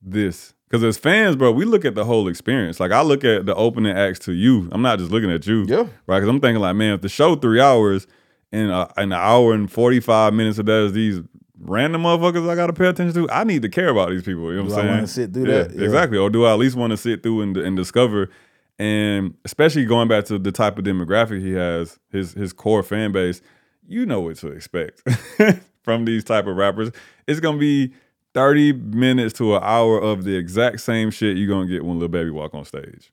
this. 0.00 0.52
Because 0.68 0.84
as 0.84 0.98
fans, 0.98 1.36
bro, 1.36 1.52
we 1.52 1.64
look 1.64 1.84
at 1.84 1.94
the 1.94 2.04
whole 2.04 2.28
experience. 2.28 2.80
Like 2.80 2.92
I 2.92 3.00
look 3.00 3.24
at 3.24 3.46
the 3.46 3.54
opening 3.54 3.96
acts 3.96 4.18
to 4.20 4.32
you. 4.32 4.68
I'm 4.70 4.82
not 4.82 4.98
just 4.98 5.10
looking 5.10 5.30
at 5.30 5.46
you. 5.46 5.64
Yeah. 5.66 5.86
Right. 6.06 6.18
Because 6.18 6.28
I'm 6.28 6.40
thinking 6.40 6.60
like, 6.60 6.76
man, 6.76 6.94
if 6.94 7.00
the 7.00 7.08
show 7.08 7.34
three 7.34 7.60
hours 7.60 8.06
and 8.52 8.70
uh, 8.70 8.88
an 8.96 9.12
hour 9.12 9.54
and 9.54 9.70
45 9.70 10.34
minutes 10.34 10.58
of 10.58 10.66
that 10.66 10.86
is 10.86 10.92
these 10.92 11.20
random 11.60 12.02
motherfuckers 12.02 12.48
I 12.48 12.54
gotta 12.54 12.72
pay 12.72 12.86
attention 12.86 13.26
to, 13.26 13.32
I 13.32 13.44
need 13.44 13.62
to 13.62 13.68
care 13.68 13.88
about 13.88 14.10
these 14.10 14.22
people. 14.22 14.50
You 14.52 14.58
know 14.58 14.64
what 14.64 14.72
I 14.72 14.76
I'm 14.76 14.80
saying? 14.82 14.94
wanna 14.94 15.06
sit 15.06 15.32
through 15.32 15.46
Yeah, 15.50 15.62
that? 15.64 15.74
Yeah. 15.74 15.84
Exactly. 15.84 16.18
Or 16.18 16.30
do 16.30 16.44
I 16.44 16.52
at 16.52 16.58
least 16.58 16.76
want 16.76 16.90
to 16.92 16.96
sit 16.96 17.22
through 17.22 17.42
and, 17.42 17.56
and 17.56 17.76
discover? 17.76 18.30
And 18.78 19.34
especially 19.44 19.84
going 19.86 20.08
back 20.08 20.26
to 20.26 20.38
the 20.38 20.52
type 20.52 20.78
of 20.78 20.84
demographic 20.84 21.40
he 21.40 21.52
has, 21.52 21.98
his 22.10 22.32
his 22.34 22.52
core 22.52 22.82
fan 22.82 23.10
base, 23.12 23.40
you 23.86 24.04
know 24.04 24.20
what 24.20 24.36
to 24.36 24.48
expect 24.48 25.02
from 25.82 26.04
these 26.04 26.24
type 26.24 26.46
of 26.46 26.56
rappers. 26.56 26.90
It's 27.26 27.40
gonna 27.40 27.56
be 27.58 27.94
30 28.34 28.72
minutes 28.74 29.32
to 29.38 29.56
an 29.56 29.62
hour 29.64 29.98
of 29.98 30.24
the 30.24 30.36
exact 30.36 30.80
same 30.80 31.10
shit 31.10 31.38
you're 31.38 31.48
gonna 31.48 31.66
get 31.66 31.84
when 31.86 31.98
Lil 31.98 32.08
Baby 32.08 32.30
walk 32.30 32.54
on 32.54 32.66
stage. 32.66 33.10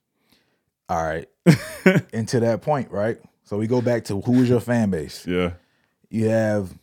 All 0.90 1.02
right. 1.02 1.26
and 2.12 2.28
to 2.28 2.40
that 2.40 2.60
point, 2.60 2.90
right? 2.90 3.18
So 3.44 3.56
we 3.56 3.66
go 3.66 3.80
back 3.80 4.04
to 4.06 4.20
who 4.20 4.42
is 4.42 4.50
your 4.50 4.60
fan 4.60 4.90
base? 4.90 5.26
Yeah. 5.26 5.52
You 6.10 6.28
have 6.28 6.74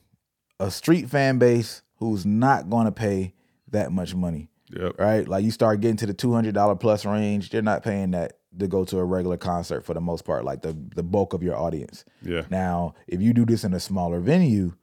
a 0.62 0.71
street 0.71 1.10
fan 1.10 1.38
base 1.39 1.82
who's 1.97 2.26
not 2.26 2.69
going 2.69 2.86
to 2.86 2.91
pay 2.91 3.34
that 3.71 3.91
much 3.91 4.15
money, 4.15 4.50
Yep. 4.69 5.00
right? 5.00 5.28
Like 5.28 5.43
you 5.43 5.52
start 5.52 5.82
getting 5.82 5.97
to 5.97 6.06
the 6.06 6.13
two 6.13 6.34
hundred 6.34 6.54
dollar 6.54 6.76
plus 6.76 7.06
range, 7.06 7.50
they're 7.50 7.62
not 7.62 7.84
paying 7.84 8.12
that 8.12 8.38
to 8.60 8.67
go 8.67 8.84
to 8.86 8.97
a 9.00 9.06
regular 9.06 9.38
concert 9.38 9.86
for 9.86 9.93
the 9.93 10.02
most 10.02 10.24
part, 10.26 10.43
like 10.43 10.62
the 10.62 10.76
the 10.95 11.04
bulk 11.04 11.34
of 11.34 11.41
your 11.43 11.56
audience. 11.58 12.04
Yeah. 12.21 12.43
Now, 12.50 12.95
if 13.08 13.21
you 13.21 13.34
do 13.34 13.45
this 13.45 13.63
in 13.63 13.74
a 13.74 13.80
smaller 13.80 14.19
venue, 14.19 14.74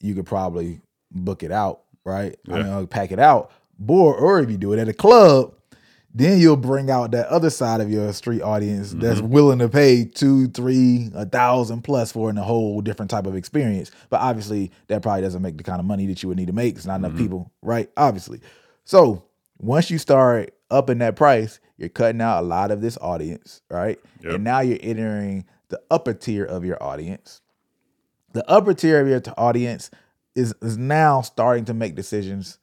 you 0.00 0.14
could 0.14 0.26
probably 0.26 0.80
book 1.10 1.42
it 1.42 1.52
out, 1.52 1.82
right? 2.04 2.36
I 2.50 2.62
mean, 2.62 2.86
pack 2.86 3.12
it 3.12 3.18
out. 3.18 3.50
Or, 3.86 4.14
or 4.14 4.40
if 4.40 4.50
you 4.50 4.56
do 4.56 4.72
it 4.72 4.78
at 4.78 4.88
a 4.88 4.92
club, 4.94 5.54
then 6.12 6.40
you'll 6.40 6.56
bring 6.56 6.90
out 6.90 7.12
that 7.12 7.28
other 7.28 7.50
side 7.50 7.80
of 7.80 7.90
your 7.90 8.12
street 8.12 8.42
audience 8.42 8.92
that's 8.92 9.20
mm-hmm. 9.20 9.30
willing 9.30 9.58
to 9.60 9.68
pay 9.68 10.04
two, 10.04 10.48
three, 10.48 11.08
a 11.14 11.24
thousand 11.24 11.82
plus 11.82 12.10
for 12.10 12.28
in 12.30 12.36
a 12.36 12.42
whole 12.42 12.80
different 12.80 13.10
type 13.10 13.26
of 13.26 13.36
experience. 13.36 13.92
But 14.08 14.20
obviously, 14.20 14.72
that 14.88 15.02
probably 15.02 15.22
doesn't 15.22 15.40
make 15.40 15.56
the 15.56 15.62
kind 15.62 15.78
of 15.78 15.86
money 15.86 16.06
that 16.06 16.22
you 16.22 16.28
would 16.28 16.38
need 16.38 16.48
to 16.48 16.52
make. 16.52 16.74
It's 16.74 16.86
not 16.86 16.96
enough 16.96 17.12
mm-hmm. 17.12 17.22
people, 17.22 17.52
right? 17.62 17.88
Obviously. 17.96 18.40
So 18.84 19.24
once 19.58 19.90
you 19.90 19.98
start 19.98 20.52
upping 20.70 20.98
that 20.98 21.14
price, 21.14 21.60
you're 21.76 21.88
cutting 21.88 22.20
out 22.20 22.40
a 22.40 22.46
lot 22.46 22.72
of 22.72 22.80
this 22.80 22.98
audience, 23.00 23.62
right? 23.70 23.98
Yep. 24.22 24.34
And 24.34 24.44
now 24.44 24.60
you're 24.60 24.78
entering 24.80 25.46
the 25.68 25.80
upper 25.90 26.12
tier 26.12 26.44
of 26.44 26.64
your 26.64 26.82
audience. 26.82 27.40
The 28.32 28.48
upper 28.50 28.74
tier 28.74 29.00
of 29.00 29.06
your 29.06 29.22
audience 29.38 29.90
is 30.34 30.54
is 30.60 30.76
now 30.76 31.20
starting 31.20 31.64
to 31.66 31.74
make 31.74 31.94
decisions 31.94 32.58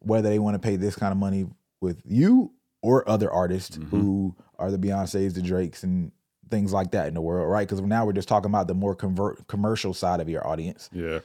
whether 0.00 0.28
they 0.28 0.38
want 0.38 0.54
to 0.54 0.58
pay 0.58 0.76
this 0.76 0.96
kind 0.96 1.12
of 1.12 1.18
money 1.18 1.46
with 1.80 2.00
you 2.04 2.52
or 2.82 3.08
other 3.08 3.30
artists 3.30 3.76
mm-hmm. 3.76 3.88
who 3.88 4.36
are 4.58 4.70
the 4.70 4.78
Beyonces, 4.78 5.34
the 5.34 5.42
Drakes, 5.42 5.82
and 5.82 6.12
things 6.50 6.72
like 6.72 6.92
that 6.92 7.08
in 7.08 7.14
the 7.14 7.20
world, 7.20 7.50
right? 7.50 7.68
Because 7.68 7.80
now 7.80 8.06
we're 8.06 8.12
just 8.12 8.28
talking 8.28 8.50
about 8.50 8.66
the 8.66 8.74
more 8.74 8.94
convert 8.94 9.46
commercial 9.46 9.94
side 9.94 10.20
of 10.20 10.28
your 10.28 10.46
audience. 10.46 10.88
Yeah. 10.92 11.20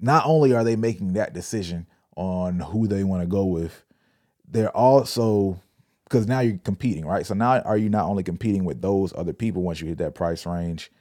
Not 0.00 0.24
only 0.26 0.52
are 0.52 0.64
they 0.64 0.76
making 0.76 1.12
that 1.12 1.32
decision 1.32 1.86
on 2.16 2.58
who 2.58 2.88
they 2.88 3.04
want 3.04 3.22
to 3.22 3.28
go 3.28 3.44
with, 3.44 3.84
they're 4.46 4.76
also 4.76 5.60
because 6.04 6.26
now 6.26 6.40
you're 6.40 6.58
competing, 6.58 7.06
right? 7.06 7.24
So 7.24 7.32
now 7.32 7.60
are 7.60 7.78
you 7.78 7.88
not 7.88 8.04
only 8.04 8.22
competing 8.22 8.64
with 8.64 8.82
those 8.82 9.14
other 9.16 9.32
people 9.32 9.62
once 9.62 9.80
you 9.80 9.86
hit 9.86 9.98
that 9.98 10.14
price 10.14 10.44
range, 10.44 10.92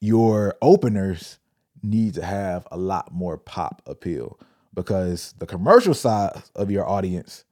your 0.00 0.56
openers 0.60 1.38
need 1.82 2.14
to 2.14 2.24
have 2.24 2.66
a 2.72 2.76
lot 2.76 3.12
more 3.12 3.36
pop 3.36 3.82
appeal 3.86 4.40
because 4.74 5.34
the 5.38 5.46
commercial 5.46 5.94
side 5.94 6.42
of 6.56 6.72
your 6.72 6.88
audience 6.88 7.44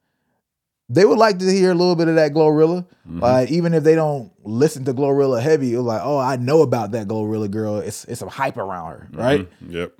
they 0.93 1.05
would 1.05 1.17
like 1.17 1.39
to 1.39 1.45
hear 1.49 1.71
a 1.71 1.75
little 1.75 1.95
bit 1.95 2.07
of 2.09 2.15
that 2.15 2.33
Glorilla. 2.33 2.85
Like 3.05 3.49
even 3.49 3.73
if 3.73 3.83
they 3.83 3.95
don't 3.95 4.31
listen 4.43 4.83
to 4.85 4.93
Glorilla 4.93 5.41
heavy, 5.41 5.73
it's 5.73 5.81
like, 5.81 6.01
oh, 6.03 6.17
I 6.17 6.35
know 6.35 6.61
about 6.61 6.91
that 6.91 7.07
Glorilla 7.07 7.49
girl. 7.49 7.77
It's 7.79 8.03
it's 8.05 8.19
some 8.19 8.29
hype 8.29 8.57
around 8.57 8.91
her, 8.91 9.07
right? 9.13 9.49
Mhm. 9.63 9.71
Yep. 9.73 9.93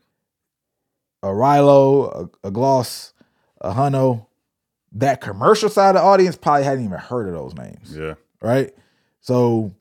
A 1.24 1.28
Rylo, 1.28 2.30
a, 2.44 2.48
a 2.48 2.52
Gloss, 2.52 3.14
a 3.62 3.74
Hunno. 3.74 4.26
That 4.94 5.22
commercial 5.22 5.70
side 5.70 5.96
of 5.96 6.02
the 6.02 6.02
audience 6.02 6.36
probably 6.36 6.64
hadn't 6.66 6.84
even 6.84 6.98
heard 6.98 7.28
of 7.30 7.34
those 7.34 7.54
names 7.56 7.96
Yeah. 7.96 8.16
right? 8.42 8.76
So 9.22 9.72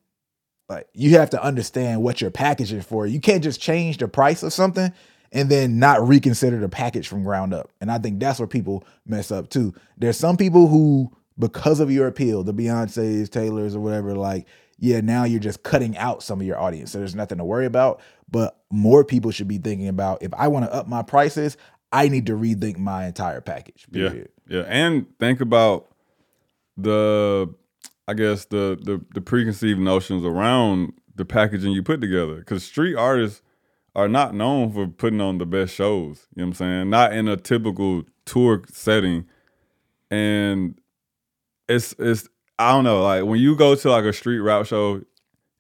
like 0.69 0.87
you 0.93 1.17
have 1.19 1.31
to 1.31 1.43
understand 1.43 2.03
what 2.03 2.21
you're 2.21 2.31
packaging 2.31 2.83
for. 2.83 3.07
You 3.07 3.21
can't 3.21 3.43
just 3.43 3.61
change 3.61 3.97
the 3.99 4.07
price 4.07 4.43
of 4.45 4.53
something 4.53 4.93
and 5.33 5.49
then 5.49 5.79
not 5.79 6.07
reconsider 6.07 6.59
the 6.59 6.69
package 6.69 7.09
from 7.09 7.23
ground 7.23 7.55
up. 7.55 7.71
And 7.81 7.91
I 7.91 7.99
think 7.99 8.21
that's 8.21 8.39
where 8.39 8.49
people 8.49 8.85
mess 9.07 9.31
up 9.31 9.49
too. 9.49 9.75
There's 9.97 10.17
some 10.17 10.37
people 10.37 10.69
who 10.69 11.13
because 11.41 11.81
of 11.81 11.91
your 11.91 12.07
appeal, 12.07 12.45
the 12.45 12.55
Beyonce's, 12.55 13.29
Taylor's, 13.29 13.75
or 13.75 13.81
whatever, 13.81 14.15
like, 14.15 14.47
yeah, 14.79 15.01
now 15.01 15.25
you're 15.25 15.41
just 15.41 15.63
cutting 15.63 15.97
out 15.97 16.23
some 16.23 16.41
of 16.41 16.47
your 16.47 16.59
audience. 16.59 16.93
So 16.93 16.99
there's 16.99 17.15
nothing 17.15 17.39
to 17.39 17.45
worry 17.45 17.67
about. 17.67 18.01
But 18.31 18.59
more 18.71 19.05
people 19.05 19.31
should 19.31 19.49
be 19.49 19.59
thinking 19.59 19.89
about 19.89 20.23
if 20.23 20.33
I 20.35 20.49
want 20.49 20.67
to 20.67 20.73
up 20.73 20.87
my 20.87 21.03
prices, 21.03 21.57
I 21.93 22.09
need 22.09 22.27
to 22.27 22.35
rethink 22.35 22.79
my 22.79 23.07
entire 23.07 23.41
package. 23.41 23.87
Period. 23.91 24.29
Yeah, 24.47 24.59
yeah, 24.59 24.65
and 24.69 25.07
think 25.19 25.41
about 25.41 25.89
the, 26.77 27.53
I 28.07 28.15
guess 28.15 28.45
the 28.47 28.79
the 28.81 29.05
the 29.13 29.21
preconceived 29.21 29.81
notions 29.81 30.25
around 30.25 30.93
the 31.15 31.25
packaging 31.25 31.73
you 31.73 31.83
put 31.83 32.01
together. 32.01 32.37
Because 32.37 32.63
street 32.63 32.95
artists 32.95 33.43
are 33.95 34.09
not 34.09 34.35
known 34.35 34.73
for 34.73 34.87
putting 34.87 35.21
on 35.21 35.39
the 35.39 35.47
best 35.47 35.75
shows. 35.75 36.27
You 36.35 36.43
know 36.43 36.47
what 36.47 36.49
I'm 36.49 36.55
saying? 36.55 36.91
Not 36.91 37.13
in 37.13 37.29
a 37.29 37.37
typical 37.37 38.05
tour 38.25 38.63
setting, 38.71 39.27
and 40.11 40.81
it's 41.69 41.95
it's 41.99 42.29
I 42.59 42.73
don't 42.73 42.85
know. 42.85 43.03
Like 43.03 43.25
when 43.25 43.41
you 43.41 43.57
go 43.57 43.75
to 43.75 43.91
like 43.91 44.05
a 44.05 44.13
street 44.13 44.41
route 44.41 44.67
show, 44.67 45.03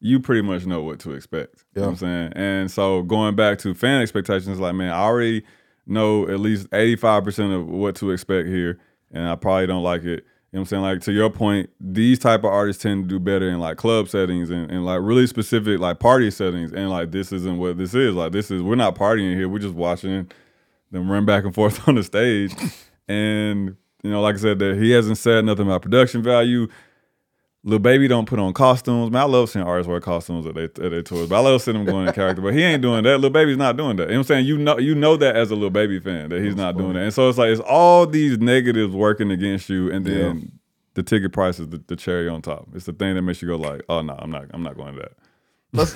you 0.00 0.20
pretty 0.20 0.42
much 0.42 0.66
know 0.66 0.82
what 0.82 0.98
to 1.00 1.12
expect. 1.12 1.64
You 1.74 1.82
know 1.82 1.88
what 1.88 1.92
I'm 1.92 1.96
saying? 1.98 2.32
And 2.36 2.70
so 2.70 3.02
going 3.02 3.36
back 3.36 3.58
to 3.60 3.74
fan 3.74 4.00
expectations, 4.00 4.58
like 4.60 4.74
man, 4.74 4.90
I 4.90 5.00
already 5.00 5.44
know 5.86 6.28
at 6.28 6.40
least 6.40 6.70
85% 6.70 7.54
of 7.54 7.68
what 7.68 7.96
to 7.96 8.10
expect 8.10 8.48
here, 8.48 8.78
and 9.10 9.28
I 9.28 9.34
probably 9.36 9.66
don't 9.66 9.82
like 9.82 10.04
it. 10.04 10.24
You 10.52 10.56
know 10.56 10.62
what 10.62 10.62
I'm 10.62 10.66
saying? 10.66 10.82
Like 10.82 11.00
to 11.02 11.12
your 11.12 11.30
point, 11.30 11.70
these 11.80 12.18
type 12.18 12.40
of 12.40 12.46
artists 12.46 12.82
tend 12.82 13.04
to 13.04 13.08
do 13.08 13.20
better 13.20 13.48
in 13.48 13.60
like 13.60 13.76
club 13.76 14.08
settings 14.08 14.50
and, 14.50 14.68
and 14.68 14.84
like 14.84 14.98
really 15.00 15.28
specific 15.28 15.78
like 15.78 16.00
party 16.00 16.28
settings. 16.32 16.72
And 16.72 16.90
like 16.90 17.12
this 17.12 17.30
isn't 17.30 17.58
what 17.58 17.78
this 17.78 17.94
is. 17.94 18.16
Like 18.16 18.32
this 18.32 18.50
is 18.50 18.60
we're 18.60 18.74
not 18.74 18.96
partying 18.96 19.36
here. 19.36 19.48
We're 19.48 19.60
just 19.60 19.76
watching 19.76 20.28
them 20.90 21.10
run 21.10 21.24
back 21.24 21.44
and 21.44 21.54
forth 21.54 21.88
on 21.88 21.94
the 21.94 22.02
stage. 22.02 22.52
and 23.06 23.76
you 24.02 24.10
know, 24.10 24.20
like 24.22 24.34
I 24.34 24.38
said, 24.38 24.58
that 24.58 24.76
he 24.76 24.90
hasn't 24.90 25.18
said 25.18 25.44
nothing 25.44 25.66
about 25.66 25.82
production 25.82 26.22
value. 26.22 26.66
Lil 27.62 27.78
Baby 27.78 28.08
don't 28.08 28.24
put 28.26 28.38
on 28.38 28.54
costumes. 28.54 29.10
Man, 29.10 29.20
I 29.20 29.24
love 29.26 29.50
seeing 29.50 29.64
artists 29.66 29.86
wear 29.88 30.00
costumes 30.00 30.46
at 30.46 30.54
their, 30.54 30.64
at 30.64 30.74
their 30.76 31.02
tours, 31.02 31.28
but 31.28 31.36
I 31.36 31.40
love 31.40 31.60
seeing 31.60 31.76
them 31.76 31.84
going 31.84 32.06
in 32.08 32.14
character. 32.14 32.40
But 32.40 32.54
he 32.54 32.62
ain't 32.62 32.80
doing 32.80 33.02
that. 33.04 33.18
Lil 33.18 33.28
Baby's 33.30 33.58
not 33.58 33.76
doing 33.76 33.96
that. 33.96 34.04
You 34.04 34.08
know 34.12 34.14
what 34.14 34.18
I'm 34.20 34.24
saying? 34.24 34.46
You 34.46 34.56
know, 34.56 34.78
you 34.78 34.94
know 34.94 35.16
that 35.18 35.36
as 35.36 35.50
a 35.50 35.54
Lil 35.54 35.68
Baby 35.68 36.00
fan 36.00 36.30
that 36.30 36.42
he's 36.42 36.56
not 36.56 36.78
doing 36.78 36.94
that. 36.94 37.02
And 37.02 37.12
so 37.14 37.28
it's 37.28 37.36
like 37.36 37.50
it's 37.50 37.60
all 37.60 38.06
these 38.06 38.38
negatives 38.38 38.94
working 38.94 39.30
against 39.30 39.68
you, 39.68 39.90
and 39.92 40.06
then 40.06 40.38
Yeah. 40.38 40.44
the 40.94 41.02
ticket 41.02 41.32
price 41.32 41.60
is 41.60 41.68
the, 41.68 41.82
the 41.86 41.96
cherry 41.96 42.28
on 42.30 42.40
top. 42.40 42.68
It's 42.74 42.86
the 42.86 42.94
thing 42.94 43.14
that 43.14 43.22
makes 43.22 43.42
you 43.42 43.48
go 43.48 43.56
like, 43.56 43.82
oh 43.90 44.00
no, 44.00 44.16
I'm 44.18 44.30
not, 44.30 44.46
I'm 44.54 44.62
not 44.62 44.76
going 44.78 44.94
to 44.94 45.00
that. 45.02 45.12
Let's, 45.72 45.94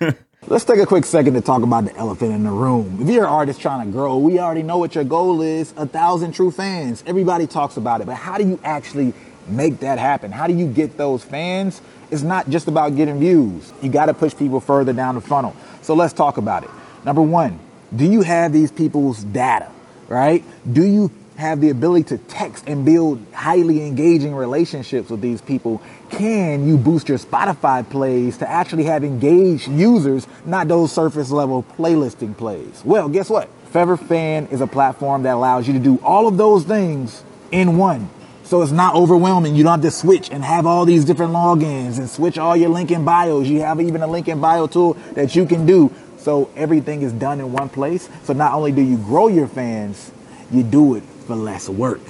let's 0.48 0.64
take 0.64 0.78
a 0.80 0.86
quick 0.86 1.04
second 1.04 1.34
to 1.34 1.42
talk 1.42 1.62
about 1.62 1.84
the 1.84 1.94
elephant 1.96 2.32
in 2.32 2.42
the 2.42 2.50
room. 2.50 2.98
If 3.02 3.08
you're 3.08 3.24
an 3.24 3.30
artist 3.30 3.60
trying 3.60 3.84
to 3.86 3.92
grow, 3.92 4.16
we 4.16 4.38
already 4.38 4.62
know 4.62 4.78
what 4.78 4.94
your 4.94 5.04
goal 5.04 5.42
is 5.42 5.74
a 5.76 5.86
thousand 5.86 6.32
true 6.32 6.50
fans. 6.50 7.04
Everybody 7.06 7.46
talks 7.46 7.76
about 7.76 8.00
it, 8.00 8.06
but 8.06 8.16
how 8.16 8.38
do 8.38 8.44
you 8.48 8.58
actually 8.64 9.12
make 9.48 9.80
that 9.80 9.98
happen? 9.98 10.32
How 10.32 10.46
do 10.46 10.54
you 10.54 10.66
get 10.66 10.96
those 10.96 11.24
fans? 11.24 11.80
It's 12.10 12.22
not 12.22 12.48
just 12.50 12.68
about 12.68 12.96
getting 12.96 13.18
views. 13.18 13.72
You 13.82 13.88
got 13.88 14.06
to 14.06 14.14
push 14.14 14.36
people 14.36 14.60
further 14.60 14.92
down 14.92 15.14
the 15.14 15.20
funnel. 15.20 15.56
So 15.82 15.94
let's 15.94 16.12
talk 16.12 16.36
about 16.36 16.64
it. 16.64 16.70
Number 17.04 17.22
one, 17.22 17.58
do 17.94 18.04
you 18.04 18.22
have 18.22 18.52
these 18.52 18.70
people's 18.70 19.24
data, 19.24 19.70
right? 20.08 20.44
Do 20.70 20.84
you 20.84 21.10
have 21.36 21.60
the 21.60 21.70
ability 21.70 22.04
to 22.04 22.18
text 22.18 22.64
and 22.66 22.84
build 22.84 23.24
highly 23.32 23.86
engaging 23.86 24.34
relationships 24.34 25.10
with 25.10 25.20
these 25.20 25.40
people? 25.40 25.82
Can 26.10 26.66
you 26.66 26.76
boost 26.76 27.08
your 27.08 27.18
Spotify 27.18 27.88
plays 27.88 28.36
to 28.38 28.48
actually 28.48 28.84
have 28.84 29.02
engaged 29.02 29.68
users, 29.68 30.26
not 30.44 30.68
those 30.68 30.92
surface 30.92 31.30
level 31.30 31.64
playlisting 31.76 32.36
plays? 32.36 32.82
Well, 32.84 33.08
guess 33.08 33.28
what? 33.28 33.48
Fever 33.72 33.96
Fan 33.96 34.46
is 34.48 34.60
a 34.60 34.66
platform 34.66 35.22
that 35.22 35.34
allows 35.34 35.66
you 35.66 35.72
to 35.72 35.80
do 35.80 35.98
all 36.04 36.28
of 36.28 36.36
those 36.36 36.64
things 36.64 37.24
in 37.50 37.78
one. 37.78 38.08
So 38.44 38.62
it's 38.62 38.72
not 38.72 38.94
overwhelming. 38.94 39.54
You 39.54 39.62
don't 39.62 39.72
have 39.72 39.82
to 39.82 39.90
switch 39.90 40.30
and 40.30 40.44
have 40.44 40.66
all 40.66 40.84
these 40.84 41.04
different 41.04 41.32
logins 41.32 41.98
and 41.98 42.08
switch 42.08 42.38
all 42.38 42.56
your 42.56 42.68
link 42.68 42.90
in 42.90 43.04
bios. 43.04 43.48
You 43.48 43.60
have 43.60 43.80
even 43.80 44.02
a 44.02 44.06
link 44.06 44.28
in 44.28 44.40
bio 44.40 44.66
tool 44.66 44.94
that 45.14 45.34
you 45.34 45.46
can 45.46 45.66
do. 45.66 45.92
So 46.18 46.50
everything 46.54 47.02
is 47.02 47.12
done 47.12 47.40
in 47.40 47.52
one 47.52 47.68
place. 47.68 48.08
So 48.24 48.32
not 48.32 48.52
only 48.52 48.72
do 48.72 48.82
you 48.82 48.96
grow 48.98 49.28
your 49.28 49.48
fans, 49.48 50.12
you 50.50 50.62
do 50.62 50.94
it 50.94 51.02
for 51.26 51.34
less 51.34 51.68
work. 51.68 52.00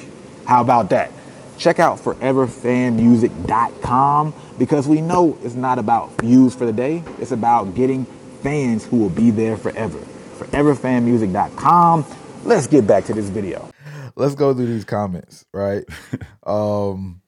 How 0.45 0.61
about 0.61 0.91
that? 0.91 1.11
Check 1.59 1.79
out 1.79 1.99
foreverfanmusic.com 1.99 4.35
because 4.59 4.89
we 4.89 5.01
know 5.01 5.39
it's 5.43 5.55
not 5.55 5.79
about 5.79 6.11
views 6.21 6.55
for 6.55 6.67
the 6.67 6.73
day. 6.73 7.03
It's 7.21 7.33
about 7.33 7.75
getting 7.75 8.07
fans 8.43 8.85
who 8.85 8.99
will 8.99 9.11
be 9.11 9.31
there 9.31 9.57
forever. 9.57 9.99
Foreverfanmusic.com. 10.39 12.05
Let's 12.45 12.67
get 12.67 12.87
back 12.87 13.05
to 13.05 13.15
this 13.15 13.29
video. 13.29 13.72
Let's 14.15 14.35
go 14.35 14.55
through 14.55 14.67
these 14.67 14.85
comments, 14.85 15.45
right? 15.53 15.85
um, 16.47 17.23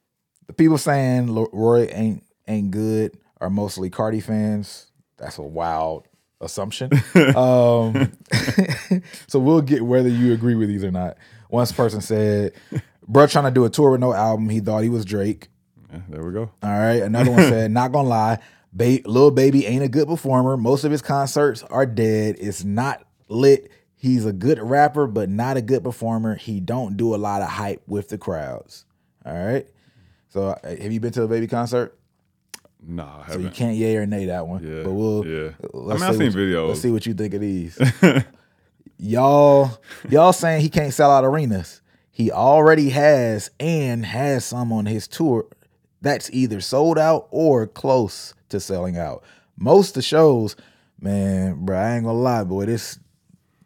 the 0.46 0.52
people 0.52 0.78
saying 0.78 1.34
Roy 1.52 1.88
ain't 1.90 2.24
ain't 2.46 2.70
good 2.70 3.18
are 3.40 3.50
mostly 3.50 3.90
Cardi 3.90 4.20
fans. 4.20 4.90
That's 5.16 5.38
a 5.38 5.42
wild 5.42 6.06
assumption. 6.40 6.90
um, 7.36 8.12
so 9.26 9.38
we'll 9.38 9.62
get 9.62 9.82
whether 9.82 10.08
you 10.08 10.32
agree 10.32 10.54
with 10.54 10.68
these 10.68 10.84
or 10.84 10.90
not. 10.90 11.16
One 11.48 11.66
person 11.68 12.00
said, 12.00 12.52
"Bro, 13.06 13.28
trying 13.28 13.44
to 13.44 13.50
do 13.50 13.64
a 13.64 13.70
tour 13.70 13.92
with 13.92 14.00
no 14.00 14.12
album. 14.12 14.48
He 14.48 14.60
thought 14.60 14.82
he 14.82 14.88
was 14.88 15.04
Drake." 15.04 15.48
Yeah, 15.92 16.00
there 16.08 16.24
we 16.24 16.32
go. 16.32 16.50
All 16.62 16.70
right. 16.70 17.02
Another 17.02 17.30
one 17.30 17.40
said, 17.40 17.70
"Not 17.70 17.92
gonna 17.92 18.08
lie, 18.08 18.38
ba- 18.72 19.00
Lil 19.04 19.30
Baby 19.30 19.66
ain't 19.66 19.84
a 19.84 19.88
good 19.88 20.08
performer. 20.08 20.56
Most 20.56 20.84
of 20.84 20.90
his 20.90 21.02
concerts 21.02 21.62
are 21.64 21.86
dead. 21.86 22.36
It's 22.38 22.64
not 22.64 23.06
lit. 23.28 23.70
He's 24.04 24.26
a 24.26 24.32
good 24.34 24.58
rapper, 24.60 25.06
but 25.06 25.30
not 25.30 25.56
a 25.56 25.62
good 25.62 25.82
performer. 25.82 26.34
He 26.34 26.60
don't 26.60 26.94
do 26.98 27.14
a 27.14 27.16
lot 27.16 27.40
of 27.40 27.48
hype 27.48 27.80
with 27.86 28.10
the 28.10 28.18
crowds." 28.18 28.84
All 29.24 29.32
right. 29.32 29.66
So, 30.28 30.48
uh, 30.48 30.68
have 30.68 30.92
you 30.92 31.00
been 31.00 31.12
to 31.12 31.22
a 31.22 31.26
Baby 31.28 31.46
concert? 31.46 31.98
Nah, 32.86 33.22
I 33.26 33.32
So 33.32 33.38
you 33.38 33.48
can't 33.48 33.76
yay 33.78 33.96
or 33.96 34.04
nay 34.04 34.26
that 34.26 34.46
one. 34.46 34.62
Yeah, 34.62 34.82
But 34.82 34.92
we'll 34.92 35.26
yeah. 35.26 35.50
Let's 35.72 36.02
I 36.02 36.06
mean, 36.06 36.10
I've 36.10 36.16
see 36.16 36.18
seen 36.18 36.26
what 36.26 36.34
you- 36.34 36.54
videos. 36.54 36.68
Let's 36.68 36.80
see 36.82 36.90
what 36.90 37.06
you 37.06 37.14
think 37.14 37.32
of 37.32 37.40
these. 37.40 37.78
y'all, 38.98 39.70
y'all 40.10 40.32
saying 40.32 40.60
he 40.60 40.68
can't 40.68 40.92
sell 40.92 41.10
out 41.10 41.24
arenas. 41.24 41.80
He 42.10 42.30
already 42.30 42.90
has 42.90 43.50
and 43.58 44.04
has 44.06 44.44
some 44.44 44.72
on 44.72 44.86
his 44.86 45.08
tour 45.08 45.46
that's 46.00 46.30
either 46.30 46.60
sold 46.60 46.98
out 46.98 47.26
or 47.30 47.66
close 47.66 48.34
to 48.50 48.60
selling 48.60 48.98
out. 48.98 49.24
Most 49.56 49.90
of 49.90 49.94
the 49.94 50.02
shows, 50.02 50.54
man, 51.00 51.64
bro, 51.64 51.78
I 51.78 51.96
ain't 51.96 52.04
gonna 52.04 52.18
lie, 52.18 52.44
boy. 52.44 52.66
This 52.66 52.98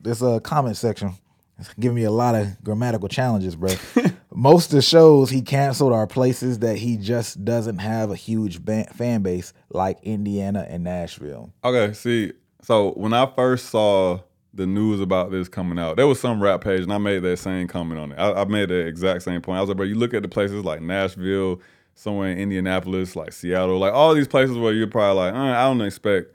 this 0.00 0.22
uh 0.22 0.40
comment 0.40 0.76
section 0.76 1.14
is 1.58 1.68
giving 1.78 1.96
me 1.96 2.04
a 2.04 2.10
lot 2.10 2.34
of 2.34 2.62
grammatical 2.62 3.08
challenges, 3.08 3.56
bro. 3.56 3.74
Most 4.34 4.66
of 4.66 4.76
the 4.76 4.82
shows 4.82 5.30
he 5.30 5.42
canceled 5.42 5.92
are 5.92 6.06
places 6.06 6.60
that 6.60 6.76
he 6.76 6.96
just 6.96 7.44
doesn't 7.44 7.78
have 7.78 8.10
a 8.10 8.16
huge 8.16 8.62
fan 8.62 9.22
base, 9.22 9.52
like 9.70 9.98
Indiana 10.02 10.66
and 10.68 10.84
Nashville. 10.84 11.52
Okay, 11.64 11.92
see, 11.92 12.32
so 12.62 12.92
when 12.92 13.12
I 13.12 13.26
first 13.34 13.70
saw 13.70 14.20
the 14.54 14.66
news 14.66 15.00
about 15.00 15.30
this 15.30 15.48
coming 15.48 15.78
out, 15.78 15.96
there 15.96 16.06
was 16.06 16.20
some 16.20 16.40
rap 16.40 16.62
page, 16.62 16.82
and 16.82 16.92
I 16.92 16.98
made 16.98 17.22
that 17.24 17.38
same 17.38 17.66
comment 17.66 18.00
on 18.00 18.12
it. 18.12 18.16
I, 18.16 18.42
I 18.42 18.44
made 18.44 18.68
the 18.68 18.86
exact 18.86 19.22
same 19.22 19.40
point. 19.40 19.58
I 19.58 19.60
was 19.60 19.68
like, 19.68 19.76
bro, 19.76 19.86
you 19.86 19.96
look 19.96 20.14
at 20.14 20.22
the 20.22 20.28
places 20.28 20.64
like 20.64 20.80
Nashville, 20.80 21.60
somewhere 21.94 22.30
in 22.30 22.38
Indianapolis, 22.38 23.16
like 23.16 23.32
Seattle, 23.32 23.78
like 23.78 23.92
all 23.92 24.14
these 24.14 24.28
places 24.28 24.56
where 24.56 24.72
you're 24.72 24.86
probably 24.86 25.24
like, 25.24 25.34
uh, 25.34 25.38
I 25.38 25.64
don't 25.64 25.80
expect 25.80 26.32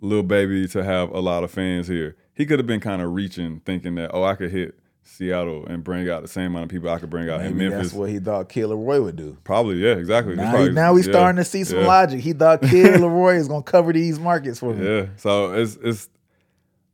Lil 0.00 0.24
Baby 0.24 0.66
to 0.68 0.82
have 0.82 1.10
a 1.10 1.20
lot 1.20 1.44
of 1.44 1.52
fans 1.52 1.86
here. 1.86 2.16
He 2.34 2.46
could 2.46 2.58
have 2.58 2.66
been 2.66 2.80
kind 2.80 3.00
of 3.00 3.12
reaching, 3.12 3.60
thinking 3.60 3.94
that, 3.96 4.10
oh, 4.12 4.24
I 4.24 4.34
could 4.34 4.50
hit 4.50 4.78
Seattle 5.02 5.66
and 5.66 5.84
bring 5.84 6.08
out 6.08 6.22
the 6.22 6.28
same 6.28 6.46
amount 6.46 6.64
of 6.64 6.70
people 6.70 6.90
I 6.90 6.98
could 6.98 7.10
bring 7.10 7.28
out 7.28 7.42
in 7.42 7.56
Maybe 7.56 7.70
Memphis. 7.70 7.88
that's 7.88 7.98
what 7.98 8.10
he 8.10 8.18
thought 8.18 8.48
Killer 8.48 8.76
Roy 8.76 9.02
would 9.02 9.16
do. 9.16 9.36
Probably, 9.44 9.76
yeah, 9.76 9.92
exactly. 9.92 10.34
Now, 10.34 10.50
probably- 10.50 10.68
he, 10.68 10.74
now 10.74 10.94
we 10.94 11.02
yeah, 11.02 11.12
starting 11.12 11.36
to 11.36 11.44
see 11.44 11.64
some 11.64 11.80
yeah. 11.80 11.86
logic. 11.86 12.20
He 12.20 12.32
thought 12.32 12.62
Kid 12.62 12.94
Laroi 13.00 13.36
is 13.36 13.48
gonna 13.48 13.62
cover 13.62 13.92
these 13.92 14.18
markets 14.18 14.58
for 14.58 14.74
me. 14.74 14.86
Yeah. 14.86 15.06
So 15.16 15.52
it's 15.52 15.76
it's 15.82 16.08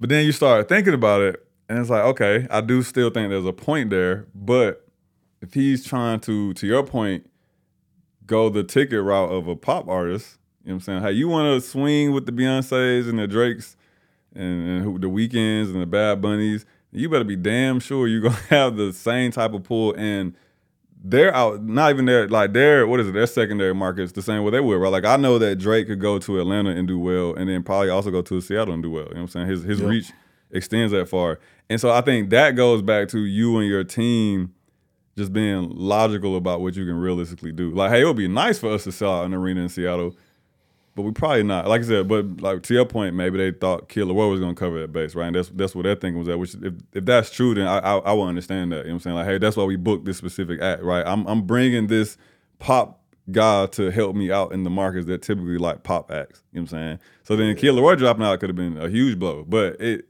but 0.01 0.09
then 0.09 0.25
you 0.27 0.33
start 0.33 0.69
thinking 0.69 0.95
about 0.95 1.21
it 1.21 1.47
and 1.69 1.79
it's 1.79 1.91
like, 1.91 2.03
okay, 2.03 2.49
I 2.51 2.63
do 2.63 2.83
still 2.83 3.11
think 3.11 3.31
there's 3.31 3.47
a 3.47 3.53
point 3.53 3.91
there, 3.91 4.27
but 4.35 4.89
if 5.41 5.55
he's 5.55 5.85
trying 5.85 6.21
to, 6.21 6.53
to 6.55 6.67
your 6.67 6.83
point, 6.83 7.31
go 8.27 8.49
the 8.49 8.65
ticket 8.65 9.03
route 9.03 9.31
of 9.31 9.47
a 9.47 9.55
pop 9.55 9.89
artist, 9.89 10.39
you 10.65 10.71
know 10.71 10.75
what 10.75 10.77
I'm 10.77 10.81
saying? 10.81 11.03
Hey, 11.03 11.13
you 11.13 11.29
want 11.29 11.63
to 11.63 11.67
swing 11.67 12.13
with 12.13 12.27
the 12.27 12.33
Beyonces 12.33 13.09
and 13.09 13.19
the 13.19 13.29
Drakes 13.29 13.77
and, 14.35 14.69
and 14.69 14.83
who, 14.83 14.99
the 14.99 15.09
Weeknds 15.09 15.73
and 15.73 15.83
the 15.83 15.87
Bad 15.87 16.21
Bunnies, 16.21 16.65
you 16.93 17.09
better 17.09 17.25
be 17.25 17.37
damn 17.37 17.81
sure 17.81 18.07
you're 18.09 18.21
gonna 18.21 18.35
have 18.49 18.77
the 18.77 18.93
same 18.93 19.31
type 19.33 19.53
of 19.53 19.63
pull. 19.65 19.95
And 19.97 20.35
they're 21.03 21.35
out 21.35 21.63
not 21.65 21.91
even 21.91 22.05
their 22.05 22.29
like 22.29 22.53
their 22.53 22.87
what 22.87 23.01
is 23.01 23.09
it 23.09 23.13
their 23.13 23.27
secondary 23.27 23.75
markets 23.75 24.13
the 24.13 24.21
same 24.23 24.43
way 24.45 24.51
they 24.51 24.61
would 24.61 24.77
right? 24.77 24.93
Like 24.93 25.05
I 25.07 25.17
know 25.17 25.39
that 25.39 25.57
Drake 25.57 25.87
could 25.87 26.01
go 26.01 26.19
to 26.19 26.41
Atlanta 26.41 26.71
and 26.71 26.87
do 26.87 26.99
well 26.99 27.35
and 27.35 27.49
then 27.49 27.63
probably 27.63 27.89
also 27.89 28.11
go 28.11 28.21
to 28.21 28.41
Seattle 28.41 28.75
and 28.75 28.83
do 28.83 28.91
well 28.91 29.05
you 29.05 29.15
know 29.15 29.23
what 29.23 29.23
I'm 29.23 29.29
saying? 29.29 29.47
His 29.49 29.63
his 29.63 29.81
Yep. 29.81 29.89
reach 29.89 30.13
extends 30.51 30.93
that 30.93 31.09
far. 31.09 31.39
And 31.71 31.81
so 31.81 31.91
I 31.91 32.03
think 32.03 32.29
that 32.31 32.51
goes 32.57 32.83
back 32.83 33.09
to 33.09 33.21
you 33.21 33.57
and 33.59 33.67
your 33.67 33.83
team 33.85 34.53
just 35.17 35.33
being 35.33 35.71
logical 35.71 36.37
about 36.37 36.61
what 36.61 36.77
you 36.77 36.85
can 36.85 36.97
realistically 36.97 37.53
do. 37.53 37.71
Like 37.71 37.93
hey 37.93 38.03
it 38.03 38.05
would 38.05 38.17
be 38.17 38.29
nice 38.29 38.59
for 38.59 38.71
us 38.71 38.85
to 38.85 38.93
sell 38.93 39.21
out 39.21 39.25
an 39.25 39.33
arena 39.33 39.63
in 39.63 39.69
Seattle 39.71 40.15
but 41.01 41.07
we 41.07 41.13
probably 41.13 41.43
not. 41.43 41.67
Like 41.67 41.83
I 41.83 41.85
said, 41.85 42.09
but 42.09 42.41
like 42.41 42.63
to 42.65 42.75
your 42.75 42.85
point, 42.85 43.15
maybe 43.15 43.39
they 43.39 43.51
thought 43.51 43.89
Killer 43.89 44.15
Roy 44.15 44.29
was 44.29 44.41
gonna 44.41 44.55
cover 44.55 44.81
that 44.81 44.93
base, 44.93 45.15
right? 45.15 45.29
And 45.29 45.37
that's 45.37 45.49
that's 45.51 45.75
what 45.75 45.85
their 45.85 45.95
thinking 45.95 46.19
was 46.19 46.29
at. 46.29 46.39
Which 46.39 46.55
if, 46.55 46.75
if 46.93 47.05
that's 47.05 47.31
true, 47.31 47.55
then 47.55 47.67
I, 47.67 47.79
I 47.79 47.99
I 47.99 48.13
will 48.13 48.25
understand 48.25 48.73
that. 48.73 48.79
You 48.79 48.83
know 48.85 48.89
what 48.89 48.95
I'm 48.95 49.01
saying? 49.01 49.17
Like, 49.17 49.27
hey, 49.27 49.39
that's 49.39 49.57
why 49.57 49.65
we 49.65 49.77
booked 49.77 50.05
this 50.05 50.19
specific 50.19 50.61
act, 50.61 50.83
right? 50.83 51.07
I'm 51.07 51.27
I'm 51.27 51.43
bringing 51.43 51.87
this 51.87 52.19
pop 52.59 53.03
guy 53.31 53.67
to 53.67 53.91
help 53.91 54.15
me 54.17 54.31
out 54.31 54.53
in 54.53 54.65
the 54.65 54.71
markets 54.71 55.07
that 55.07 55.23
typically 55.23 55.59
like 55.59 55.83
pop 55.83 56.11
acts. 56.11 56.43
You 56.53 56.61
know 56.61 56.65
what 56.65 56.73
I'm 56.73 56.79
saying? 56.79 56.99
So 57.25 57.37
then 57.37 57.57
Killer 57.57 57.83
Roy 57.83 57.95
dropping 57.95 58.25
out 58.25 58.39
could 58.41 58.51
have 58.51 58.57
been 58.57 58.77
a 58.77 58.89
huge 58.89 59.19
blow, 59.19 59.45
but 59.45 59.81
it. 59.81 60.07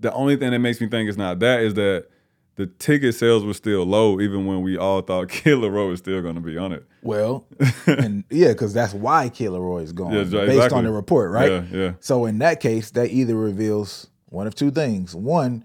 The 0.00 0.12
only 0.14 0.34
thing 0.34 0.50
that 0.50 0.58
makes 0.58 0.80
me 0.80 0.88
think 0.88 1.08
it's 1.08 1.16
not 1.16 1.38
that 1.40 1.60
is 1.60 1.74
that 1.74 2.08
the 2.56 2.66
ticket 2.66 3.14
sales 3.14 3.44
were 3.44 3.54
still 3.54 3.84
low, 3.84 4.20
even 4.20 4.46
when 4.46 4.60
we 4.62 4.76
all 4.76 5.00
thought 5.00 5.28
Killer 5.30 5.70
Roy 5.70 5.88
was 5.88 6.00
still 6.00 6.20
going 6.22 6.34
to 6.34 6.40
be 6.40 6.56
on 6.58 6.72
it. 6.72 6.84
Well, 7.02 7.46
and 7.86 8.24
yeah, 8.30 8.48
because 8.48 8.74
that's 8.74 8.92
why 8.94 9.28
Killer 9.30 9.60
Roy 9.60 9.78
is 9.78 9.92
gone, 9.92 10.12
Yeah, 10.12 10.24
based 10.24 10.72
on 10.72 10.84
the 10.84 10.92
report, 10.92 11.30
right? 11.30 11.50
Yeah, 11.50 11.64
yeah. 11.72 11.92
So 12.00 12.26
in 12.26 12.38
that 12.38 12.60
case, 12.60 12.90
that 12.92 13.10
either 13.10 13.34
reveals 13.36 14.08
one 14.26 14.46
of 14.46 14.54
two 14.54 14.70
things: 14.70 15.14
one, 15.14 15.64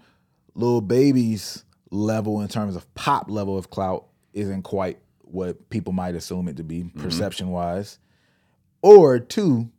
little 0.54 0.80
baby's 0.80 1.64
level 1.90 2.40
in 2.40 2.48
terms 2.48 2.76
of 2.76 2.92
pop 2.94 3.30
level 3.30 3.56
of 3.56 3.70
clout 3.70 4.06
isn't 4.32 4.62
quite 4.62 4.98
what 5.22 5.68
people 5.70 5.92
might 5.92 6.14
assume 6.14 6.48
it 6.48 6.56
to 6.56 6.64
be 6.64 6.84
Mm-hmm. 6.84 7.00
perception 7.02 7.48
wise, 7.50 7.98
or 8.82 9.18
two, 9.18 9.70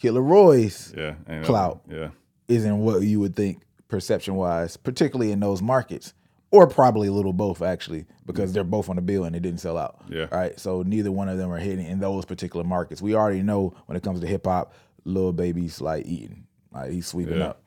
Killer 0.00 0.22
Roy's 0.22 0.92
Yeah, 0.96 1.14
Clout. 1.44 1.82
Yeah, 1.88 2.10
isn't 2.48 2.78
what 2.78 3.02
you 3.02 3.20
would 3.20 3.36
think 3.36 3.62
perception 3.88 4.34
wise, 4.34 4.76
particularly 4.76 5.32
in 5.32 5.40
those 5.40 5.62
markets, 5.62 6.14
or 6.50 6.66
probably 6.66 7.08
a 7.08 7.12
little 7.12 7.32
both 7.32 7.60
actually, 7.62 8.06
because 8.26 8.52
they're 8.52 8.64
both 8.64 8.88
on 8.88 8.96
the 8.96 9.02
bill 9.02 9.24
and 9.24 9.34
it 9.36 9.40
didn't 9.40 9.60
sell 9.60 9.76
out. 9.76 10.00
Yeah. 10.08 10.26
Right. 10.30 10.58
So 10.58 10.82
neither 10.82 11.10
one 11.12 11.28
of 11.28 11.38
them 11.38 11.50
are 11.52 11.58
hitting 11.58 11.86
in 11.86 11.98
those 12.00 12.24
particular 12.24 12.64
markets. 12.64 13.02
We 13.02 13.14
already 13.14 13.42
know 13.42 13.74
when 13.86 13.96
it 13.96 14.02
comes 14.02 14.20
to 14.20 14.26
hip 14.26 14.46
hop, 14.46 14.72
Lil 15.04 15.32
Baby's 15.32 15.80
like 15.80 16.06
eating, 16.06 16.46
like 16.72 16.90
he's 16.90 17.06
sweeping 17.06 17.38
Yeah. 17.38 17.48
up. 17.48 17.62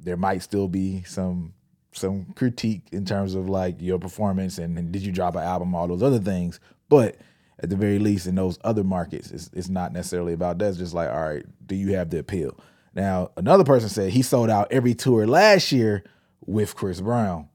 There 0.00 0.16
might 0.16 0.42
still 0.42 0.68
be 0.68 1.02
some 1.04 1.54
some 1.92 2.26
critique 2.34 2.88
in 2.90 3.04
terms 3.04 3.34
of 3.36 3.48
like 3.48 3.76
your 3.80 3.98
performance 4.00 4.58
and, 4.58 4.76
and 4.78 4.90
did 4.90 5.02
you 5.02 5.12
drop 5.12 5.36
an 5.36 5.42
album, 5.44 5.74
all 5.74 5.88
those 5.88 6.02
other 6.02 6.18
things, 6.20 6.60
but. 6.88 7.16
At 7.60 7.70
the 7.70 7.76
very 7.76 8.00
least, 8.00 8.26
in 8.26 8.34
those 8.34 8.58
other 8.64 8.82
markets, 8.82 9.30
it's, 9.30 9.48
it's 9.52 9.68
not 9.68 9.92
necessarily 9.92 10.32
about 10.32 10.58
that. 10.58 10.70
It's 10.70 10.76
just 10.76 10.92
like, 10.92 11.08
all 11.08 11.22
right, 11.22 11.46
do 11.64 11.76
you 11.76 11.94
have 11.94 12.10
the 12.10 12.18
appeal? 12.18 12.58
Now, 12.94 13.30
another 13.36 13.64
person 13.64 13.88
said 13.88 14.10
he 14.10 14.22
sold 14.22 14.50
out 14.50 14.70
every 14.70 14.94
tour 14.94 15.26
last 15.26 15.72
year 15.72 16.04
with 16.46 16.74
Chris 16.76 17.00
Brown. 17.00 17.48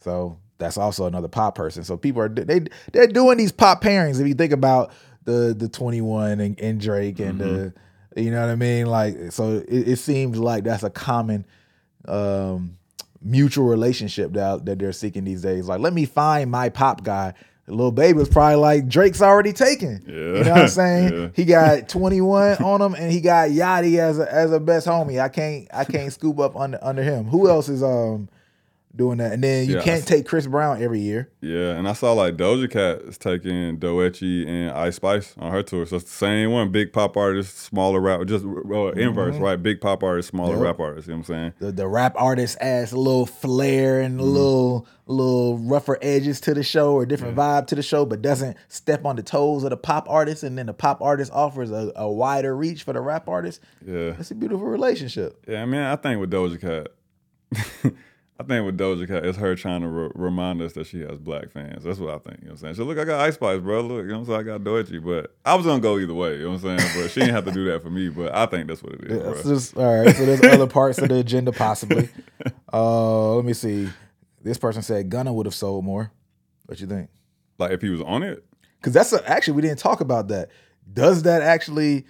So 0.00 0.38
that's 0.58 0.76
also 0.76 1.06
another 1.06 1.28
pop 1.28 1.54
person. 1.54 1.84
So 1.84 1.96
people 1.96 2.22
are 2.22 2.28
they 2.28 2.60
they're 2.92 3.06
doing 3.06 3.38
these 3.38 3.52
pop 3.52 3.82
pairings. 3.82 4.20
If 4.20 4.26
you 4.26 4.34
think 4.34 4.52
about 4.52 4.92
the 5.24 5.54
the 5.56 5.68
twenty 5.68 6.00
one 6.00 6.40
and, 6.40 6.58
and 6.60 6.80
Drake 6.80 7.18
and 7.20 7.40
the 7.40 7.74
you 8.16 8.30
know 8.30 8.40
what 8.40 8.50
I 8.50 8.56
mean, 8.56 8.86
like 8.86 9.32
so 9.32 9.64
it, 9.68 9.88
it 9.88 9.96
seems 9.96 10.38
like 10.38 10.64
that's 10.64 10.82
a 10.82 10.90
common 10.90 11.44
um, 12.08 12.78
mutual 13.22 13.66
relationship 13.66 14.32
that 14.32 14.64
that 14.64 14.78
they're 14.78 14.92
seeking 14.92 15.24
these 15.24 15.42
days. 15.42 15.68
Like, 15.68 15.80
let 15.80 15.92
me 15.92 16.06
find 16.06 16.50
my 16.50 16.68
pop 16.70 17.04
guy. 17.04 17.34
The 17.66 17.72
little 17.74 17.90
baby 17.92 18.16
was 18.18 18.28
probably 18.28 18.56
like 18.56 18.88
Drake's 18.88 19.20
already 19.20 19.52
taken. 19.52 20.02
You 20.06 20.14
know 20.44 20.50
what 20.50 20.58
I'm 20.62 20.68
saying? 20.68 21.12
Yeah. 21.12 21.28
He 21.34 21.44
got 21.44 21.88
21 21.88 22.58
on 22.62 22.80
him, 22.80 22.94
and 22.94 23.10
he 23.10 23.20
got 23.20 23.50
Yachty 23.50 23.98
as 23.98 24.20
a 24.20 24.32
as 24.32 24.52
a 24.52 24.60
best 24.60 24.86
homie. 24.86 25.20
I 25.20 25.28
can't 25.28 25.66
I 25.74 25.84
can't 25.84 26.12
scoop 26.12 26.38
up 26.38 26.56
under 26.56 26.78
under 26.80 27.02
him. 27.02 27.24
Who 27.24 27.48
else 27.48 27.68
is 27.68 27.82
um 27.82 28.28
doing 28.96 29.18
that? 29.18 29.32
And 29.32 29.44
then 29.44 29.68
you 29.68 29.76
Yeah, 29.76 29.82
can't 29.82 30.06
take 30.06 30.26
Chris 30.26 30.46
Brown 30.46 30.82
every 30.82 31.00
year. 31.00 31.30
yeah. 31.40 31.70
And 31.76 31.88
I 31.88 31.92
saw 31.92 32.12
like 32.12 32.36
Doja 32.36 32.70
Cat 32.70 33.02
is 33.02 33.18
taking 33.18 33.78
Doechii 33.78 34.46
and 34.48 34.70
Ice 34.72 34.96
Spice 34.96 35.34
on 35.38 35.52
her 35.52 35.62
tour. 35.62 35.86
So 35.86 35.96
it's 35.96 36.04
the 36.06 36.10
same 36.10 36.50
one, 36.52 36.70
big 36.70 36.92
pop 36.92 37.16
artist, 37.16 37.58
smaller 37.58 38.00
rap, 38.00 38.24
just 38.26 38.44
uh, 38.44 38.86
inverse, 38.92 39.36
right? 39.36 39.62
Big 39.62 39.80
pop 39.80 40.02
artist, 40.02 40.28
smaller 40.30 40.54
Mm-hmm. 40.54 40.64
Yep. 40.64 40.78
rap 40.78 40.80
artist. 40.80 41.08
You 41.08 41.14
know 41.14 41.18
what 41.18 41.28
I'm 41.30 41.34
saying? 41.34 41.52
The, 41.58 41.72
the 41.72 41.88
rap 41.88 42.14
artist 42.16 42.56
adds 42.60 42.92
a 42.92 42.98
little 42.98 43.26
flair 43.26 44.00
and 44.00 44.18
a 44.20 44.22
little 44.24 44.86
little 45.08 45.56
rougher 45.58 45.96
edges 46.02 46.40
to 46.40 46.52
the 46.52 46.64
show 46.64 46.94
or 46.94 47.06
different 47.06 47.36
vibe 47.36 47.68
to 47.68 47.76
the 47.76 47.82
show, 47.82 48.04
but 48.04 48.20
doesn't 48.22 48.56
step 48.66 49.04
on 49.04 49.14
the 49.14 49.22
toes 49.22 49.62
of 49.62 49.70
the 49.70 49.76
pop 49.76 50.08
artist. 50.10 50.42
And 50.42 50.58
then 50.58 50.66
the 50.66 50.72
pop 50.74 51.00
artist 51.00 51.30
offers 51.32 51.70
a, 51.70 51.92
a 51.94 52.10
wider 52.10 52.56
reach 52.56 52.82
for 52.82 52.92
the 52.92 53.00
rap 53.00 53.28
artist. 53.28 53.60
Yeah. 53.86 54.14
It's 54.18 54.32
a 54.32 54.34
beautiful 54.34 54.66
relationship. 54.66 55.44
Yeah, 55.46 55.62
I 55.62 55.66
mean, 55.66 55.80
I 55.80 55.94
think 55.94 56.18
with 56.20 56.32
Doja 56.32 56.60
Cat, 56.60 56.88
I 58.38 58.42
think 58.42 58.66
with 58.66 58.76
Doja 58.76 59.06
Cat, 59.08 59.24
it's 59.24 59.38
her 59.38 59.54
trying 59.56 59.80
to 59.80 59.88
re- 59.88 60.10
remind 60.14 60.60
us 60.60 60.74
that 60.74 60.86
she 60.86 61.00
has 61.00 61.18
black 61.18 61.50
fans. 61.50 61.84
That's 61.84 61.98
what 61.98 62.14
I 62.14 62.18
think. 62.18 62.40
You 62.40 62.48
know 62.48 62.50
what 62.50 62.50
I'm 62.52 62.56
saying? 62.58 62.74
So 62.74 62.84
look, 62.84 62.98
I 62.98 63.04
got 63.04 63.20
Ice 63.20 63.34
Spice, 63.34 63.60
bro. 63.60 63.80
Look, 63.80 64.02
you 64.02 64.08
know 64.08 64.18
what 64.20 64.20
I'm 64.20 64.26
saying? 64.26 64.40
I 64.40 64.42
got 64.42 64.60
Doechii, 64.60 65.02
but 65.02 65.34
I 65.44 65.54
was 65.54 65.64
gonna 65.64 65.80
go 65.80 65.98
either 65.98 66.12
way. 66.12 66.36
You 66.36 66.44
know 66.44 66.50
what 66.50 66.64
I'm 66.64 66.78
saying? 66.78 66.90
But 67.02 67.10
she 67.10 67.20
didn't 67.20 67.34
have 67.34 67.46
to 67.46 67.50
do 67.52 67.64
that 67.70 67.82
for 67.82 67.88
me. 67.88 68.10
But 68.10 68.34
I 68.34 68.44
think 68.44 68.68
that's 68.68 68.82
what 68.82 68.92
it 68.94 69.04
is, 69.10 69.22
That's 69.22 69.42
bro. 69.42 69.54
just 69.54 69.76
all 69.78 70.00
right. 70.02 70.14
So 70.14 70.26
there's 70.26 70.42
other 70.42 70.66
parts 70.66 70.98
of 70.98 71.08
the 71.08 71.16
agenda 71.16 71.52
possibly. 71.52 72.08
Uh, 72.72 73.36
let 73.36 73.44
me 73.46 73.54
see. 73.54 73.88
This 74.42 74.58
person 74.58 74.82
said 74.82 75.08
Gunna 75.08 75.32
would 75.32 75.46
have 75.46 75.54
sold 75.54 75.84
more. 75.84 76.12
What 76.66 76.78
you 76.78 76.86
think? 76.86 77.08
Like 77.58 77.70
if 77.70 77.80
he 77.80 77.88
was 77.88 78.02
on 78.02 78.22
it, 78.22 78.44
Because 78.76 78.92
that's 78.92 79.12
a, 79.14 79.26
actually 79.30 79.54
we 79.54 79.62
didn't 79.62 79.78
talk 79.78 80.00
about 80.02 80.28
that. 80.28 80.50
Does 80.92 81.22
that 81.22 81.40
actually, 81.40 82.04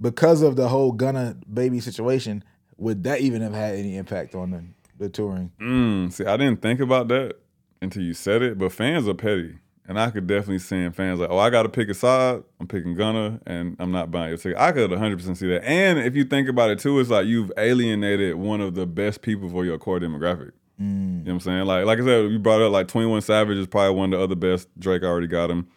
because 0.00 0.42
of 0.42 0.54
the 0.56 0.68
whole 0.68 0.92
Gunna 0.92 1.36
baby 1.52 1.80
situation, 1.80 2.44
would 2.76 3.02
that 3.04 3.20
even 3.22 3.42
have 3.42 3.54
had 3.54 3.74
any 3.74 3.96
impact 3.96 4.34
on 4.36 4.50
the, 4.52 4.64
the 4.98 5.08
touring? 5.08 5.52
mm, 5.60 6.12
see, 6.12 6.24
I 6.24 6.36
didn't 6.36 6.62
think 6.62 6.80
about 6.80 7.08
that 7.08 7.36
until 7.80 8.02
you 8.02 8.14
said 8.14 8.42
it. 8.42 8.58
But 8.58 8.72
fans 8.72 9.08
are 9.08 9.14
petty. 9.14 9.58
And 9.88 9.98
I 9.98 10.10
could 10.10 10.28
definitely 10.28 10.60
see 10.60 10.88
fans 10.90 11.18
like, 11.18 11.28
oh, 11.28 11.38
I 11.38 11.50
got 11.50 11.64
to 11.64 11.68
pick 11.68 11.88
a 11.88 11.94
side. 11.94 12.44
I'm 12.60 12.68
picking 12.68 12.94
Gunna, 12.94 13.40
and 13.46 13.76
I'm 13.80 13.90
not 13.90 14.12
buying 14.12 14.28
your 14.28 14.38
ticket. 14.38 14.56
I 14.56 14.70
could 14.70 14.90
100% 14.90 15.36
see 15.36 15.48
that. 15.48 15.64
And 15.64 15.98
if 15.98 16.14
you 16.14 16.24
think 16.24 16.48
about 16.48 16.70
it 16.70 16.78
too, 16.78 17.00
it's 17.00 17.10
like 17.10 17.26
you've 17.26 17.50
alienated 17.58 18.36
one 18.36 18.60
of 18.60 18.74
the 18.74 18.86
best 18.86 19.22
people 19.22 19.50
for 19.50 19.64
your 19.64 19.78
core 19.78 19.98
demographic. 19.98 20.52
You 20.78 20.86
know 20.86 21.22
what 21.24 21.32
I'm 21.32 21.40
saying? 21.40 21.64
Like, 21.66 21.84
like 21.84 21.98
I 22.00 22.04
said, 22.04 22.30
you 22.30 22.38
brought 22.38 22.62
up 22.62 22.72
like 22.72 22.88
21 22.88 23.22
Savage 23.22 23.58
is 23.58 23.66
probably 23.66 23.96
one 23.96 24.12
of 24.12 24.18
the 24.18 24.24
other 24.24 24.34
best. 24.34 24.68
Drake 24.78 25.02
already 25.02 25.26
got 25.26 25.50
him. 25.50 25.68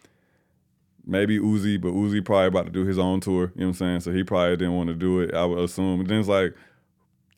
Maybe 1.04 1.38
Uzi, 1.38 1.80
but 1.80 1.92
Uzi 1.92 2.24
probably 2.24 2.46
about 2.46 2.66
to 2.66 2.72
do 2.72 2.84
his 2.84 2.98
own 2.98 3.20
tour. 3.20 3.52
You 3.54 3.60
know 3.60 3.66
what 3.66 3.68
I'm 3.68 3.74
saying? 3.74 4.00
So 4.00 4.12
he 4.12 4.24
probably 4.24 4.56
didn't 4.56 4.74
want 4.74 4.88
to 4.88 4.94
do 4.94 5.20
it. 5.20 5.34
I 5.34 5.44
would 5.44 5.58
assume. 5.58 6.00
And 6.00 6.08
then 6.08 6.18
it's 6.18 6.28
like 6.28 6.54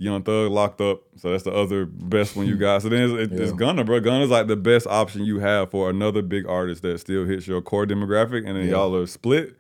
Young 0.00 0.22
Thug 0.22 0.52
locked 0.52 0.80
up, 0.80 1.02
so 1.16 1.32
that's 1.32 1.42
the 1.42 1.52
other 1.52 1.84
best 1.84 2.36
one 2.36 2.46
you 2.46 2.56
got. 2.66 2.82
So 2.82 2.88
then 2.88 3.10
it's, 3.18 3.32
it's 3.32 3.50
Yeah. 3.50 3.56
Gunna, 3.56 3.82
bro. 3.84 3.98
Gunna's 4.00 4.30
like 4.30 4.46
the 4.46 4.56
best 4.56 4.86
option 4.86 5.24
you 5.24 5.40
have 5.40 5.70
for 5.72 5.90
another 5.90 6.22
big 6.22 6.46
artist 6.46 6.82
that 6.82 6.98
still 7.00 7.24
hits 7.26 7.46
your 7.48 7.60
core 7.60 7.84
demographic, 7.86 8.46
and 8.46 8.56
then 8.56 8.64
Yeah. 8.66 8.70
y'all 8.76 8.94
are 8.96 9.06
split. 9.06 9.56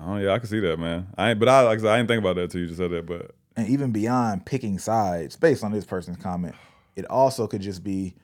Oh 0.00 0.16
yeah, 0.16 0.32
I 0.32 0.38
can 0.38 0.48
see 0.48 0.60
that, 0.60 0.78
man. 0.78 1.06
I 1.16 1.30
ain't, 1.30 1.38
but 1.38 1.48
I 1.48 1.60
like 1.62 1.78
I 1.78 1.82
said, 1.82 1.90
I 1.90 1.96
didn't 1.98 2.08
think 2.08 2.18
about 2.20 2.36
that 2.36 2.50
till 2.50 2.60
you 2.60 2.66
just 2.66 2.78
said 2.78 2.90
that. 2.90 3.06
But 3.06 3.30
And 3.56 3.68
even 3.68 3.92
beyond 3.92 4.46
picking 4.46 4.78
sides, 4.78 5.36
based 5.36 5.62
on 5.64 5.72
this 5.72 5.84
person's 5.84 6.16
comment, 6.18 6.54
it 6.96 7.04
also 7.06 7.46
could 7.46 7.60
just 7.62 7.82
be 7.84 8.14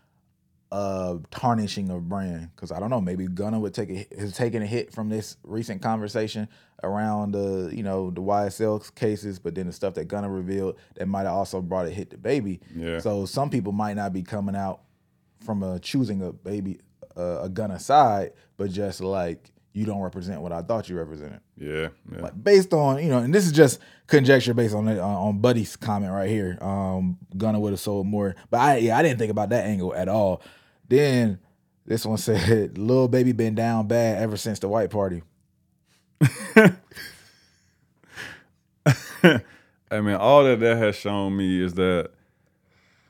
a 0.72 1.18
tarnishing 1.30 1.90
of 1.90 2.08
brand. 2.08 2.50
Because 2.54 2.72
I 2.72 2.80
don't 2.80 2.90
know, 2.90 3.00
maybe 3.00 3.26
Gunna 3.26 3.60
would 3.60 3.74
take 3.74 3.90
a, 3.90 4.06
has 4.18 4.34
taken 4.34 4.62
a 4.62 4.66
hit 4.66 4.92
from 4.92 5.08
this 5.08 5.36
recent 5.44 5.82
conversation 5.82 6.48
around 6.82 7.32
the 7.32 7.70
you 7.74 7.82
know 7.82 8.10
the 8.10 8.20
YSL 8.20 8.94
cases, 8.94 9.38
but 9.38 9.54
then 9.54 9.66
the 9.66 9.72
stuff 9.72 9.94
that 9.94 10.06
Gunna 10.06 10.28
revealed 10.28 10.76
that 10.94 11.06
might 11.06 11.24
have 11.24 11.34
also 11.34 11.60
brought 11.60 11.86
a 11.86 11.90
hit 11.90 12.10
to 12.10 12.18
Baby. 12.18 12.60
Yeah. 12.74 12.98
So 12.98 13.26
some 13.26 13.50
people 13.50 13.72
might 13.72 13.94
not 13.94 14.12
be 14.12 14.22
coming 14.22 14.56
out 14.56 14.80
from 15.44 15.62
a 15.62 15.78
choosing 15.78 16.22
a 16.22 16.32
Baby 16.32 16.80
uh, 17.16 17.40
a 17.42 17.48
Gunna 17.48 17.78
side, 17.78 18.32
but 18.56 18.70
just 18.70 19.00
like 19.00 19.50
you 19.76 19.84
don't 19.84 20.00
represent 20.00 20.40
what 20.40 20.52
I 20.52 20.62
thought 20.62 20.88
you 20.88 20.96
represented 20.96 21.40
yeah, 21.58 21.88
yeah. 22.10 22.20
like 22.20 22.42
based 22.42 22.72
on 22.72 23.02
you 23.02 23.10
know, 23.10 23.18
and 23.18 23.34
this 23.34 23.44
is 23.44 23.52
just 23.52 23.78
conjecture 24.06 24.54
based 24.54 24.74
on 24.74 24.88
it, 24.88 24.98
on, 24.98 25.38
Buddy's 25.38 25.76
comment 25.76 26.12
right 26.12 26.30
here. 26.30 26.56
Um, 26.62 27.18
Gunna 27.36 27.60
would 27.60 27.74
have 27.74 27.80
sold 27.80 28.06
more, 28.06 28.34
but 28.50 28.58
I 28.58 28.78
yeah 28.78 28.96
I 28.96 29.02
didn't 29.02 29.18
think 29.18 29.30
about 29.30 29.50
that 29.50 29.66
angle 29.66 29.94
at 29.94 30.08
all. 30.08 30.40
Then 30.88 31.40
this 31.84 32.06
one 32.06 32.16
said, 32.18 32.78
"Lil 32.78 33.08
baby 33.08 33.32
been 33.32 33.54
down 33.54 33.86
bad 33.86 34.22
ever 34.22 34.38
since 34.38 34.58
the 34.60 34.68
white 34.68 34.88
party." 34.88 35.22
I 39.22 40.00
mean, 40.00 40.14
all 40.14 40.44
that 40.44 40.58
that 40.60 40.78
has 40.78 40.96
shown 40.96 41.36
me 41.36 41.62
is 41.62 41.74
that 41.74 42.12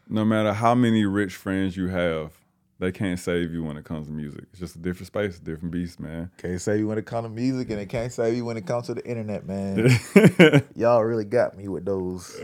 no 0.09 0.25
matter 0.25 0.53
how 0.53 0.75
many 0.75 1.05
rich 1.05 1.37
friends 1.37 1.77
you 1.77 1.87
have, 1.89 2.33
they 2.79 2.93
can't 2.93 3.19
save 3.19 3.53
you 3.53 3.65
when 3.65 3.77
it 3.77 3.85
comes 3.85 4.07
to 4.07 4.13
music. 4.13 4.45
It's 4.51 4.61
just 4.61 4.77
a 4.77 4.79
different 4.79 5.07
space, 5.07 5.39
a 5.39 5.41
different 5.43 5.73
beast, 5.73 5.99
man. 6.01 6.31
Can't 6.39 6.61
save 6.61 6.79
you 6.81 6.87
when 6.89 6.99
it 6.99 7.07
comes 7.07 7.25
to 7.27 7.31
music, 7.31 7.71
and 7.71 7.81
it 7.81 7.89
can't 7.89 8.13
save 8.13 8.35
you 8.37 8.45
when 8.45 8.57
it 8.57 8.67
comes 8.67 8.87
to 8.87 8.95
the 8.95 9.07
internet, 9.07 9.47
man. 9.47 9.89
Y'all 10.75 11.03
really 11.05 11.25
got 11.25 11.57
me 11.57 11.69
with 11.69 11.85
those 11.85 12.39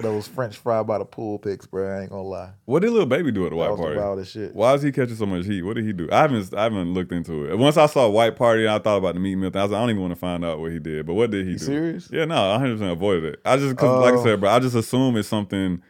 those 0.00 0.28
French 0.28 0.56
fry 0.56 0.80
by 0.84 0.96
the 0.98 1.04
pool 1.04 1.40
pics, 1.40 1.66
bro. 1.66 1.96
I 1.98 2.02
ain't 2.02 2.10
gonna 2.10 2.22
lie. 2.22 2.50
what 2.66 2.82
did 2.82 2.90
little 2.92 3.04
baby 3.04 3.32
do 3.32 3.46
at 3.46 3.50
the 3.50 3.56
That 3.56 3.70
white 3.70 3.76
party? 3.78 3.96
wildest 3.96 4.32
shit. 4.32 4.54
Why 4.54 4.74
is 4.74 4.82
he 4.82 4.92
catching 4.92 5.16
so 5.16 5.26
much 5.26 5.44
heat? 5.44 5.62
What 5.62 5.74
did 5.74 5.86
he 5.86 5.92
do? 5.92 6.08
I 6.12 6.18
haven't 6.22 6.54
I 6.54 6.62
haven't 6.62 6.94
looked 6.94 7.10
into 7.10 7.50
it. 7.50 7.58
Once 7.58 7.76
I 7.76 7.86
saw 7.86 8.08
white 8.08 8.36
party, 8.36 8.68
I 8.68 8.78
thought 8.78 8.98
about 8.98 9.14
the 9.14 9.20
Meek 9.20 9.36
Mill 9.36 9.50
thing. 9.50 9.58
I 9.60 9.64
was 9.64 9.72
like, 9.72 9.78
I 9.78 9.82
don't 9.82 9.90
even 9.90 10.02
want 10.02 10.12
to 10.14 10.20
find 10.20 10.44
out 10.44 10.60
what 10.60 10.70
he 10.70 10.78
did. 10.78 11.04
But 11.04 11.14
what 11.14 11.32
did 11.32 11.46
he 11.46 11.54
do? 11.54 11.58
serious? 11.58 12.08
Yeah, 12.12 12.26
no, 12.26 12.36
I 12.36 12.50
100 12.52 12.74
percent 12.74 12.92
avoided 12.92 13.24
it. 13.24 13.40
I 13.44 13.56
just 13.56 13.76
cause 13.76 14.00
like 14.00 14.14
I 14.14 14.18
Oh. 14.18 14.22
said, 14.22 14.38
bro, 14.40 14.50
I 14.50 14.60
just 14.60 14.76
assume 14.76 15.16
it's 15.16 15.26
something. 15.28 15.82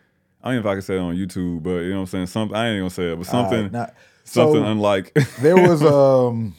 I 0.42 0.48
don't 0.52 0.54
know 0.56 0.60
if 0.60 0.66
I 0.66 0.74
can 0.74 0.82
say 0.82 0.94
it 0.96 1.00
on 1.00 1.16
YouTube, 1.16 1.62
but 1.62 1.70
you 1.80 1.90
know 1.90 1.96
what 1.96 2.00
I'm 2.02 2.06
saying. 2.06 2.26
Something 2.26 2.56
I 2.56 2.68
ain't 2.70 2.80
gonna 2.80 2.90
say 2.90 3.12
it, 3.12 3.16
but 3.16 3.26
something 3.26 3.66
Uh, 3.66 3.70
not- 3.70 3.94
something 4.24 4.62
so- 4.62 4.70
unlike. 4.70 5.12
there 5.40 5.56
was 5.56 5.82
um 5.82 6.54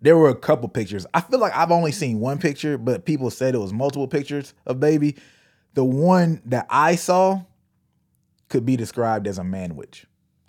there 0.00 0.16
were 0.16 0.28
a 0.28 0.34
couple 0.34 0.68
pictures. 0.68 1.06
I 1.14 1.20
feel 1.20 1.38
like 1.40 1.54
I've 1.56 1.70
only 1.72 1.92
seen 1.92 2.20
one 2.20 2.38
picture, 2.38 2.78
but 2.78 3.04
people 3.04 3.30
said 3.30 3.54
it 3.54 3.58
was 3.58 3.72
multiple 3.72 4.06
pictures 4.08 4.54
of 4.66 4.78
baby. 4.80 5.16
The 5.74 5.84
one 5.84 6.40
that 6.46 6.66
I 6.70 6.96
saw 6.96 7.42
could 8.48 8.64
be 8.66 8.76
described 8.76 9.26
as 9.26 9.38
a 9.38 9.44
man 9.44 9.76
witch. 9.76 10.06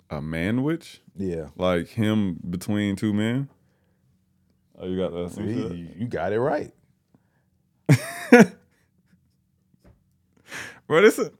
A 0.08 0.20
man 0.20 0.62
witch? 0.64 1.00
Yeah. 1.16 1.48
Like 1.56 1.88
him 1.88 2.40
between 2.48 2.96
two 2.96 3.12
men? 3.12 3.48
Oh, 4.78 4.86
you 4.86 4.96
got 4.96 5.12
that? 5.12 5.36
You, 5.44 5.88
you 5.96 6.06
got 6.08 6.32
it 6.32 6.40
right. 6.40 6.72
Bro, 10.86 11.02
this 11.02 11.18
is 11.18 11.30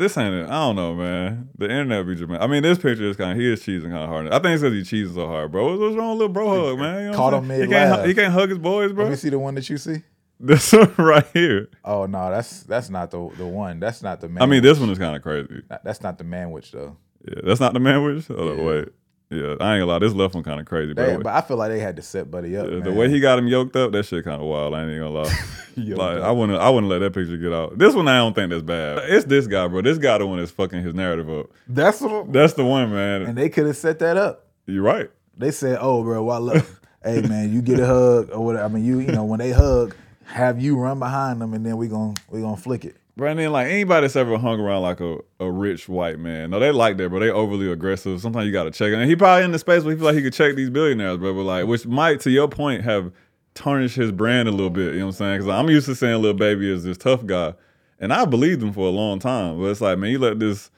this 0.00 0.16
ain't 0.18 0.34
it. 0.34 0.46
I 0.46 0.54
don't 0.66 0.74
know, 0.76 0.94
man. 0.94 1.48
The 1.56 1.66
internet 1.66 2.04
be 2.06 2.16
dramatic. 2.16 2.42
I 2.42 2.46
mean, 2.48 2.62
this 2.64 2.78
picture 2.78 3.04
is 3.08 3.16
kind 3.16 3.30
of 3.32 3.36
he 3.38 3.52
is 3.52 3.62
cheesing 3.62 3.84
kind 3.90 3.98
of 4.02 4.08
hard. 4.08 4.26
I 4.28 4.38
think 4.40 4.46
it's 4.54 4.62
because 4.62 4.90
he 4.90 5.02
cheesing 5.04 5.14
so 5.14 5.26
hard, 5.28 5.52
bro. 5.52 5.68
What's, 5.68 5.80
what's 5.80 5.96
wrong 5.96 6.10
with 6.10 6.18
little 6.18 6.32
bro 6.34 6.48
hug, 6.70 6.78
man? 6.78 7.04
You 7.04 7.10
know 7.12 7.16
Caught 7.16 7.34
him 7.34 7.48
saying? 7.48 7.60
he 7.62 7.68
can't, 7.68 8.06
he 8.08 8.14
can't 8.14 8.32
hug 8.32 8.48
his 8.48 8.58
boys, 8.58 8.92
bro. 8.92 9.04
Let 9.04 9.10
me 9.10 9.16
see 9.16 9.28
the 9.28 9.38
one 9.38 9.54
that 9.54 9.68
you 9.70 9.76
see. 9.78 10.02
This 10.40 10.72
one 10.72 10.92
right 10.98 11.26
here. 11.32 11.68
Oh 11.84 12.06
no, 12.06 12.30
that's 12.30 12.62
that's 12.64 12.90
not 12.90 13.10
the 13.10 13.28
the 13.36 13.46
one. 13.46 13.78
That's 13.78 14.02
not 14.02 14.20
the 14.20 14.28
man. 14.28 14.42
I 14.42 14.46
mean, 14.46 14.62
this 14.62 14.78
one 14.78 14.90
is 14.90 14.98
kind 14.98 15.14
of 15.14 15.22
crazy. 15.22 15.62
that's 15.84 16.02
not 16.02 16.18
the 16.18 16.24
manwich 16.24 16.70
though. 16.72 16.96
Yeah, 17.28 17.40
that's 17.44 17.60
not 17.60 17.74
the 17.74 17.78
manwich. 17.80 18.26
Oh 18.34 18.54
Yeah. 18.56 18.62
wait, 18.62 18.88
yeah, 19.30 19.54
I 19.60 19.74
ain't 19.76 19.80
gonna 19.80 19.86
lie. 19.86 19.98
This 20.00 20.12
left 20.12 20.34
one 20.34 20.42
kind 20.44 20.60
of 20.60 20.66
crazy, 20.66 20.92
They, 20.92 21.04
bro. 21.14 21.22
but 21.22 21.32
I 21.34 21.40
feel 21.40 21.56
like 21.56 21.70
they 21.70 21.78
had 21.80 21.96
to 21.96 22.02
set 22.02 22.30
Buddy 22.30 22.56
up. 22.56 22.68
the, 22.68 22.80
the 22.80 22.92
way 22.92 23.08
he 23.08 23.20
got 23.20 23.38
him 23.38 23.46
yoked 23.46 23.76
up, 23.76 23.92
that 23.92 24.04
shit 24.04 24.24
kind 24.24 24.40
of 24.40 24.46
wild. 24.48 24.74
I 24.74 24.82
ain't 24.82 24.98
gonna 25.00 25.10
lie. 25.10 25.32
Like 25.76 26.18
up. 26.18 26.24
I 26.24 26.30
wouldn't, 26.32 26.58
I 26.60 26.68
wouldn't 26.68 26.90
let 26.90 26.98
that 26.98 27.14
picture 27.14 27.36
get 27.38 27.52
out. 27.54 27.78
This 27.78 27.94
one 27.94 28.06
I 28.08 28.18
don't 28.18 28.34
think 28.34 28.50
that's 28.50 28.62
bad. 28.62 28.98
It's 29.08 29.24
this 29.24 29.46
guy, 29.46 29.66
bro. 29.68 29.80
This 29.80 29.96
guy 29.98 30.18
the 30.18 30.26
one 30.26 30.38
that's 30.38 30.50
fucking 30.50 30.82
his 30.82 30.94
narrative 30.94 31.30
up. 31.30 31.46
that's 31.68 32.00
what, 32.02 32.30
That's 32.32 32.52
the 32.54 32.64
one, 32.64 32.92
man. 32.92 33.22
and 33.22 33.38
they 33.38 33.48
could 33.48 33.66
have 33.66 33.76
set 33.76 34.00
that 34.00 34.16
up. 34.18 34.46
You're 34.66 34.82
right. 34.82 35.10
They 35.38 35.52
said, 35.52 35.78
"Oh, 35.80 36.02
bro, 36.02 36.22
why 36.24 36.36
look, 36.38 36.66
hey, 37.04 37.22
man, 37.22 37.50
you 37.52 37.62
get 37.62 37.78
a 37.80 37.86
hug 37.86 38.30
or 38.30 38.44
whatever. 38.44 38.64
I 38.64 38.68
mean, 38.68 38.84
you, 38.84 38.98
you 38.98 39.12
know, 39.12 39.24
when 39.24 39.38
they 39.38 39.52
hug, 39.52 39.94
have 40.24 40.60
you 40.60 40.76
run 40.76 40.98
behind 40.98 41.40
them, 41.40 41.54
and 41.54 41.64
then 41.64 41.76
we 41.78 41.88
gonna 41.88 42.14
we 42.28 42.40
gonna 42.42 42.56
flick 42.58 42.84
it." 42.84 42.96
And 43.28 43.38
then 43.38 43.52
like 43.52 43.68
anybody 43.68 44.06
that's 44.06 44.16
ever 44.16 44.38
hung 44.38 44.60
around 44.60 44.82
like 44.82 45.00
a, 45.00 45.18
a 45.38 45.50
rich 45.50 45.88
white 45.88 46.18
man, 46.18 46.50
no, 46.50 46.58
they 46.58 46.70
like 46.70 46.96
that, 46.96 47.08
bro. 47.08 47.20
They 47.20 47.30
overly 47.30 47.70
aggressive. 47.70 48.20
Sometimes 48.20 48.46
you 48.46 48.52
gotta 48.52 48.70
check. 48.70 48.92
And 48.92 49.08
he 49.08 49.16
probably 49.16 49.44
in 49.44 49.52
the 49.52 49.58
space 49.58 49.82
where 49.82 49.92
he 49.92 49.98
feel 49.98 50.06
like 50.06 50.16
he 50.16 50.22
could 50.22 50.32
check 50.32 50.54
these 50.54 50.70
billionaires, 50.70 51.18
bro. 51.18 51.34
But 51.34 51.42
like, 51.42 51.66
which 51.66 51.86
might, 51.86 52.20
to 52.20 52.30
your 52.30 52.48
point, 52.48 52.82
have 52.84 53.12
tarnished 53.54 53.96
his 53.96 54.12
brand 54.12 54.48
a 54.48 54.52
little 54.52 54.70
bit. 54.70 54.94
You 54.94 55.00
know 55.00 55.06
what 55.06 55.12
I'm 55.12 55.18
saying? 55.18 55.38
Because 55.40 55.48
I'm 55.48 55.68
used 55.68 55.86
to 55.86 55.94
saying 55.94 56.22
Lil 56.22 56.34
Baby 56.34 56.70
is 56.70 56.84
this 56.84 56.96
tough 56.96 57.26
guy, 57.26 57.54
and 57.98 58.12
I 58.12 58.24
believed 58.24 58.62
him 58.62 58.72
for 58.72 58.86
a 58.86 58.90
long 58.90 59.18
time. 59.18 59.58
But 59.58 59.66
it's 59.66 59.80
like, 59.80 59.98
man, 59.98 60.10
you 60.10 60.18
let 60.18 60.38
this. 60.38 60.70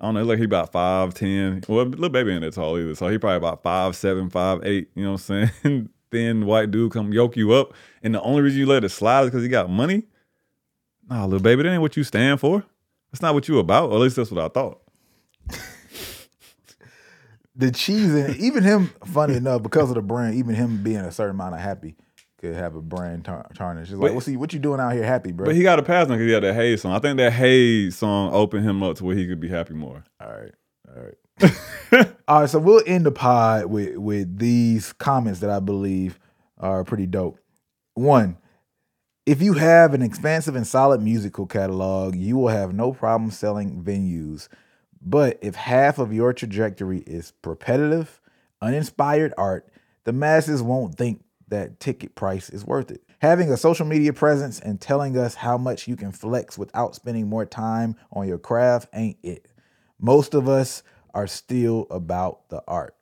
I 0.00 0.06
don't 0.06 0.14
know, 0.14 0.24
like 0.24 0.38
he 0.38 0.44
about 0.44 0.72
five, 0.72 1.14
ten. 1.14 1.62
Well, 1.68 1.86
Lil 1.86 2.10
Baby 2.10 2.32
ain't 2.32 2.42
that 2.42 2.54
tall 2.54 2.78
either. 2.78 2.94
So 2.94 3.08
he 3.08 3.18
probably 3.18 3.36
about 3.36 3.62
five, 3.62 3.96
seven, 3.96 4.30
five, 4.30 4.60
eight, 4.64 4.90
you 4.94 5.04
know 5.04 5.12
what 5.12 5.30
I'm 5.30 5.50
saying? 5.62 5.88
Thin 6.10 6.44
white 6.44 6.70
dude 6.70 6.92
come 6.92 7.12
yoke 7.12 7.36
you 7.36 7.52
up. 7.52 7.72
And 8.02 8.14
the 8.14 8.20
only 8.20 8.42
reason 8.42 8.58
you 8.58 8.66
let 8.66 8.84
it 8.84 8.90
slide 8.90 9.22
is 9.22 9.30
because 9.30 9.42
he 9.42 9.48
got 9.48 9.70
money. 9.70 10.04
Nah, 11.08 11.26
Lil 11.26 11.40
Baby, 11.40 11.62
that 11.64 11.70
ain't 11.72 11.82
what 11.82 11.96
you 11.96 12.04
stand 12.04 12.40
for. 12.40 12.64
That's 13.10 13.22
not 13.22 13.34
what 13.34 13.48
you 13.48 13.58
about. 13.58 13.90
Or 13.90 13.96
at 13.96 14.00
least 14.00 14.16
that's 14.16 14.30
what 14.30 14.44
I 14.44 14.48
thought. 14.48 14.80
The 17.54 17.70
cheese 17.70 18.14
and 18.14 18.34
even 18.36 18.62
him, 18.64 18.90
funny 19.04 19.34
enough, 19.34 19.62
because 19.62 19.90
of 19.90 19.96
the 19.96 20.02
brand, 20.02 20.36
even 20.36 20.54
him 20.54 20.82
being 20.82 20.96
a 20.96 21.12
certain 21.12 21.34
amount 21.36 21.54
of 21.54 21.60
happy 21.60 21.96
could 22.38 22.54
have 22.54 22.74
a 22.74 22.80
brand 22.80 23.26
tar- 23.26 23.46
tarnish. 23.54 23.90
It's 23.90 23.98
like, 23.98 24.08
But- 24.10 24.14
what's 24.14 24.26
he? 24.26 24.38
What 24.38 24.54
you 24.54 24.58
doing 24.58 24.80
out 24.80 24.94
here, 24.94 25.04
happy, 25.04 25.32
bro? 25.32 25.44
But 25.46 25.54
he 25.54 25.62
got 25.62 25.78
a 25.78 25.82
pass 25.82 26.04
on 26.06 26.12
because 26.12 26.26
he 26.26 26.32
had 26.32 26.42
that 26.44 26.54
Hayes 26.54 26.80
song. 26.80 26.92
I 26.94 26.98
think 26.98 27.18
that 27.18 27.32
Hayes 27.34 27.96
song 27.96 28.32
opened 28.32 28.64
him 28.64 28.82
up 28.82 28.96
to 28.96 29.04
where 29.04 29.14
he 29.14 29.26
could 29.26 29.38
be 29.38 29.48
happy 29.48 29.74
more. 29.74 30.02
All 30.20 30.28
right. 30.32 30.52
All 30.88 31.02
right. 31.02 32.08
All 32.26 32.40
right. 32.40 32.48
So 32.50 32.58
we'll 32.58 32.82
end 32.86 33.04
the 33.04 33.12
pod 33.12 33.66
with 33.66 33.96
with 33.98 34.38
these 34.38 34.94
comments 34.94 35.40
that 35.40 35.50
I 35.50 35.60
believe 35.60 36.18
are 36.58 36.84
pretty 36.84 37.06
dope. 37.06 37.38
One, 37.94 38.38
if 39.24 39.40
you 39.40 39.54
have 39.54 39.94
an 39.94 40.02
expansive 40.02 40.56
and 40.56 40.66
solid 40.66 41.00
musical 41.00 41.46
catalog, 41.46 42.16
you 42.16 42.36
will 42.36 42.48
have 42.48 42.74
no 42.74 42.92
problem 42.92 43.30
selling 43.30 43.82
venues. 43.82 44.48
But 45.00 45.38
if 45.42 45.54
half 45.54 45.98
of 45.98 46.12
your 46.12 46.32
trajectory 46.32 47.00
is 47.00 47.32
repetitive, 47.44 48.20
uninspired 48.60 49.32
art, 49.38 49.68
the 50.04 50.12
masses 50.12 50.62
won't 50.62 50.96
think 50.96 51.24
that 51.48 51.78
ticket 51.78 52.14
price 52.14 52.50
is 52.50 52.64
worth 52.64 52.90
it. 52.90 53.02
Having 53.20 53.52
a 53.52 53.56
social 53.56 53.86
media 53.86 54.12
presence 54.12 54.58
and 54.58 54.80
telling 54.80 55.16
us 55.16 55.36
how 55.36 55.56
much 55.56 55.86
you 55.86 55.94
can 55.94 56.10
flex 56.10 56.58
without 56.58 56.94
spending 56.96 57.28
more 57.28 57.44
time 57.44 57.94
on 58.10 58.26
your 58.26 58.38
craft 58.38 58.88
ain't 58.92 59.18
it. 59.22 59.46
Most 60.00 60.34
of 60.34 60.48
us 60.48 60.82
are 61.14 61.28
still 61.28 61.86
about 61.90 62.48
the 62.48 62.62
art. 62.66 62.96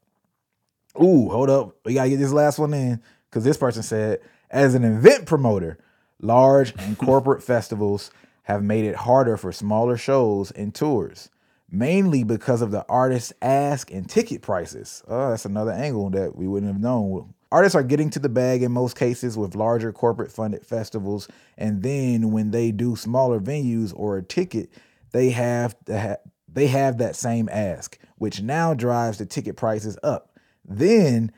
Ooh, 1.00 1.30
hold 1.30 1.48
up. 1.48 1.76
We 1.86 1.94
gotta 1.94 2.10
get 2.10 2.18
this 2.18 2.32
last 2.32 2.58
one 2.58 2.74
in 2.74 3.00
because 3.30 3.44
this 3.44 3.56
person 3.56 3.82
said, 3.82 4.20
as 4.50 4.74
an 4.74 4.84
event 4.84 5.24
promoter, 5.24 5.78
large 6.20 6.74
and 6.78 6.98
corporate 6.98 7.42
festivals 7.42 8.10
have 8.44 8.62
made 8.62 8.84
it 8.84 8.96
harder 8.96 9.36
for 9.36 9.52
smaller 9.52 9.96
shows 9.96 10.50
and 10.52 10.74
tours, 10.74 11.30
mainly 11.70 12.24
because 12.24 12.62
of 12.62 12.70
the 12.70 12.84
artist's 12.88 13.32
ask 13.42 13.90
and 13.92 14.08
ticket 14.08 14.42
prices. 14.42 15.02
Oh, 15.08 15.30
that's 15.30 15.44
another 15.44 15.72
angle 15.72 16.10
that 16.10 16.36
we 16.36 16.48
wouldn't 16.48 16.72
have 16.72 16.80
known. 16.80 17.34
Artists 17.52 17.74
are 17.74 17.82
getting 17.82 18.10
to 18.10 18.18
the 18.18 18.28
bag 18.28 18.62
in 18.62 18.72
most 18.72 18.96
cases 18.96 19.36
with 19.36 19.56
larger 19.56 19.92
corporate 19.92 20.30
funded 20.30 20.64
festivals, 20.64 21.28
and 21.58 21.82
then 21.82 22.30
when 22.30 22.50
they 22.50 22.70
do 22.70 22.96
smaller 22.96 23.40
venues 23.40 23.92
or 23.94 24.16
a 24.16 24.22
ticket, 24.22 24.70
they 25.12 25.30
have 25.30 25.74
ha- 25.88 26.16
they 26.52 26.68
have 26.68 26.98
that 26.98 27.16
same 27.16 27.48
ask, 27.50 27.98
which 28.16 28.42
now 28.42 28.74
drives 28.74 29.18
the 29.18 29.26
ticket 29.26 29.56
prices 29.56 29.98
up. 30.02 30.38
Then 30.64 31.32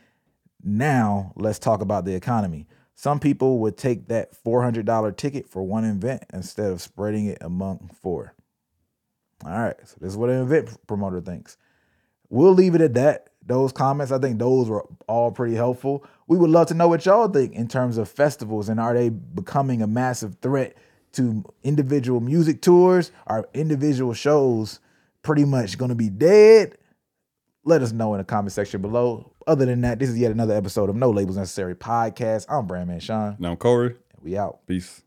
now 0.63 1.33
let's 1.37 1.59
talk 1.59 1.81
about 1.81 2.05
the 2.05 2.15
economy. 2.15 2.67
Some 3.03 3.19
people 3.19 3.59
would 3.59 3.77
take 3.77 4.07
that 4.07 4.31
$400 4.45 5.17
ticket 5.17 5.49
for 5.49 5.65
one 5.65 5.85
event 5.85 6.23
instead 6.33 6.71
of 6.71 6.81
spreading 6.81 7.27
it 7.27 7.39
among 7.41 7.91
four. 8.01 8.33
All 9.45 9.51
right, 9.51 9.75
so 9.85 9.97
this 10.01 10.13
is 10.13 10.17
what 10.17 10.31
an 10.31 10.41
event 10.41 10.87
promoter 10.87 11.21
thinks. 11.21 11.57
We'll 12.29 12.53
leave 12.53 12.77
it 12.77 12.81
at 12.81 12.95
that. 12.95 13.31
Those 13.45 13.73
comments, 13.73 14.13
I 14.13 14.21
think 14.21 14.39
those 14.39 14.69
were 14.69 14.87
all 15.09 15.33
pretty 15.33 15.57
helpful. 15.57 16.05
We 16.29 16.39
would 16.39 16.51
love 16.51 16.69
to 16.69 16.75
know 16.75 16.87
what 16.87 17.05
y'all 17.05 17.27
think 17.27 17.55
in 17.55 17.67
terms 17.67 17.99
of 17.99 18.09
festivals 18.09 18.69
and 18.69 18.79
are 18.79 18.95
they 18.95 19.09
becoming 19.09 19.83
a 19.83 19.89
massive 19.89 20.37
threat 20.41 20.77
to 21.15 21.45
individual 21.65 22.21
music 22.21 22.63
tours? 22.63 23.11
Are 23.27 23.49
individual 23.53 24.15
shows 24.15 24.79
pretty 25.25 25.45
much 25.45 25.77
going 25.77 25.89
to 25.89 25.97
be 25.97 26.09
dead? 26.09 26.79
Let 27.65 27.83
us 27.83 27.93
know 27.93 28.13
in 28.15 28.19
the 28.19 28.25
comment 28.25 28.53
section 28.53 28.83
below. 28.83 29.33
Other 29.47 29.67
than 29.67 29.83
that, 29.83 29.99
this 30.01 30.09
is 30.09 30.19
yet 30.19 30.33
another 30.33 30.55
episode 30.55 30.91
of 30.91 30.97
No 30.97 31.11
Labels 31.11 31.37
Necessary 31.37 31.75
podcast. 31.77 32.47
I'm 32.49 32.67
Brandman 32.67 33.01
Sean. 33.01 33.37
Now, 33.39 33.53
I'm 33.53 33.57
Kohrey, 33.57 33.91
And 33.91 34.23
We 34.23 34.37
out. 34.37 34.67
peace. 34.67 35.03